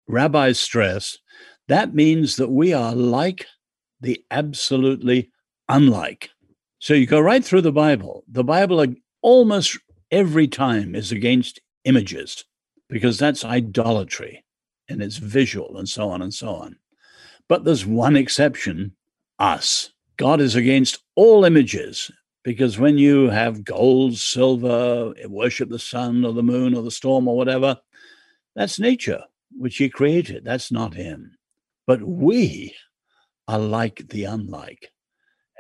rabbi's 0.08 0.60
stress. 0.60 1.18
That 1.68 1.96
means 1.96 2.36
that 2.36 2.50
we 2.50 2.74
are 2.74 2.94
like 2.94 3.46
the 4.02 4.24
absolutely 4.30 5.32
unlike. 5.70 6.30
So 6.80 6.94
you 6.94 7.06
go 7.06 7.20
right 7.20 7.44
through 7.44 7.62
the 7.62 7.72
Bible. 7.72 8.24
The 8.28 8.44
Bible 8.44 8.86
almost 9.22 9.78
every 10.12 10.48
time 10.48 10.96
is 10.96 11.12
against 11.12 11.60
images 11.86 12.46
because 12.90 13.18
that's 13.18 13.46
idolatry 13.46 14.44
and 14.90 15.02
it's 15.02 15.18
visual 15.18 15.78
and 15.78 15.88
so 15.88 16.10
on 16.10 16.22
and 16.22 16.34
so 16.34 16.50
on. 16.56 16.76
But 17.48 17.64
there's 17.64 17.86
one 17.86 18.16
exception 18.16 18.96
us. 19.40 19.92
God 20.18 20.42
is 20.42 20.56
against 20.56 21.00
all 21.16 21.46
images 21.46 22.12
because 22.44 22.78
when 22.78 22.98
you 22.98 23.30
have 23.30 23.64
gold, 23.64 24.18
silver, 24.18 25.14
worship 25.28 25.70
the 25.70 25.80
sun 25.80 26.26
or 26.26 26.34
the 26.34 26.44
moon 26.44 26.76
or 26.76 26.84
the 26.84 26.92
storm 26.92 27.28
or 27.28 27.38
whatever, 27.38 27.78
that's 28.56 28.80
nature, 28.80 29.24
which 29.58 29.78
He 29.78 29.90
created. 29.90 30.44
That's 30.44 30.72
not 30.72 30.94
Him. 30.94 31.38
But 31.88 32.02
we 32.04 32.76
are 33.48 33.60
like 33.60 34.08
the 34.10 34.26
unlike. 34.26 34.91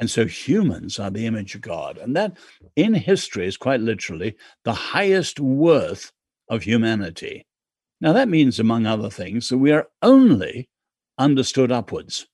And 0.01 0.09
so 0.09 0.25
humans 0.25 0.97
are 0.97 1.11
the 1.11 1.27
image 1.27 1.53
of 1.53 1.61
God. 1.61 1.99
And 1.99 2.15
that 2.15 2.37
in 2.75 2.95
history 2.95 3.45
is 3.45 3.55
quite 3.55 3.81
literally 3.81 4.35
the 4.65 4.73
highest 4.73 5.39
worth 5.39 6.11
of 6.49 6.63
humanity. 6.63 7.45
Now, 8.01 8.11
that 8.13 8.27
means, 8.27 8.59
among 8.59 8.87
other 8.87 9.11
things, 9.11 9.49
that 9.49 9.59
we 9.59 9.71
are 9.71 9.87
only 10.01 10.67
understood 11.19 11.71
upwards. 11.71 12.25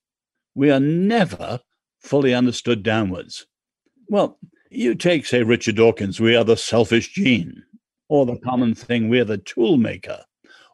We 0.55 0.71
are 0.71 0.79
never 0.79 1.59
fully 1.99 2.33
understood 2.33 2.83
downwards. 2.83 3.45
Well, 4.07 4.39
you 4.71 4.95
take, 4.95 5.25
say, 5.25 5.43
Richard 5.43 5.75
Dawkins, 5.75 6.21
we 6.21 6.37
are 6.37 6.45
the 6.45 6.55
selfish 6.55 7.11
gene, 7.11 7.63
or 8.07 8.25
the 8.25 8.39
common 8.39 8.75
thing, 8.75 9.09
we're 9.09 9.25
the 9.25 9.39
tool 9.39 9.75
maker, 9.75 10.23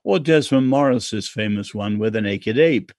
or 0.04 0.20
Desmond 0.20 0.70
Morris's 0.70 1.28
famous 1.28 1.74
one, 1.74 1.98
we're 1.98 2.12
the 2.12 2.22
naked 2.22 2.60
ape. 2.60 2.92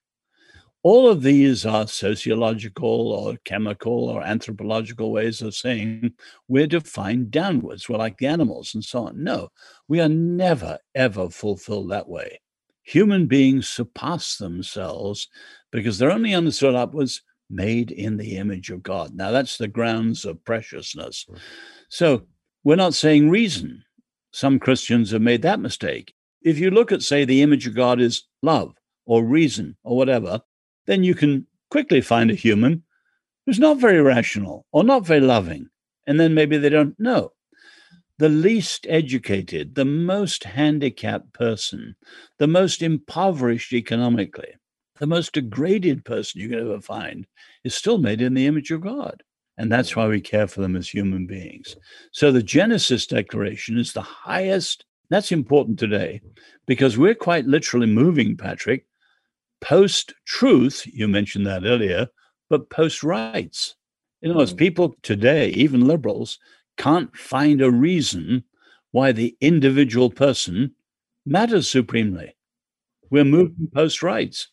All 0.84 1.08
of 1.08 1.22
these 1.22 1.64
are 1.64 1.88
sociological 1.88 3.10
or 3.10 3.38
chemical 3.46 4.10
or 4.10 4.22
anthropological 4.22 5.12
ways 5.12 5.40
of 5.40 5.54
saying 5.54 6.12
we're 6.46 6.66
defined 6.66 7.30
downwards. 7.30 7.88
We're 7.88 7.96
like 7.96 8.18
the 8.18 8.26
animals 8.26 8.74
and 8.74 8.84
so 8.84 9.06
on. 9.06 9.24
No, 9.24 9.48
we 9.88 9.98
are 10.02 10.10
never, 10.10 10.78
ever 10.94 11.30
fulfilled 11.30 11.90
that 11.90 12.06
way. 12.06 12.38
Human 12.82 13.26
beings 13.26 13.66
surpass 13.66 14.36
themselves 14.36 15.28
because 15.72 15.96
they're 15.96 16.12
only 16.12 16.34
understood 16.34 16.74
upwards, 16.74 17.22
made 17.48 17.90
in 17.90 18.18
the 18.18 18.36
image 18.36 18.68
of 18.68 18.82
God. 18.82 19.14
Now, 19.14 19.30
that's 19.30 19.56
the 19.56 19.68
grounds 19.68 20.26
of 20.26 20.44
preciousness. 20.44 21.26
So, 21.88 22.26
we're 22.62 22.76
not 22.76 22.92
saying 22.92 23.30
reason. 23.30 23.84
Some 24.32 24.58
Christians 24.58 25.12
have 25.12 25.22
made 25.22 25.42
that 25.42 25.60
mistake. 25.60 26.14
If 26.42 26.58
you 26.58 26.70
look 26.70 26.92
at, 26.92 27.02
say, 27.02 27.24
the 27.24 27.40
image 27.40 27.66
of 27.66 27.74
God 27.74 28.02
is 28.02 28.24
love 28.42 28.74
or 29.06 29.24
reason 29.24 29.76
or 29.82 29.96
whatever, 29.96 30.42
then 30.86 31.04
you 31.04 31.14
can 31.14 31.46
quickly 31.70 32.00
find 32.00 32.30
a 32.30 32.34
human 32.34 32.82
who's 33.46 33.58
not 33.58 33.78
very 33.78 34.00
rational 34.00 34.66
or 34.72 34.84
not 34.84 35.06
very 35.06 35.20
loving. 35.20 35.68
And 36.06 36.20
then 36.20 36.34
maybe 36.34 36.56
they 36.58 36.68
don't 36.68 36.98
know. 36.98 37.32
The 38.18 38.28
least 38.28 38.86
educated, 38.88 39.74
the 39.74 39.84
most 39.84 40.44
handicapped 40.44 41.32
person, 41.32 41.96
the 42.38 42.46
most 42.46 42.82
impoverished 42.82 43.72
economically, 43.72 44.54
the 45.00 45.06
most 45.06 45.32
degraded 45.32 46.04
person 46.04 46.40
you 46.40 46.48
can 46.48 46.60
ever 46.60 46.80
find 46.80 47.26
is 47.64 47.74
still 47.74 47.98
made 47.98 48.20
in 48.20 48.34
the 48.34 48.46
image 48.46 48.70
of 48.70 48.82
God. 48.82 49.22
And 49.56 49.70
that's 49.70 49.96
why 49.96 50.06
we 50.06 50.20
care 50.20 50.46
for 50.46 50.60
them 50.60 50.76
as 50.76 50.88
human 50.88 51.26
beings. 51.26 51.76
So 52.12 52.30
the 52.30 52.42
Genesis 52.42 53.06
Declaration 53.06 53.78
is 53.78 53.92
the 53.92 54.02
highest. 54.02 54.84
That's 55.10 55.32
important 55.32 55.78
today 55.78 56.20
because 56.66 56.98
we're 56.98 57.14
quite 57.14 57.46
literally 57.46 57.86
moving, 57.86 58.36
Patrick, 58.36 58.86
post 59.64 60.14
truth, 60.26 60.86
you 60.92 61.08
mentioned 61.08 61.46
that 61.46 61.64
earlier, 61.64 62.08
but 62.50 62.70
post 62.70 63.02
rights. 63.02 63.74
In 64.22 64.30
other 64.30 64.38
words, 64.38 64.54
mm. 64.54 64.58
people 64.58 64.94
today, 65.02 65.48
even 65.50 65.86
liberals, 65.86 66.38
can't 66.76 67.16
find 67.16 67.62
a 67.62 67.70
reason 67.70 68.44
why 68.92 69.12
the 69.12 69.36
individual 69.40 70.10
person 70.10 70.74
matters 71.26 71.68
supremely. 71.68 72.36
We're 73.10 73.24
moving 73.24 73.68
post 73.72 74.02
rights 74.02 74.48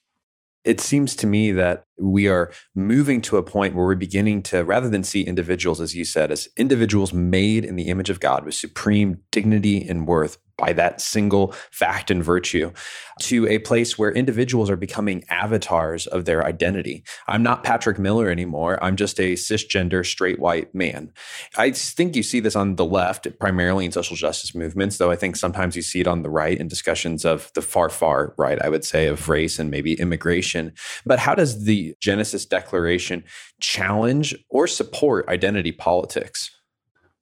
it 0.64 0.80
seems 0.80 1.16
to 1.18 1.28
me 1.28 1.51
that 1.53 1.86
we 2.01 2.27
are 2.27 2.51
moving 2.75 3.21
to 3.21 3.37
a 3.37 3.43
point 3.43 3.75
where 3.75 3.85
we're 3.85 3.95
beginning 3.95 4.41
to, 4.43 4.63
rather 4.63 4.89
than 4.89 5.03
see 5.03 5.21
individuals, 5.21 5.79
as 5.79 5.95
you 5.95 6.03
said, 6.03 6.31
as 6.31 6.49
individuals 6.57 7.13
made 7.13 7.63
in 7.63 7.75
the 7.75 7.89
image 7.89 8.09
of 8.09 8.19
God 8.19 8.43
with 8.45 8.55
supreme 8.55 9.19
dignity 9.31 9.87
and 9.87 10.07
worth, 10.07 10.37
by 10.61 10.73
that 10.73 11.01
single 11.01 11.55
fact 11.71 12.11
and 12.11 12.23
virtue 12.23 12.71
to 13.19 13.47
a 13.47 13.57
place 13.57 13.97
where 13.97 14.11
individuals 14.11 14.69
are 14.69 14.75
becoming 14.75 15.23
avatars 15.27 16.05
of 16.07 16.25
their 16.25 16.45
identity. 16.45 17.03
I'm 17.27 17.41
not 17.41 17.63
Patrick 17.63 17.97
Miller 17.97 18.29
anymore. 18.29 18.81
I'm 18.83 18.95
just 18.95 19.19
a 19.19 19.33
cisgender 19.33 20.05
straight 20.05 20.39
white 20.39 20.73
man. 20.75 21.11
I 21.57 21.71
think 21.71 22.15
you 22.15 22.21
see 22.21 22.39
this 22.39 22.55
on 22.55 22.75
the 22.75 22.85
left, 22.85 23.27
primarily 23.39 23.85
in 23.85 23.91
social 23.91 24.15
justice 24.15 24.53
movements, 24.53 24.97
though 24.97 25.09
I 25.09 25.15
think 25.15 25.35
sometimes 25.35 25.75
you 25.75 25.81
see 25.81 26.01
it 26.01 26.07
on 26.07 26.21
the 26.21 26.29
right 26.29 26.57
in 26.57 26.67
discussions 26.67 27.25
of 27.25 27.51
the 27.55 27.61
far, 27.63 27.89
far 27.89 28.35
right, 28.37 28.61
I 28.61 28.69
would 28.69 28.85
say, 28.85 29.07
of 29.07 29.29
race 29.29 29.57
and 29.57 29.71
maybe 29.71 29.93
immigration. 29.93 30.73
But 31.05 31.17
how 31.17 31.33
does 31.33 31.65
the 31.65 31.90
Genesis 31.99 32.45
Declaration 32.45 33.23
challenge 33.59 34.35
or 34.49 34.67
support 34.67 35.27
identity 35.27 35.71
politics? 35.71 36.51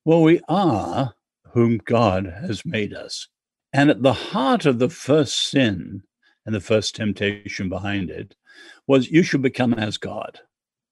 Well, 0.06 0.22
we 0.22 0.42
are 0.48 1.16
whom 1.54 1.80
God 1.84 2.26
has 2.42 2.66
made 2.66 2.94
us. 2.94 3.28
And 3.74 3.90
at 3.90 4.02
the 4.02 4.14
heart 4.14 4.66
of 4.66 4.80
the 4.80 4.90
first 4.90 5.50
sin 5.50 6.04
and 6.46 6.56
the 6.56 6.60
first 6.62 6.96
temptation 6.96 7.70
behind 7.70 8.10
it 8.10 8.36
was 8.88 9.12
you 9.12 9.24
should 9.24 9.42
become 9.42 9.74
as 9.74 9.98
God. 9.98 10.40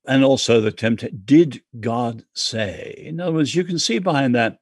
And 0.07 0.23
also 0.23 0.61
the 0.61 0.71
temptation, 0.71 1.21
did 1.25 1.61
God 1.79 2.23
say? 2.33 3.03
In 3.05 3.19
other 3.19 3.33
words, 3.33 3.55
you 3.55 3.63
can 3.63 3.79
see 3.79 3.99
behind 3.99 4.35
that, 4.35 4.59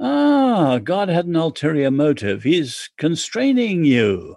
ah, 0.00 0.78
God 0.78 1.08
had 1.08 1.26
an 1.26 1.36
ulterior 1.36 1.90
motive. 1.90 2.42
He's 2.44 2.88
constraining 2.96 3.84
you. 3.84 4.36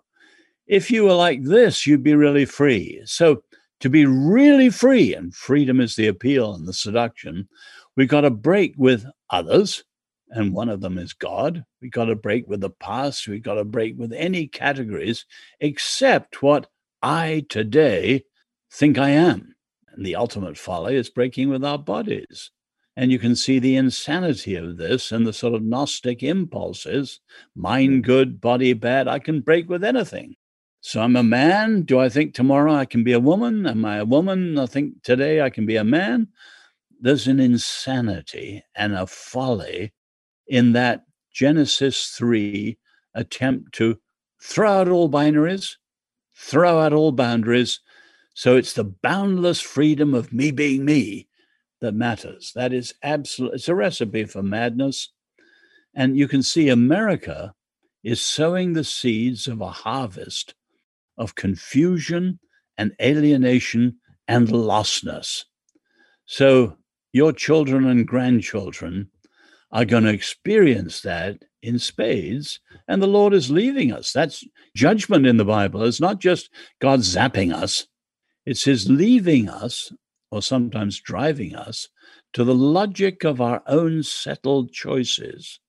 If 0.68 0.92
you 0.92 1.06
were 1.06 1.14
like 1.14 1.44
this, 1.44 1.88
you'd 1.88 2.04
be 2.04 2.16
really 2.16 2.46
free. 2.46 3.02
So 3.06 3.44
to 3.80 3.90
be 3.90 4.06
really 4.06 4.70
free, 4.70 5.14
and 5.14 5.34
freedom 5.34 5.80
is 5.80 5.96
the 5.96 6.08
appeal 6.08 6.54
and 6.54 6.68
the 6.68 6.74
seduction, 6.74 7.48
we've 7.96 8.10
got 8.10 8.22
to 8.22 8.30
break 8.30 8.74
with 8.78 9.06
others 9.30 9.84
and 10.32 10.54
one 10.54 10.70
of 10.70 10.82
them 10.82 10.98
is 10.98 11.14
God. 11.14 11.66
We've 11.82 11.92
got 11.92 12.06
to 12.06 12.16
break 12.16 12.48
with 12.48 12.62
the 12.62 12.70
past. 12.70 13.28
We've 13.28 13.44
got 13.44 13.56
to 13.56 13.66
break 13.66 13.98
with 13.98 14.14
any 14.14 14.48
categories 14.48 15.26
except 15.60 16.44
what 16.44 16.68
I 17.02 17.46
today 17.50 18.26
think 18.72 18.98
I 18.98 19.10
am. 19.10 19.56
And 19.92 20.06
the 20.06 20.16
ultimate 20.16 20.58
folly 20.58 20.96
is 20.96 21.10
breaking 21.10 21.50
with 21.50 21.66
our 21.66 21.80
bodies. 21.80 22.52
And 22.96 23.12
you 23.12 23.18
can 23.18 23.36
see 23.36 23.60
the 23.60 23.76
insanity 23.76 24.56
of 24.56 24.78
this 24.78 25.12
and 25.12 25.26
the 25.26 25.34
sort 25.34 25.54
of 25.54 25.64
Gnostic 25.64 26.22
impulses 26.22 27.22
mind 27.56 28.04
good, 28.04 28.42
body 28.42 28.74
bad. 28.74 29.08
I 29.08 29.20
can 29.20 29.42
break 29.42 29.70
with 29.70 29.84
anything. 29.84 30.36
So 30.82 31.02
I'm 31.02 31.16
a 31.16 31.24
man. 31.24 31.82
Do 31.82 32.00
I 32.00 32.10
think 32.10 32.34
tomorrow 32.34 32.74
I 32.74 32.86
can 32.86 33.04
be 33.04 33.12
a 33.12 33.20
woman? 33.20 33.66
Am 33.66 33.84
I 33.84 33.98
a 33.98 34.06
woman? 34.06 34.58
I 34.58 34.66
think 34.66 35.04
today 35.04 35.42
I 35.42 35.50
can 35.50 35.66
be 35.66 35.76
a 35.76 35.84
man. 35.84 36.30
There's 37.02 37.28
an 37.28 37.40
insanity 37.40 38.64
and 38.76 38.94
a 38.94 39.06
folly 39.06 39.94
in 40.48 40.74
that 40.74 41.06
Genesis 41.34 42.08
3 42.08 42.78
attempt 43.14 43.74
to 43.74 44.00
throw 44.42 44.72
out 44.72 44.88
all 44.88 45.10
binaries, 45.10 45.76
throw 46.36 46.80
out 46.80 46.94
all 46.94 47.12
boundaries. 47.12 47.82
So 48.34 48.56
it's 48.56 48.74
the 48.74 48.86
boundless 48.86 49.60
freedom 49.60 50.14
of 50.14 50.32
me 50.32 50.52
being 50.52 50.86
me 50.86 51.28
that 51.82 51.94
matters. 51.94 52.54
That 52.56 52.74
is 52.74 52.94
absolute. 53.04 53.56
It's 53.56 53.68
a 53.68 53.76
recipe 53.76 54.24
for 54.24 54.44
madness. 54.44 55.12
And 55.94 56.18
you 56.18 56.28
can 56.28 56.44
see 56.44 56.70
America 56.70 57.54
is 58.02 58.22
sowing 58.22 58.74
the 58.74 58.84
seeds 58.84 59.48
of 59.48 59.60
a 59.60 59.70
harvest 59.70 60.54
of 61.20 61.36
confusion 61.36 62.40
and 62.78 62.96
alienation 63.02 63.98
and 64.28 64.48
lostness. 64.48 65.44
So 66.26 66.78
your 67.12 67.34
children 67.34 67.86
and 67.86 68.08
grandchildren 68.08 69.12
are 69.72 69.86
going 69.86 70.04
to 70.04 70.14
experience 70.14 71.02
that 71.02 71.44
in 71.62 71.78
spades, 71.78 72.60
and 72.88 73.02
the 73.02 73.08
Lord 73.08 73.34
is 73.34 73.52
leaving 73.52 73.92
us. 73.92 74.14
That's 74.14 74.44
judgment 74.76 75.28
in 75.28 75.38
the 75.38 75.46
Bible. 75.46 75.84
It's 75.84 76.00
not 76.00 76.20
just 76.20 76.50
God 76.80 77.02
zapping 77.02 77.54
us, 77.54 77.86
it's 78.46 78.64
His 78.64 78.90
leaving 78.90 79.50
us, 79.50 79.92
or 80.32 80.42
sometimes 80.42 81.02
driving 81.02 81.56
us, 81.56 81.90
to 82.34 82.44
the 82.44 82.56
logic 82.56 83.24
of 83.24 83.42
our 83.42 83.62
own 83.68 84.04
settled 84.04 84.72
choices. 84.72 85.60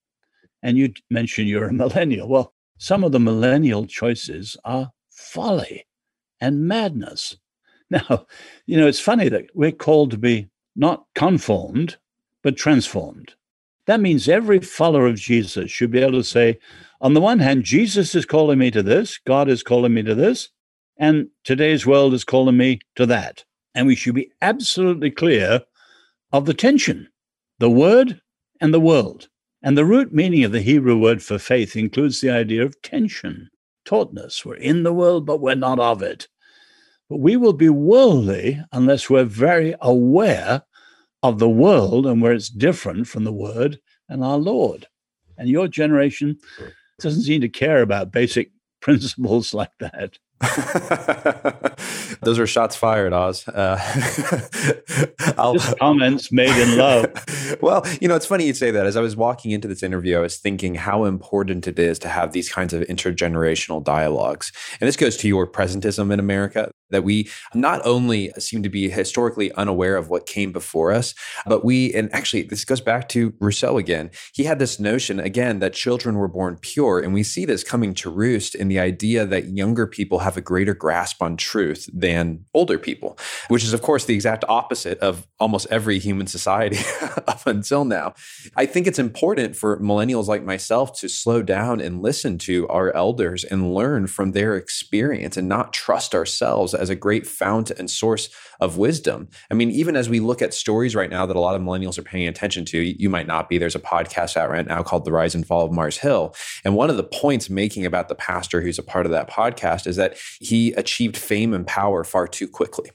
And 0.62 0.78
you 0.78 0.92
mentioned 1.11 1.48
you're 1.48 1.68
a 1.68 1.72
millennial. 1.72 2.28
Well, 2.28 2.55
some 2.78 3.03
of 3.05 3.12
the 3.12 3.20
millennial 3.20 3.86
choices 3.86 4.57
are 4.64 4.92
folly 5.20 5.86
and 6.40 6.66
madness. 6.66 7.36
Now, 7.92 8.26
you 8.66 8.76
know, 8.76 8.86
it's 8.86 9.00
funny 9.00 9.28
that 9.30 9.46
we're 9.52 9.72
called 9.72 10.12
to 10.12 10.16
be 10.16 10.48
not 10.76 11.06
conformed, 11.16 11.96
but 12.40 12.56
transformed. 12.56 13.34
That 13.86 13.98
means 13.98 14.28
every 14.28 14.60
follower 14.60 15.08
of 15.08 15.16
Jesus 15.16 15.72
should 15.72 15.90
be 15.90 15.98
able 15.98 16.12
to 16.12 16.22
say, 16.22 16.60
on 17.00 17.14
the 17.14 17.20
one 17.20 17.40
hand, 17.40 17.64
Jesus 17.64 18.14
is 18.14 18.24
calling 18.24 18.60
me 18.60 18.70
to 18.70 18.84
this, 18.84 19.18
God 19.18 19.48
is 19.48 19.64
calling 19.64 19.92
me 19.92 20.04
to 20.04 20.14
this, 20.14 20.50
and 20.98 21.30
today's 21.42 21.84
world 21.84 22.14
is 22.14 22.22
calling 22.22 22.56
me 22.56 22.78
to 22.94 23.06
that. 23.06 23.44
And 23.74 23.88
we 23.88 23.96
should 23.96 24.14
be 24.14 24.30
absolutely 24.40 25.10
clear 25.10 25.62
of 26.32 26.46
the 26.46 26.54
tension 26.54 27.08
the 27.58 27.70
word 27.70 28.20
and 28.60 28.72
the 28.72 28.80
world. 28.80 29.28
And 29.62 29.76
the 29.76 29.84
root 29.84 30.12
meaning 30.12 30.44
of 30.44 30.52
the 30.52 30.62
Hebrew 30.62 30.96
word 30.96 31.22
for 31.22 31.38
faith 31.38 31.76
includes 31.76 32.20
the 32.20 32.30
idea 32.30 32.64
of 32.64 32.80
tension, 32.82 33.50
tautness. 33.85 34.45
We're 34.45 34.55
in 34.55 34.83
the 34.83 34.93
world, 34.93 35.26
but 35.26 35.41
we're 35.41 35.55
not 35.55 35.78
of 35.78 36.03
it. 36.03 36.28
But 37.09 37.18
we 37.18 37.37
will 37.37 37.53
be 37.53 37.68
worldly 37.68 38.62
unless 38.72 39.11
we're 39.11 39.24
very 39.24 39.74
aware 39.81 40.62
of 41.22 41.39
the 41.39 41.49
world 41.49 42.07
and 42.07 42.22
where 42.22 42.33
it's 42.33 42.49
different 42.49 43.09
from 43.09 43.24
the 43.24 43.33
word 43.33 43.81
and 44.09 44.24
our 44.24 44.39
Lord. 44.39 44.87
And 45.37 45.49
your 45.49 45.68
generation 45.68 46.39
doesn't 47.01 47.22
seem 47.22 47.41
to 47.41 47.49
care 47.49 47.83
about 47.83 48.12
basic 48.12 48.51
principles 48.81 49.53
like 49.53 49.72
that. 49.81 50.18
Those 52.22 52.38
are 52.38 52.47
shots 52.47 52.74
fired, 52.74 53.12
Os. 53.12 53.47
Uh, 53.47 53.76
Just 55.55 55.78
comments 55.78 56.32
made 56.32 56.57
in 56.57 56.78
love. 56.78 57.12
well, 57.61 57.86
you 58.01 58.09
know, 58.09 58.16
it's 58.16 58.26
funny 58.26 58.47
you 58.47 58.55
say 58.55 58.70
that. 58.70 58.86
As 58.86 58.97
I 58.97 59.01
was 59.01 59.16
walking 59.16 59.51
into 59.51 59.68
this 59.68 59.82
interview, 59.82 60.16
I 60.16 60.20
was 60.20 60.38
thinking 60.38 60.74
how 60.76 61.05
important 61.05 61.66
it 61.68 61.78
is 61.78 61.99
to 62.01 62.09
have 62.09 62.32
these 62.32 62.51
kinds 62.51 62.72
of 62.72 62.82
intergenerational 62.82 63.84
dialogues. 63.84 64.51
And 64.80 64.88
this 64.88 64.97
goes 64.97 65.16
to 65.18 65.28
your 65.28 65.47
presentism 65.47 66.11
in 66.12 66.18
America 66.18 66.70
that 66.91 67.05
we 67.05 67.28
not 67.55 67.80
only 67.84 68.30
seem 68.38 68.62
to 68.62 68.68
be 68.68 68.88
historically 68.88 69.53
unaware 69.53 69.97
of 69.97 70.11
what 70.11 70.26
came 70.26 70.53
before 70.53 70.91
us, 70.93 71.14
but 71.47 71.64
we, 71.64 71.95
and 71.95 72.12
actually, 72.12 72.43
this 72.43 72.64
goes 72.64 72.80
back 72.80 73.09
to 73.11 73.32
Rousseau 73.41 73.78
again. 73.78 74.11
He 74.34 74.45
had 74.45 74.59
this 74.59 74.80
notion, 74.80 75.20
again, 75.20 75.61
that 75.61 75.72
children 75.72 76.16
were 76.16 76.28
born 76.28 76.59
pure. 76.61 76.99
And 76.99 77.14
we 77.14 77.22
see 77.22 77.45
this 77.45 77.62
coming 77.62 77.95
to 77.95 78.11
roost 78.11 78.55
in 78.55 78.68
the 78.68 78.80
idea 78.80 79.24
that 79.24 79.57
younger 79.57 79.86
people 79.86 80.20
have 80.20 80.30
a 80.37 80.41
greater 80.41 80.74
grasp 80.74 81.22
on 81.22 81.37
truth 81.37 81.89
than 81.93 82.45
older 82.55 82.78
people, 82.78 83.18
which 83.49 83.64
is, 83.64 83.72
of 83.72 83.83
course, 83.83 84.05
the 84.05 84.14
exact 84.14 84.45
opposite 84.49 84.99
of 84.99 85.26
almost 85.39 85.66
every 85.70 85.99
human 85.99 86.26
society 86.26 86.78
up 87.26 87.47
until 87.47 87.85
now. 87.85 88.14
I 88.57 88.66
think 88.66 88.87
it's 88.87 88.99
important 88.99 89.57
for 89.57 89.78
millennials 89.81 90.26
like 90.26 90.45
myself 90.45 90.99
to 91.01 91.09
slow 91.09 91.43
down 91.43 91.81
and 91.81 92.03
listen 92.03 92.39
to 92.39 92.68
our 92.68 92.93
elders 92.93 93.45
and 93.45 93.74
learn 93.74 94.07
from 94.07 94.33
their 94.33 94.57
experience 94.57 95.37
and 95.37 95.49
not 95.49 95.72
trust 95.72 96.14
ourselves 96.14 96.74
as 96.74 96.91
a 96.91 96.97
great 96.97 97.26
fount 97.26 97.70
and 97.70 97.91
source 97.91 98.28
of 98.61 98.76
wisdom. 98.76 99.28
I 99.50 99.54
mean, 99.54 99.70
even 99.70 99.96
as 99.96 100.08
we 100.08 100.20
look 100.20 100.42
at 100.42 100.54
stories 100.54 100.94
right 100.94 101.11
now 101.11 101.26
that 101.26 101.36
a 101.36 101.40
lot 101.40 101.54
of 101.54 101.62
millennials 101.62 101.98
are 101.98 102.02
paying 102.02 102.28
attention 102.28 102.64
to, 102.66 102.80
you 102.80 103.08
might 103.08 103.26
not 103.26 103.48
be. 103.48 103.58
There's 103.58 103.74
a 103.74 103.80
podcast 103.80 104.36
out 104.36 104.50
right 104.50 104.66
now 104.66 104.82
called 104.82 105.04
The 105.04 105.12
Rise 105.12 105.34
and 105.34 105.46
Fall 105.46 105.64
of 105.64 105.72
Mars 105.72 105.98
Hill. 105.98 106.34
And 106.64 106.74
one 106.74 106.90
of 106.90 106.96
the 106.96 107.04
points 107.04 107.50
making 107.50 107.86
about 107.86 108.08
the 108.08 108.14
pastor 108.14 108.61
who's 108.61 108.78
a 108.78 108.82
part 108.82 109.06
of 109.06 109.12
that 109.12 109.30
podcast 109.30 109.86
is 109.86 109.96
that 109.96 110.16
he 110.40 110.72
achieved 110.72 111.16
fame 111.16 111.54
and 111.54 111.66
power 111.66 112.04
far 112.04 112.26
too 112.26 112.48
quickly 112.48 112.90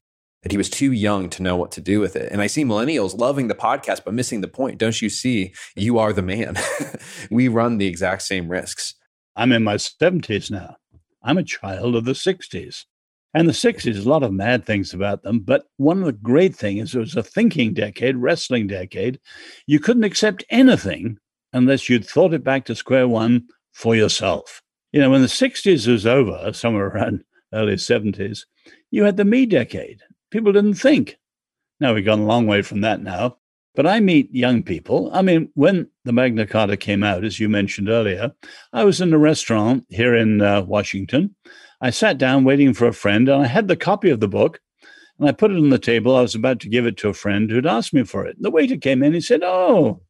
that 0.45 0.51
he 0.51 0.57
was 0.59 0.70
too 0.70 0.91
young 0.91 1.28
to 1.28 1.41
know 1.41 1.55
what 1.55 1.72
to 1.72 1.82
do 1.82 1.99
with 1.99 2.16
it. 2.16 2.32
And 2.32 2.39
I 2.39 2.45
see 2.45 2.63
millennials 2.63 3.18
loving 3.18 3.47
the 3.47 3.55
podcast, 3.55 4.01
but 4.05 4.13
missing 4.13 4.41
the 4.41 4.47
point. 4.47 4.78
Don't 4.78 5.01
you 5.01 5.09
see? 5.09 5.55
You 5.76 5.97
are 5.97 6.13
the 6.13 6.22
man. 6.22 6.55
we 7.32 7.47
run 7.47 7.80
the 7.80 7.88
exact 7.88 8.22
same 8.22 8.47
risks. 8.47 8.93
I'm 9.36 9.51
in 9.51 9.63
my 9.63 9.78
70s 9.78 10.51
now. 10.51 10.78
I'm 11.24 11.39
a 11.39 11.43
child 11.43 11.95
of 11.95 12.05
the 12.05 12.11
60s. 12.11 12.86
And 13.36 13.50
the 13.50 13.54
60s, 13.54 13.98
a 13.98 14.08
lot 14.08 14.24
of 14.24 14.32
mad 14.32 14.66
things 14.66 14.94
about 14.94 15.24
them. 15.24 15.40
But 15.40 15.66
one 15.76 16.00
of 16.00 16.06
the 16.06 16.14
great 16.14 16.56
things 16.56 16.96
it 16.96 17.00
was 17.00 17.18
a 17.18 17.22
thinking 17.22 17.74
decade, 17.74 18.16
wrestling 18.16 18.66
decade. 18.66 19.20
You 19.68 19.82
couldn't 19.82 20.06
accept 20.06 20.46
anything 20.50 21.18
unless 21.52 21.90
you'd 21.90 22.08
thought 22.08 22.34
it 22.34 22.46
back 22.46 22.64
to 22.66 22.76
square 22.76 23.10
one 23.10 23.44
for 23.74 23.94
yourself. 23.94 24.62
You 24.94 25.02
know, 25.02 25.10
when 25.10 25.22
the 25.22 25.28
60s 25.28 25.86
was 25.86 26.06
over, 26.06 26.54
somewhere 26.54 26.88
around 26.88 27.26
early 27.54 27.74
70s, 27.74 28.46
you 28.90 29.04
had 29.04 29.18
the 29.18 29.26
me 29.26 29.46
decade. 29.46 30.00
People 30.32 30.54
didn't 30.54 30.76
think. 30.76 31.18
Now 31.82 31.94
we've 31.94 32.06
gone 32.06 32.22
a 32.22 32.26
long 32.26 32.48
way 32.48 32.62
from 32.62 32.80
that 32.82 33.02
now. 33.02 33.36
But 33.76 33.86
I 33.86 34.00
meet 34.00 34.34
young 34.34 34.64
people. 34.64 35.10
I 35.12 35.22
mean, 35.22 35.50
when 35.56 35.90
the 36.06 36.14
Magna 36.14 36.48
Carta 36.48 36.78
came 36.78 37.04
out, 37.04 37.26
as 37.26 37.42
you 37.42 37.50
mentioned 37.50 37.90
earlier, 37.90 38.32
I 38.72 38.86
was 38.86 39.02
in 39.02 39.14
a 39.14 39.18
restaurant 39.18 39.86
here 39.90 40.16
in 40.16 40.42
uh, 40.42 40.62
Washington 40.62 41.36
I 41.82 41.89
sat 41.89 42.17
down 42.17 42.43
waiting 42.43 42.73
for 42.73 42.88
a 42.88 42.93
friend 42.93 43.28
and 43.30 43.43
I 43.43 43.47
had 43.47 43.67
the 43.67 43.76
copy 43.76 44.09
of 44.09 44.19
the 44.19 44.28
book 44.28 44.59
and 45.19 45.28
I 45.28 45.32
put 45.32 45.51
it 45.51 45.57
on 45.57 45.69
the 45.69 45.80
table. 45.80 46.15
I 46.15 46.21
was 46.21 46.36
about 46.36 46.59
to 46.61 46.69
give 46.69 46.86
it 46.86 46.97
to 46.97 47.09
a 47.09 47.13
friend 47.13 47.49
who'd 47.49 47.65
asked 47.65 47.93
me 47.93 48.03
for 48.03 48.26
it. 48.26 48.36
The 48.41 48.51
waiter 48.51 48.78
came 48.78 49.03
in. 49.03 49.13
He 49.13 49.21
said, 49.21 49.41
Oh, 49.43 50.01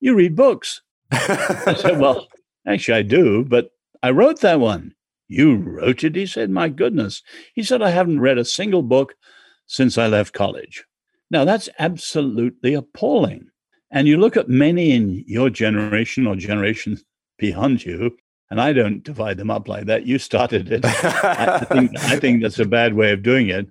you 0.00 0.14
read 0.14 0.36
books. 0.36 0.82
I 1.10 1.74
said, 1.78 1.98
Well, 1.98 2.28
actually, 2.66 2.98
I 2.98 3.02
do, 3.02 3.44
but 3.44 3.70
I 4.02 4.10
wrote 4.10 4.40
that 4.40 4.60
one. 4.60 4.94
You 5.28 5.56
wrote 5.56 6.04
it? 6.04 6.16
He 6.16 6.26
said, 6.26 6.50
My 6.50 6.68
goodness. 6.68 7.22
He 7.54 7.62
said, 7.62 7.82
I 7.82 7.90
haven't 7.90 8.20
read 8.20 8.38
a 8.38 8.44
single 8.44 8.82
book 8.82 9.14
since 9.66 9.96
I 9.96 10.08
left 10.08 10.34
college. 10.34 10.84
Now, 11.30 11.44
that's 11.44 11.68
absolutely 11.78 12.74
appalling. 12.74 13.48
And 13.92 14.08
you 14.08 14.16
look 14.16 14.36
at 14.36 14.48
many 14.48 14.90
in 14.92 15.24
your 15.26 15.50
generation 15.50 16.26
or 16.26 16.36
generations 16.36 17.04
beyond 17.38 17.84
you, 17.84 18.16
and 18.50 18.60
I 18.60 18.72
don't 18.72 19.04
divide 19.04 19.36
them 19.36 19.50
up 19.50 19.68
like 19.68 19.86
that. 19.86 20.06
You 20.06 20.18
started 20.18 20.70
it. 20.72 20.84
I, 20.84 21.60
think, 21.60 21.98
I 21.98 22.18
think 22.18 22.42
that's 22.42 22.58
a 22.58 22.64
bad 22.64 22.94
way 22.94 23.12
of 23.12 23.22
doing 23.22 23.48
it. 23.48 23.68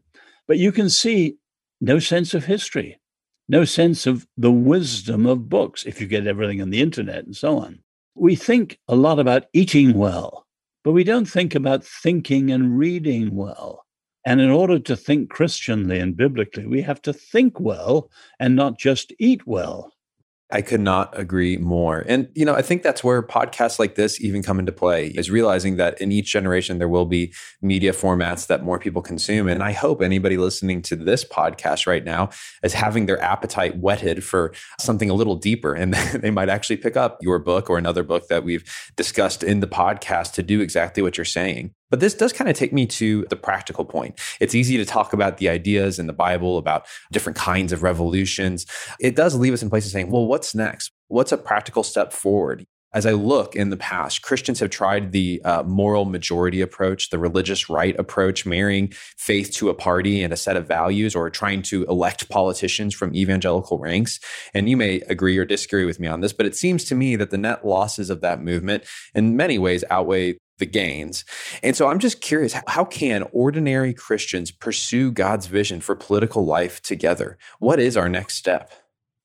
But 0.48 0.58
you 0.58 0.72
can 0.72 0.90
see 0.90 1.38
no 1.82 2.00
sense 2.00 2.34
of 2.34 2.46
history, 2.46 3.00
no 3.48 3.66
sense 3.66 4.08
of 4.08 4.26
the 4.38 4.52
wisdom 4.52 5.26
of 5.26 5.50
books 5.50 5.86
if 5.86 6.00
you 6.00 6.08
get 6.08 6.28
everything 6.28 6.62
on 6.62 6.70
the 6.70 6.82
internet 6.82 7.26
and 7.26 7.36
so 7.36 7.58
on. 7.58 7.80
We 8.16 8.36
think 8.36 8.80
a 8.88 8.96
lot 8.96 9.20
about 9.20 9.46
eating 9.54 9.94
well, 9.94 10.46
but 10.84 10.94
we 10.94 11.04
don't 11.04 11.30
think 11.30 11.56
about 11.56 11.84
thinking 11.84 12.52
and 12.52 12.78
reading 12.78 13.36
well. 13.36 13.86
And 14.26 14.42
in 14.42 14.50
order 14.50 14.80
to 14.80 14.96
think 14.96 15.30
Christianly 15.30 16.00
and 16.00 16.16
biblically, 16.16 16.66
we 16.66 16.82
have 16.82 17.02
to 17.04 17.14
think 17.14 17.60
well 17.60 18.10
and 18.40 18.56
not 18.56 18.78
just 18.78 19.14
eat 19.20 19.46
well. 19.48 19.94
I 20.52 20.64
could 20.64 20.80
not 20.80 21.18
agree 21.18 21.58
more. 21.58 22.04
And, 22.08 22.28
you 22.34 22.44
know, 22.44 22.56
I 22.56 22.64
think 22.64 22.82
that's 22.82 23.04
where 23.04 23.22
podcasts 23.22 23.78
like 23.78 23.94
this 23.94 24.20
even 24.20 24.42
come 24.42 24.58
into 24.58 24.72
play 24.72 25.08
is 25.10 25.30
realizing 25.30 25.76
that 25.76 26.02
in 26.02 26.12
each 26.12 26.32
generation, 26.32 26.80
there 26.80 26.90
will 26.90 27.06
be 27.06 27.34
media 27.62 27.92
formats 27.92 28.48
that 28.48 28.64
more 28.64 28.80
people 28.80 29.04
consume. 29.04 29.48
And 29.48 29.62
I 29.62 29.74
hope 29.74 30.02
anybody 30.02 30.38
listening 30.38 30.82
to 30.84 30.96
this 30.96 31.24
podcast 31.24 31.86
right 31.86 32.04
now 32.04 32.30
is 32.64 32.74
having 32.74 33.06
their 33.06 33.22
appetite 33.22 33.78
whetted 33.78 34.24
for 34.24 34.52
something 34.80 35.12
a 35.12 35.14
little 35.14 35.36
deeper. 35.36 35.76
And 35.76 35.94
they 36.16 36.32
might 36.32 36.50
actually 36.50 36.78
pick 36.78 36.98
up 36.98 37.20
your 37.22 37.38
book 37.38 37.70
or 37.70 37.78
another 37.78 38.02
book 38.02 38.28
that 38.30 38.44
we've 38.44 38.64
discussed 38.96 39.44
in 39.44 39.60
the 39.60 39.68
podcast 39.68 40.34
to 40.34 40.44
do 40.44 40.62
exactly 40.62 41.04
what 41.04 41.16
you're 41.16 41.26
saying. 41.26 41.76
But 41.90 42.00
this 42.00 42.14
does 42.14 42.34
kind 42.34 42.50
of 42.50 42.56
take 42.56 42.74
me 42.74 42.86
to 42.88 43.26
the 43.30 43.36
practical 43.36 43.86
point. 43.86 44.20
It's 44.40 44.56
easy 44.56 44.78
to 44.78 44.86
talk 44.86 45.14
about 45.14 45.38
the 45.38 45.50
ideas 45.50 46.00
in 46.00 46.08
the 46.08 46.14
Bible 46.14 46.58
about 46.58 46.86
different 47.12 47.38
kinds 47.38 47.72
of 47.72 47.84
revolutions. 47.84 48.66
It 49.00 49.16
does 49.16 49.36
leave 49.36 49.54
us 49.54 49.64
in 49.64 49.70
places 49.70 49.92
saying, 49.92 50.12
well, 50.12 50.26
what's 50.26 50.54
next? 50.54 50.92
What's 51.08 51.32
a 51.32 51.38
practical 51.38 51.84
step 51.84 52.14
forward? 52.14 52.66
As 52.92 53.06
I 53.06 53.12
look 53.12 53.56
in 53.56 53.70
the 53.70 53.78
past, 53.78 54.24
Christians 54.24 54.60
have 54.62 54.72
tried 54.72 55.12
the 55.12 55.40
uh, 55.46 55.62
moral 55.62 56.06
majority 56.06 56.60
approach, 56.60 57.12
the 57.12 57.20
religious 57.20 57.70
right 57.70 57.96
approach, 58.00 58.48
marrying 58.48 58.92
faith 59.16 59.52
to 59.58 59.70
a 59.70 59.76
party 59.76 60.24
and 60.24 60.34
a 60.34 60.38
set 60.38 60.58
of 60.58 60.68
values, 60.68 61.16
or 61.16 61.30
trying 61.30 61.62
to 61.64 61.84
elect 61.84 62.30
politicians 62.30 62.96
from 62.96 63.14
evangelical 63.14 63.78
ranks. 63.78 64.20
And 64.56 64.68
you 64.68 64.76
may 64.76 65.02
agree 65.02 65.38
or 65.38 65.46
disagree 65.46 65.86
with 65.86 66.00
me 66.00 66.08
on 66.08 66.22
this, 66.22 66.34
but 66.34 66.48
it 66.48 66.56
seems 66.56 66.84
to 66.86 66.96
me 66.96 67.16
that 67.16 67.30
the 67.30 67.38
net 67.38 67.64
losses 67.64 68.10
of 68.10 68.22
that 68.22 68.42
movement 68.42 68.86
in 69.14 69.38
many 69.38 69.60
ways 69.60 69.84
outweigh 69.92 70.40
the 70.60 70.66
gains. 70.66 71.26
And 71.64 71.76
so 71.76 71.88
I'm 71.88 72.00
just 72.00 72.22
curious 72.22 72.56
how 72.68 72.86
can 72.86 73.24
ordinary 73.32 73.94
Christians 73.94 74.52
pursue 74.52 75.12
God's 75.12 75.48
vision 75.48 75.82
for 75.82 75.96
political 75.96 76.46
life 76.46 76.82
together? 76.82 77.38
What 77.60 77.80
is 77.80 77.98
our 77.98 78.10
next 78.10 78.36
step? 78.36 78.72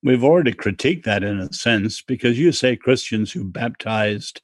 We've 0.03 0.25
already 0.25 0.53
critiqued 0.53 1.05
that 1.05 1.23
in 1.23 1.41
a 1.41 1.53
sense 1.53 2.03
because 2.03 2.39
you 2.39 2.53
say 2.53 2.77
Christians 2.77 3.33
who 3.33 3.45
baptized 3.45 4.43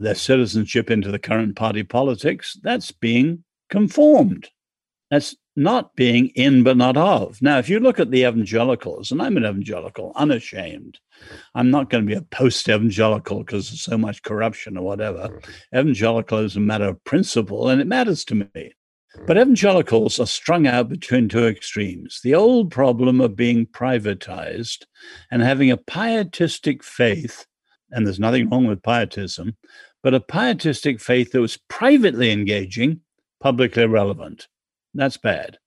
their 0.00 0.14
citizenship 0.14 0.90
into 0.90 1.10
the 1.10 1.18
current 1.18 1.56
party 1.56 1.82
politics, 1.82 2.58
that's 2.62 2.92
being 2.92 3.44
conformed. 3.70 4.48
That's 5.10 5.36
not 5.56 5.96
being 5.96 6.28
in 6.28 6.62
but 6.62 6.76
not 6.76 6.96
of. 6.96 7.40
Now, 7.40 7.58
if 7.58 7.68
you 7.68 7.80
look 7.80 7.98
at 7.98 8.10
the 8.10 8.24
evangelicals, 8.24 9.10
and 9.10 9.22
I'm 9.22 9.36
an 9.36 9.44
evangelical, 9.44 10.12
unashamed, 10.14 10.98
I'm 11.54 11.70
not 11.70 11.88
going 11.90 12.06
to 12.06 12.08
be 12.08 12.18
a 12.18 12.22
post 12.22 12.68
evangelical 12.68 13.38
because 13.38 13.70
there's 13.70 13.80
so 13.80 13.96
much 13.96 14.22
corruption 14.22 14.76
or 14.76 14.84
whatever. 14.84 15.40
Evangelical 15.74 16.38
is 16.38 16.56
a 16.56 16.60
matter 16.60 16.84
of 16.84 17.02
principle, 17.04 17.68
and 17.68 17.80
it 17.80 17.86
matters 17.86 18.24
to 18.26 18.34
me. 18.34 18.72
But 19.26 19.38
evangelicals 19.38 20.20
are 20.20 20.26
strung 20.26 20.66
out 20.66 20.90
between 20.90 21.28
two 21.28 21.46
extremes 21.46 22.20
the 22.22 22.34
old 22.34 22.70
problem 22.70 23.22
of 23.22 23.34
being 23.34 23.64
privatized 23.64 24.84
and 25.30 25.40
having 25.40 25.70
a 25.70 25.78
pietistic 25.78 26.84
faith, 26.84 27.46
and 27.90 28.06
there's 28.06 28.20
nothing 28.20 28.50
wrong 28.50 28.66
with 28.66 28.82
pietism, 28.82 29.56
but 30.02 30.12
a 30.12 30.20
pietistic 30.20 31.00
faith 31.00 31.32
that 31.32 31.40
was 31.40 31.58
privately 31.68 32.30
engaging, 32.30 33.00
publicly 33.40 33.84
irrelevant. 33.84 34.48
That's 34.96 35.18
bad. 35.18 35.58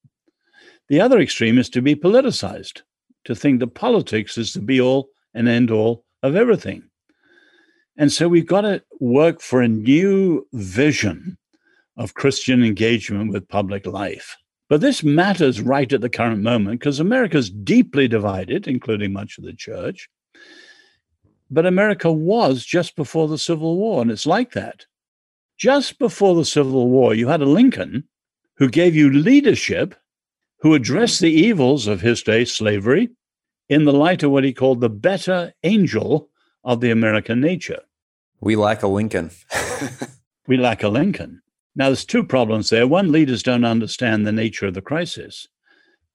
The 0.89 0.99
other 0.99 1.19
extreme 1.19 1.59
is 1.59 1.69
to 1.69 1.82
be 1.82 1.95
politicized, 1.95 2.82
to 3.25 3.36
think 3.36 3.59
that 3.59 3.75
politics 3.75 4.38
is 4.38 4.53
the 4.53 4.59
be 4.59 4.82
all 4.82 5.09
and 5.36 5.47
end 5.47 5.69
all 5.69 6.03
of 6.23 6.36
everything. 6.36 6.84
And 7.95 8.11
so 8.11 8.27
we've 8.27 8.47
got 8.47 8.61
to 8.61 8.82
work 8.99 9.39
for 9.39 9.61
a 9.61 9.67
new 9.67 10.47
vision 10.53 11.38
of 11.95 12.15
Christian 12.15 12.63
engagement 12.63 13.32
with 13.32 13.47
public 13.47 13.86
life. 13.86 14.36
But 14.67 14.82
this 14.82 15.03
matters 15.03 15.61
right 15.61 15.91
at 15.91 16.01
the 16.01 16.09
current 16.09 16.41
moment 16.41 16.80
because 16.80 16.99
America 16.99 17.38
is 17.38 17.51
deeply 17.51 18.07
divided, 18.07 18.67
including 18.67 19.13
much 19.13 19.38
of 19.38 19.43
the 19.43 19.53
church. 19.53 20.09
But 21.51 21.65
America 21.65 22.11
was 22.11 22.65
just 22.65 22.95
before 22.95 23.27
the 23.27 23.38
Civil 23.38 23.77
War, 23.77 24.01
and 24.01 24.09
it's 24.09 24.25
like 24.25 24.53
that. 24.53 24.86
Just 25.57 25.99
before 25.99 26.36
the 26.36 26.45
Civil 26.45 26.89
War, 26.89 27.13
you 27.13 27.27
had 27.27 27.41
a 27.41 27.45
Lincoln 27.45 28.07
who 28.60 28.70
gave 28.70 28.95
you 28.95 29.10
leadership, 29.10 29.95
who 30.60 30.74
addressed 30.74 31.20
mm. 31.20 31.22
the 31.22 31.32
evils 31.32 31.88
of 31.88 32.01
his 32.01 32.22
day, 32.22 32.45
slavery, 32.45 33.10
in 33.70 33.86
the 33.86 33.93
light 33.93 34.22
of 34.22 34.32
what 34.32 34.43
he 34.43 34.53
called 34.53 34.82
the 34.82 34.89
better 34.89 35.53
angel 35.64 36.30
of 36.64 36.82
the 36.82 36.91
American 36.91 37.39
nature. 37.39 37.82
We 38.41 38.55
lack 38.55 38.84
a 38.84 38.88
Lincoln. 38.88 39.32
we 40.47 40.57
lack 40.57 40.84
a 40.84 40.89
Lincoln. 40.89 41.41
Now, 41.76 41.88
there's 41.88 42.05
two 42.05 42.24
problems 42.24 42.70
there. 42.70 42.88
One, 42.88 43.12
leaders 43.12 43.43
don't 43.43 43.64
understand 43.64 44.28
the 44.28 44.32
nature 44.32 44.68
of 44.68 44.74
the 44.74 44.82
crisis. 44.82 45.47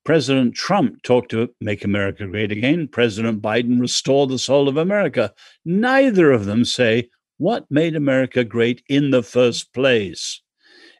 President 0.04 0.54
Trump 0.54 1.02
talked 1.02 1.30
to 1.30 1.48
make 1.60 1.82
America 1.82 2.26
great 2.26 2.52
again. 2.52 2.88
President 2.88 3.40
Biden 3.40 3.80
restore 3.80 4.26
the 4.26 4.38
soul 4.38 4.68
of 4.68 4.76
America. 4.76 5.32
Neither 5.64 6.30
of 6.30 6.44
them 6.44 6.66
say 6.66 7.08
what 7.38 7.70
made 7.70 7.96
America 7.96 8.44
great 8.44 8.82
in 8.86 9.10
the 9.10 9.22
first 9.22 9.72
place. 9.72 10.42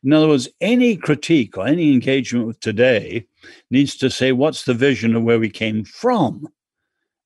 In 0.04 0.12
other 0.12 0.28
words, 0.28 0.48
any 0.60 0.96
critique 0.96 1.56
or 1.56 1.66
any 1.66 1.92
engagement 1.92 2.46
with 2.46 2.60
today 2.60 3.26
needs 3.70 3.96
to 3.96 4.10
say 4.10 4.32
what's 4.32 4.64
the 4.64 4.74
vision 4.74 5.16
of 5.16 5.22
where 5.22 5.38
we 5.38 5.48
came 5.48 5.82
from. 5.84 6.46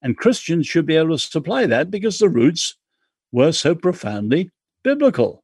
And 0.01 0.17
Christians 0.17 0.69
should 0.69 0.87
be 0.87 0.97
able 0.97 1.11
to 1.11 1.19
supply 1.19 1.67
that 1.67 1.91
because 1.91 2.19
the 2.19 2.29
roots 2.29 2.77
were 3.33 3.51
so 3.51 3.75
profoundly 3.75 4.51
biblical. 4.85 5.43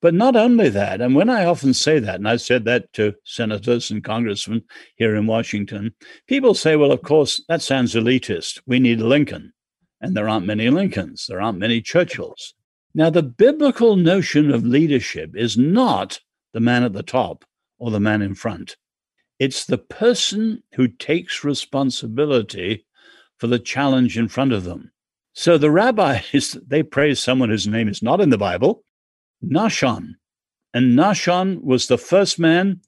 But 0.00 0.14
not 0.14 0.34
only 0.34 0.68
that, 0.70 1.00
and 1.00 1.14
when 1.14 1.30
I 1.30 1.44
often 1.44 1.72
say 1.72 2.00
that, 2.00 2.16
and 2.16 2.28
I've 2.28 2.40
said 2.40 2.64
that 2.64 2.92
to 2.94 3.14
senators 3.22 3.92
and 3.92 4.02
congressmen 4.02 4.64
here 4.96 5.14
in 5.14 5.28
Washington, 5.28 5.94
people 6.26 6.54
say, 6.54 6.74
well, 6.74 6.90
of 6.90 7.02
course, 7.02 7.40
that 7.48 7.62
sounds 7.62 7.94
elitist. 7.94 8.60
We 8.66 8.80
need 8.80 9.00
Lincoln. 9.00 9.52
And 10.00 10.16
there 10.16 10.28
aren't 10.28 10.46
many 10.46 10.68
Lincolns, 10.68 11.26
there 11.28 11.40
aren't 11.40 11.60
many 11.60 11.80
Churchills. 11.80 12.54
Now, 12.92 13.08
the 13.08 13.22
biblical 13.22 13.94
notion 13.94 14.50
of 14.50 14.66
leadership 14.66 15.36
is 15.36 15.56
not 15.56 16.18
the 16.52 16.60
man 16.60 16.82
at 16.82 16.92
the 16.92 17.02
top 17.02 17.44
or 17.78 17.90
the 17.90 18.00
man 18.00 18.22
in 18.22 18.34
front. 18.34 18.76
It's 19.38 19.64
the 19.64 19.78
person 19.78 20.62
who 20.74 20.86
takes 20.86 21.44
responsibility 21.44 22.86
for 23.38 23.48
the 23.48 23.58
challenge 23.58 24.16
in 24.16 24.28
front 24.28 24.52
of 24.52 24.64
them. 24.64 24.92
So 25.32 25.58
the 25.58 25.70
rabbis, 25.70 26.56
they 26.66 26.82
praise 26.82 27.18
someone 27.18 27.48
whose 27.48 27.66
name 27.66 27.88
is 27.88 28.02
not 28.02 28.20
in 28.20 28.30
the 28.30 28.38
Bible, 28.38 28.84
Nahshon. 29.44 30.14
And 30.74 30.96
Nahshon 30.96 31.62
was 31.62 31.86
the 31.86 31.98
first 31.98 32.38
man 32.38 32.80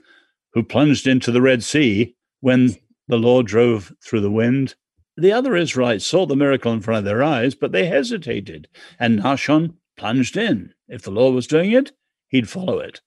who 0.52 0.62
plunged 0.62 1.06
into 1.06 1.32
the 1.32 1.42
Red 1.42 1.62
Sea 1.62 2.14
when 2.40 2.76
the 3.08 3.16
Lord 3.16 3.46
drove 3.46 3.92
through 4.02 4.20
the 4.20 4.30
wind. 4.30 4.74
The 5.16 5.32
other 5.32 5.56
Israelites 5.56 6.06
saw 6.06 6.26
the 6.26 6.36
miracle 6.36 6.72
in 6.72 6.80
front 6.80 6.98
of 6.98 7.04
their 7.04 7.22
eyes, 7.22 7.54
but 7.54 7.72
they 7.72 7.86
hesitated. 7.86 8.68
And 8.98 9.20
Nahshon 9.20 9.74
plunged 9.96 10.36
in. 10.36 10.72
If 10.88 11.02
the 11.02 11.10
Lord 11.10 11.34
was 11.34 11.46
doing 11.46 11.72
it, 11.72 11.92
he'd 12.28 12.48
follow 12.48 12.78
it. 12.78 13.00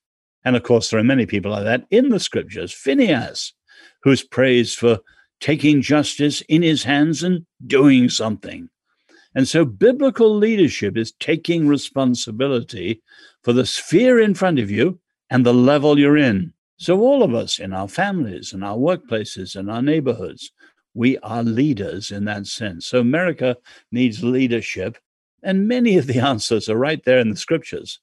And 0.47 0.55
of 0.55 0.63
course, 0.63 0.89
there 0.89 0.99
are 1.01 1.03
many 1.03 1.25
people 1.25 1.51
like 1.51 1.65
that 1.65 1.85
in 1.91 2.07
the 2.07 2.21
scriptures. 2.21 2.71
Phineas, 2.71 3.51
who's 4.03 4.23
praised 4.23 4.77
for 4.77 4.99
taking 5.41 5.81
justice 5.81 6.39
in 6.47 6.61
his 6.61 6.83
hands 6.83 7.21
and 7.21 7.45
doing 7.65 8.07
something. 8.07 8.69
And 9.35 9.45
so 9.45 9.65
biblical 9.65 10.33
leadership 10.33 10.95
is 10.95 11.11
taking 11.19 11.67
responsibility 11.67 13.01
for 13.43 13.51
the 13.51 13.65
sphere 13.65 14.21
in 14.21 14.35
front 14.35 14.57
of 14.57 14.71
you 14.71 15.01
and 15.29 15.45
the 15.45 15.53
level 15.53 15.99
you're 15.99 16.15
in. 16.15 16.53
So, 16.77 17.01
all 17.01 17.23
of 17.23 17.35
us 17.35 17.59
in 17.59 17.73
our 17.73 17.89
families, 17.89 18.53
in 18.53 18.63
our 18.63 18.77
workplaces, 18.77 19.59
in 19.59 19.69
our 19.69 19.81
neighborhoods, 19.81 20.53
we 20.93 21.17
are 21.17 21.43
leaders 21.43 22.09
in 22.09 22.23
that 22.23 22.47
sense. 22.47 22.87
So, 22.87 23.01
America 23.01 23.57
needs 23.91 24.23
leadership. 24.23 24.97
And 25.43 25.67
many 25.67 25.97
of 25.97 26.07
the 26.07 26.19
answers 26.31 26.69
are 26.69 26.77
right 26.77 27.03
there 27.03 27.19
in 27.19 27.31
the 27.31 27.35
scriptures. 27.35 27.99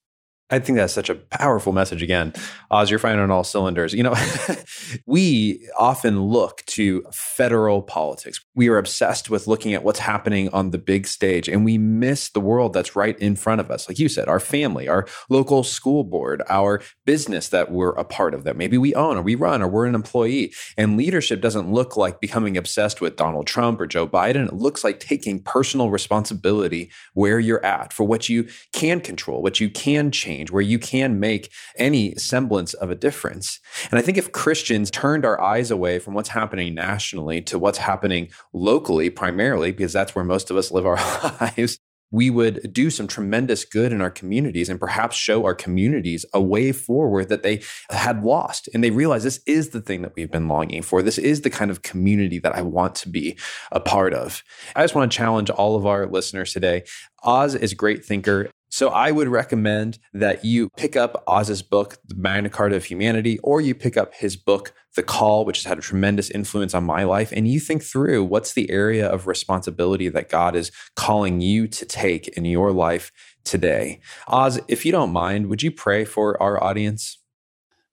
I 0.54 0.60
think 0.60 0.78
that's 0.78 0.92
such 0.92 1.10
a 1.10 1.16
powerful 1.16 1.72
message 1.72 2.00
again. 2.00 2.32
Os, 2.70 2.88
you're 2.88 3.00
firing 3.00 3.18
on 3.18 3.32
all 3.32 3.42
cylinders. 3.42 3.92
You 3.92 4.04
know, 4.04 4.14
we 5.06 5.68
often 5.76 6.22
look 6.22 6.64
to 6.66 7.02
federal 7.12 7.82
politics. 7.82 8.40
We 8.54 8.68
are 8.68 8.78
obsessed 8.78 9.28
with 9.28 9.48
looking 9.48 9.74
at 9.74 9.82
what's 9.82 9.98
happening 9.98 10.48
on 10.50 10.70
the 10.70 10.78
big 10.78 11.08
stage 11.08 11.48
and 11.48 11.64
we 11.64 11.76
miss 11.76 12.30
the 12.30 12.38
world 12.38 12.72
that's 12.72 12.94
right 12.94 13.18
in 13.18 13.34
front 13.34 13.60
of 13.60 13.68
us. 13.68 13.88
Like 13.88 13.98
you 13.98 14.08
said, 14.08 14.28
our 14.28 14.38
family, 14.38 14.86
our 14.86 15.08
local 15.28 15.64
school 15.64 16.04
board, 16.04 16.44
our 16.48 16.80
business 17.04 17.48
that 17.48 17.72
we're 17.72 17.90
a 17.90 18.04
part 18.04 18.32
of 18.32 18.44
that 18.44 18.56
maybe 18.56 18.78
we 18.78 18.94
own 18.94 19.16
or 19.16 19.22
we 19.22 19.34
run 19.34 19.60
or 19.60 19.66
we're 19.66 19.86
an 19.86 19.96
employee. 19.96 20.54
And 20.78 20.96
leadership 20.96 21.40
doesn't 21.40 21.72
look 21.72 21.96
like 21.96 22.20
becoming 22.20 22.56
obsessed 22.56 23.00
with 23.00 23.16
Donald 23.16 23.48
Trump 23.48 23.80
or 23.80 23.88
Joe 23.88 24.06
Biden. 24.06 24.46
It 24.46 24.54
looks 24.54 24.84
like 24.84 25.00
taking 25.00 25.42
personal 25.42 25.90
responsibility 25.90 26.92
where 27.14 27.40
you're 27.40 27.64
at 27.66 27.92
for 27.92 28.04
what 28.04 28.28
you 28.28 28.46
can 28.72 29.00
control, 29.00 29.42
what 29.42 29.58
you 29.58 29.68
can 29.68 30.12
change 30.12 30.43
change, 30.44 30.52
where 30.52 30.62
you 30.62 30.78
can 30.78 31.20
make 31.20 31.50
any 31.76 32.14
semblance 32.16 32.74
of 32.74 32.90
a 32.90 32.94
difference. 32.94 33.60
And 33.90 33.98
I 33.98 34.02
think 34.02 34.18
if 34.18 34.32
Christians 34.32 34.90
turned 34.90 35.24
our 35.24 35.40
eyes 35.40 35.70
away 35.70 35.98
from 35.98 36.14
what's 36.14 36.30
happening 36.30 36.74
nationally 36.74 37.42
to 37.42 37.58
what's 37.58 37.78
happening 37.78 38.30
locally, 38.52 39.10
primarily, 39.10 39.72
because 39.72 39.92
that's 39.92 40.14
where 40.14 40.24
most 40.24 40.50
of 40.50 40.56
us 40.56 40.70
live 40.70 40.86
our 40.86 40.96
lives, 41.40 41.78
we 42.10 42.30
would 42.30 42.72
do 42.72 42.90
some 42.90 43.08
tremendous 43.08 43.64
good 43.64 43.92
in 43.92 44.00
our 44.00 44.10
communities 44.10 44.68
and 44.68 44.78
perhaps 44.78 45.16
show 45.16 45.44
our 45.44 45.54
communities 45.54 46.24
a 46.32 46.40
way 46.40 46.70
forward 46.70 47.28
that 47.28 47.42
they 47.42 47.60
had 47.90 48.22
lost. 48.22 48.68
And 48.72 48.84
they 48.84 48.92
realize 48.92 49.24
this 49.24 49.40
is 49.46 49.70
the 49.70 49.80
thing 49.80 50.02
that 50.02 50.12
we've 50.14 50.30
been 50.30 50.46
longing 50.46 50.82
for. 50.82 51.02
This 51.02 51.18
is 51.18 51.40
the 51.40 51.50
kind 51.50 51.72
of 51.72 51.82
community 51.82 52.38
that 52.38 52.54
I 52.54 52.62
want 52.62 52.94
to 52.96 53.08
be 53.08 53.36
a 53.72 53.80
part 53.80 54.14
of. 54.14 54.44
I 54.76 54.84
just 54.84 54.94
want 54.94 55.10
to 55.10 55.16
challenge 55.16 55.50
all 55.50 55.74
of 55.74 55.86
our 55.86 56.06
listeners 56.06 56.52
today. 56.52 56.84
Os 57.24 57.56
is 57.56 57.72
a 57.72 57.76
great 57.76 58.04
thinker. 58.04 58.48
So 58.74 58.88
I 58.88 59.12
would 59.12 59.28
recommend 59.28 60.00
that 60.14 60.44
you 60.44 60.68
pick 60.76 60.96
up 60.96 61.22
Os's 61.28 61.62
book, 61.62 61.96
The 62.08 62.16
Magna 62.16 62.50
Carta 62.50 62.74
of 62.74 62.86
Humanity, 62.86 63.38
or 63.38 63.60
you 63.60 63.72
pick 63.72 63.96
up 63.96 64.12
his 64.14 64.34
book, 64.34 64.72
The 64.96 65.04
Call, 65.04 65.44
which 65.44 65.58
has 65.58 65.66
had 65.66 65.78
a 65.78 65.80
tremendous 65.80 66.28
influence 66.28 66.74
on 66.74 66.82
my 66.82 67.04
life, 67.04 67.30
and 67.30 67.46
you 67.46 67.60
think 67.60 67.84
through 67.84 68.24
what's 68.24 68.54
the 68.54 68.68
area 68.72 69.08
of 69.08 69.28
responsibility 69.28 70.08
that 70.08 70.28
God 70.28 70.56
is 70.56 70.72
calling 70.96 71.40
you 71.40 71.68
to 71.68 71.86
take 71.86 72.26
in 72.36 72.44
your 72.46 72.72
life 72.72 73.12
today. 73.44 74.00
Os, 74.26 74.58
if 74.66 74.84
you 74.84 74.90
don't 74.90 75.12
mind, 75.12 75.46
would 75.46 75.62
you 75.62 75.70
pray 75.70 76.04
for 76.04 76.42
our 76.42 76.60
audience? 76.60 77.18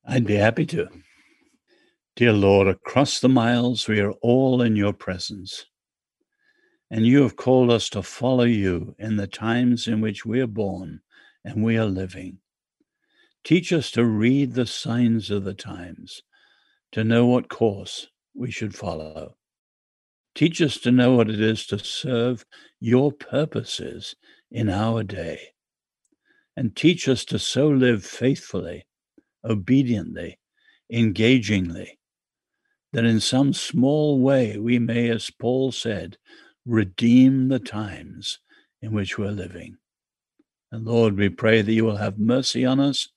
I'd 0.04 0.26
be 0.26 0.38
happy 0.38 0.66
to. 0.66 0.88
Dear 2.16 2.34
Lord, 2.34 2.68
across 2.68 3.20
the 3.20 3.30
miles, 3.30 3.88
we 3.88 4.00
are 4.00 4.14
all 4.24 4.64
in 4.64 4.76
your 4.76 4.94
presence. 4.94 5.68
And 6.92 7.08
you 7.08 7.22
have 7.24 7.38
called 7.38 7.72
us 7.72 7.88
to 7.90 8.04
follow 8.04 8.44
you 8.44 8.96
in 9.00 9.16
the 9.16 9.26
times 9.26 9.88
in 9.88 10.02
which 10.02 10.26
we 10.26 10.42
are 10.42 10.48
born 10.48 11.00
and 11.46 11.64
we 11.64 11.78
are 11.78 11.86
living. 11.86 12.40
Teach 13.46 13.72
us 13.72 13.90
to 13.92 14.04
read 14.04 14.54
the 14.54 14.68
signs 14.68 15.32
of 15.32 15.46
the 15.46 15.54
times, 15.54 16.22
to 16.92 17.06
know 17.06 17.26
what 17.26 17.48
course 17.48 18.08
we 18.36 18.52
should 18.52 18.76
follow. 18.76 19.38
Teach 20.36 20.62
us 20.62 20.78
to 20.80 20.92
know 20.92 21.16
what 21.16 21.30
it 21.30 21.40
is 21.40 21.66
to 21.68 21.80
serve 21.80 22.46
your 22.82 23.14
purposes 23.14 24.16
in 24.52 24.70
our 24.70 25.02
day. 25.02 25.40
And 26.58 26.76
teach 26.76 27.08
us 27.08 27.24
to 27.26 27.40
so 27.40 27.70
live 27.70 28.06
faithfully, 28.06 28.86
obediently, 29.46 30.40
engagingly, 30.92 32.00
that 32.92 33.06
in 33.06 33.22
some 33.22 33.54
small 33.54 34.20
way 34.20 34.58
we 34.58 34.78
may, 34.78 35.10
as 35.10 35.32
Paul 35.32 35.72
said, 35.72 36.18
redeem 36.66 37.48
the 37.48 37.60
times 37.60 38.40
in 38.82 38.94
which 38.94 39.18
we're 39.18 39.32
living. 39.32 39.78
And 40.72 40.86
Lord, 40.86 41.18
we 41.18 41.30
pray 41.30 41.62
that 41.62 41.74
you 41.74 41.84
will 41.84 41.98
have 41.98 42.18
mercy 42.18 42.66
on 42.66 42.80
us 42.80 43.10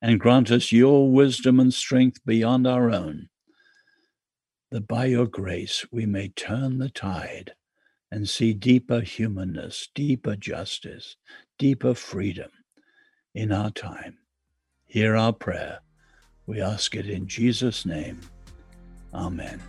and 0.00 0.20
grant 0.20 0.50
us 0.50 0.72
your 0.72 1.10
wisdom 1.10 1.60
and 1.60 1.72
strength 1.72 2.24
beyond 2.24 2.66
our 2.66 2.90
own, 2.90 3.28
that 4.70 4.88
by 4.88 5.06
your 5.06 5.26
grace 5.26 5.86
we 5.90 6.06
may 6.06 6.28
turn 6.28 6.78
the 6.78 6.90
tide 6.90 7.54
and 8.10 8.28
see 8.28 8.52
deeper 8.52 9.00
humanness, 9.00 9.88
deeper 9.94 10.36
justice, 10.36 11.16
deeper 11.58 11.94
freedom 11.94 12.50
in 13.34 13.50
our 13.50 13.70
time. 13.70 14.18
Hear 14.86 15.16
our 15.16 15.32
prayer. 15.32 15.80
We 16.46 16.60
ask 16.60 16.94
it 16.94 17.08
in 17.08 17.26
Jesus' 17.26 17.84
name. 17.84 18.20
Amen. 19.12 19.60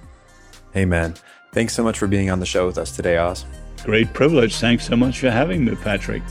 Amen. 0.75 1.15
Thanks 1.51 1.73
so 1.73 1.83
much 1.83 1.97
for 1.97 2.07
being 2.07 2.29
on 2.29 2.39
the 2.39 2.45
show 2.45 2.65
with 2.65 2.77
us 2.77 2.95
today, 2.95 3.17
Os. 3.17 3.45
Great 3.83 4.13
privilege. 4.13 4.57
Thanks 4.57 4.85
so 4.87 4.95
much 4.95 5.19
for 5.19 5.29
having 5.29 5.63
me, 5.63 5.75
Patrick. 5.75 6.23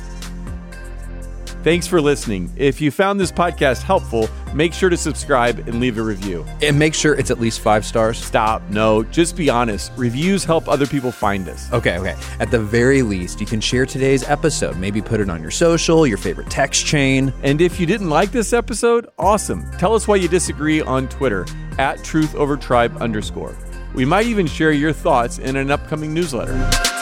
Thanks 1.65 1.87
for 1.87 1.99
listening. 1.99 2.53
If 2.59 2.83
you 2.83 2.91
found 2.91 3.19
this 3.19 3.33
podcast 3.33 3.81
helpful, 3.81 4.29
make 4.53 4.75
sure 4.75 4.91
to 4.91 4.99
subscribe 4.99 5.61
and 5.61 5.81
leave 5.81 5.97
a 5.97 6.03
review. 6.03 6.45
And 6.61 6.79
make 6.79 6.93
sure 6.93 7.15
it's 7.15 7.31
at 7.31 7.41
least 7.41 7.61
five 7.61 7.87
stars. 7.87 8.23
Stop. 8.23 8.61
No, 8.69 9.03
just 9.03 9.35
be 9.35 9.49
honest. 9.49 9.91
Reviews 9.97 10.45
help 10.45 10.69
other 10.69 10.87
people 10.87 11.11
find 11.11 11.49
us. 11.49 11.73
Okay, 11.73 11.97
okay. 11.97 12.17
At 12.39 12.51
the 12.51 12.59
very 12.59 13.01
least, 13.01 13.41
you 13.41 13.47
can 13.47 13.63
share 13.63 13.87
today's 13.87 14.29
episode. 14.29 14.77
Maybe 14.77 15.01
put 15.01 15.21
it 15.21 15.31
on 15.31 15.41
your 15.41 15.51
social, 15.51 16.07
your 16.07 16.19
favorite 16.19 16.51
text 16.51 16.85
chain. 16.85 17.33
And 17.43 17.63
if 17.63 17.81
you 17.81 17.87
didn't 17.87 18.11
like 18.11 18.31
this 18.31 18.53
episode, 18.53 19.09
awesome. 19.19 19.65
Tell 19.79 19.95
us 19.95 20.07
why 20.07 20.17
you 20.17 20.29
disagree 20.29 20.83
on 20.83 21.09
Twitter 21.09 21.47
at 21.79 21.97
truthovertribe 22.01 23.01
underscore. 23.01 23.57
We 23.95 24.05
might 24.05 24.27
even 24.27 24.49
share 24.49 24.73
your 24.73 24.93
thoughts 24.93 25.39
in 25.39 25.55
an 25.55 25.71
upcoming 25.71 26.13
newsletter. 26.13 26.94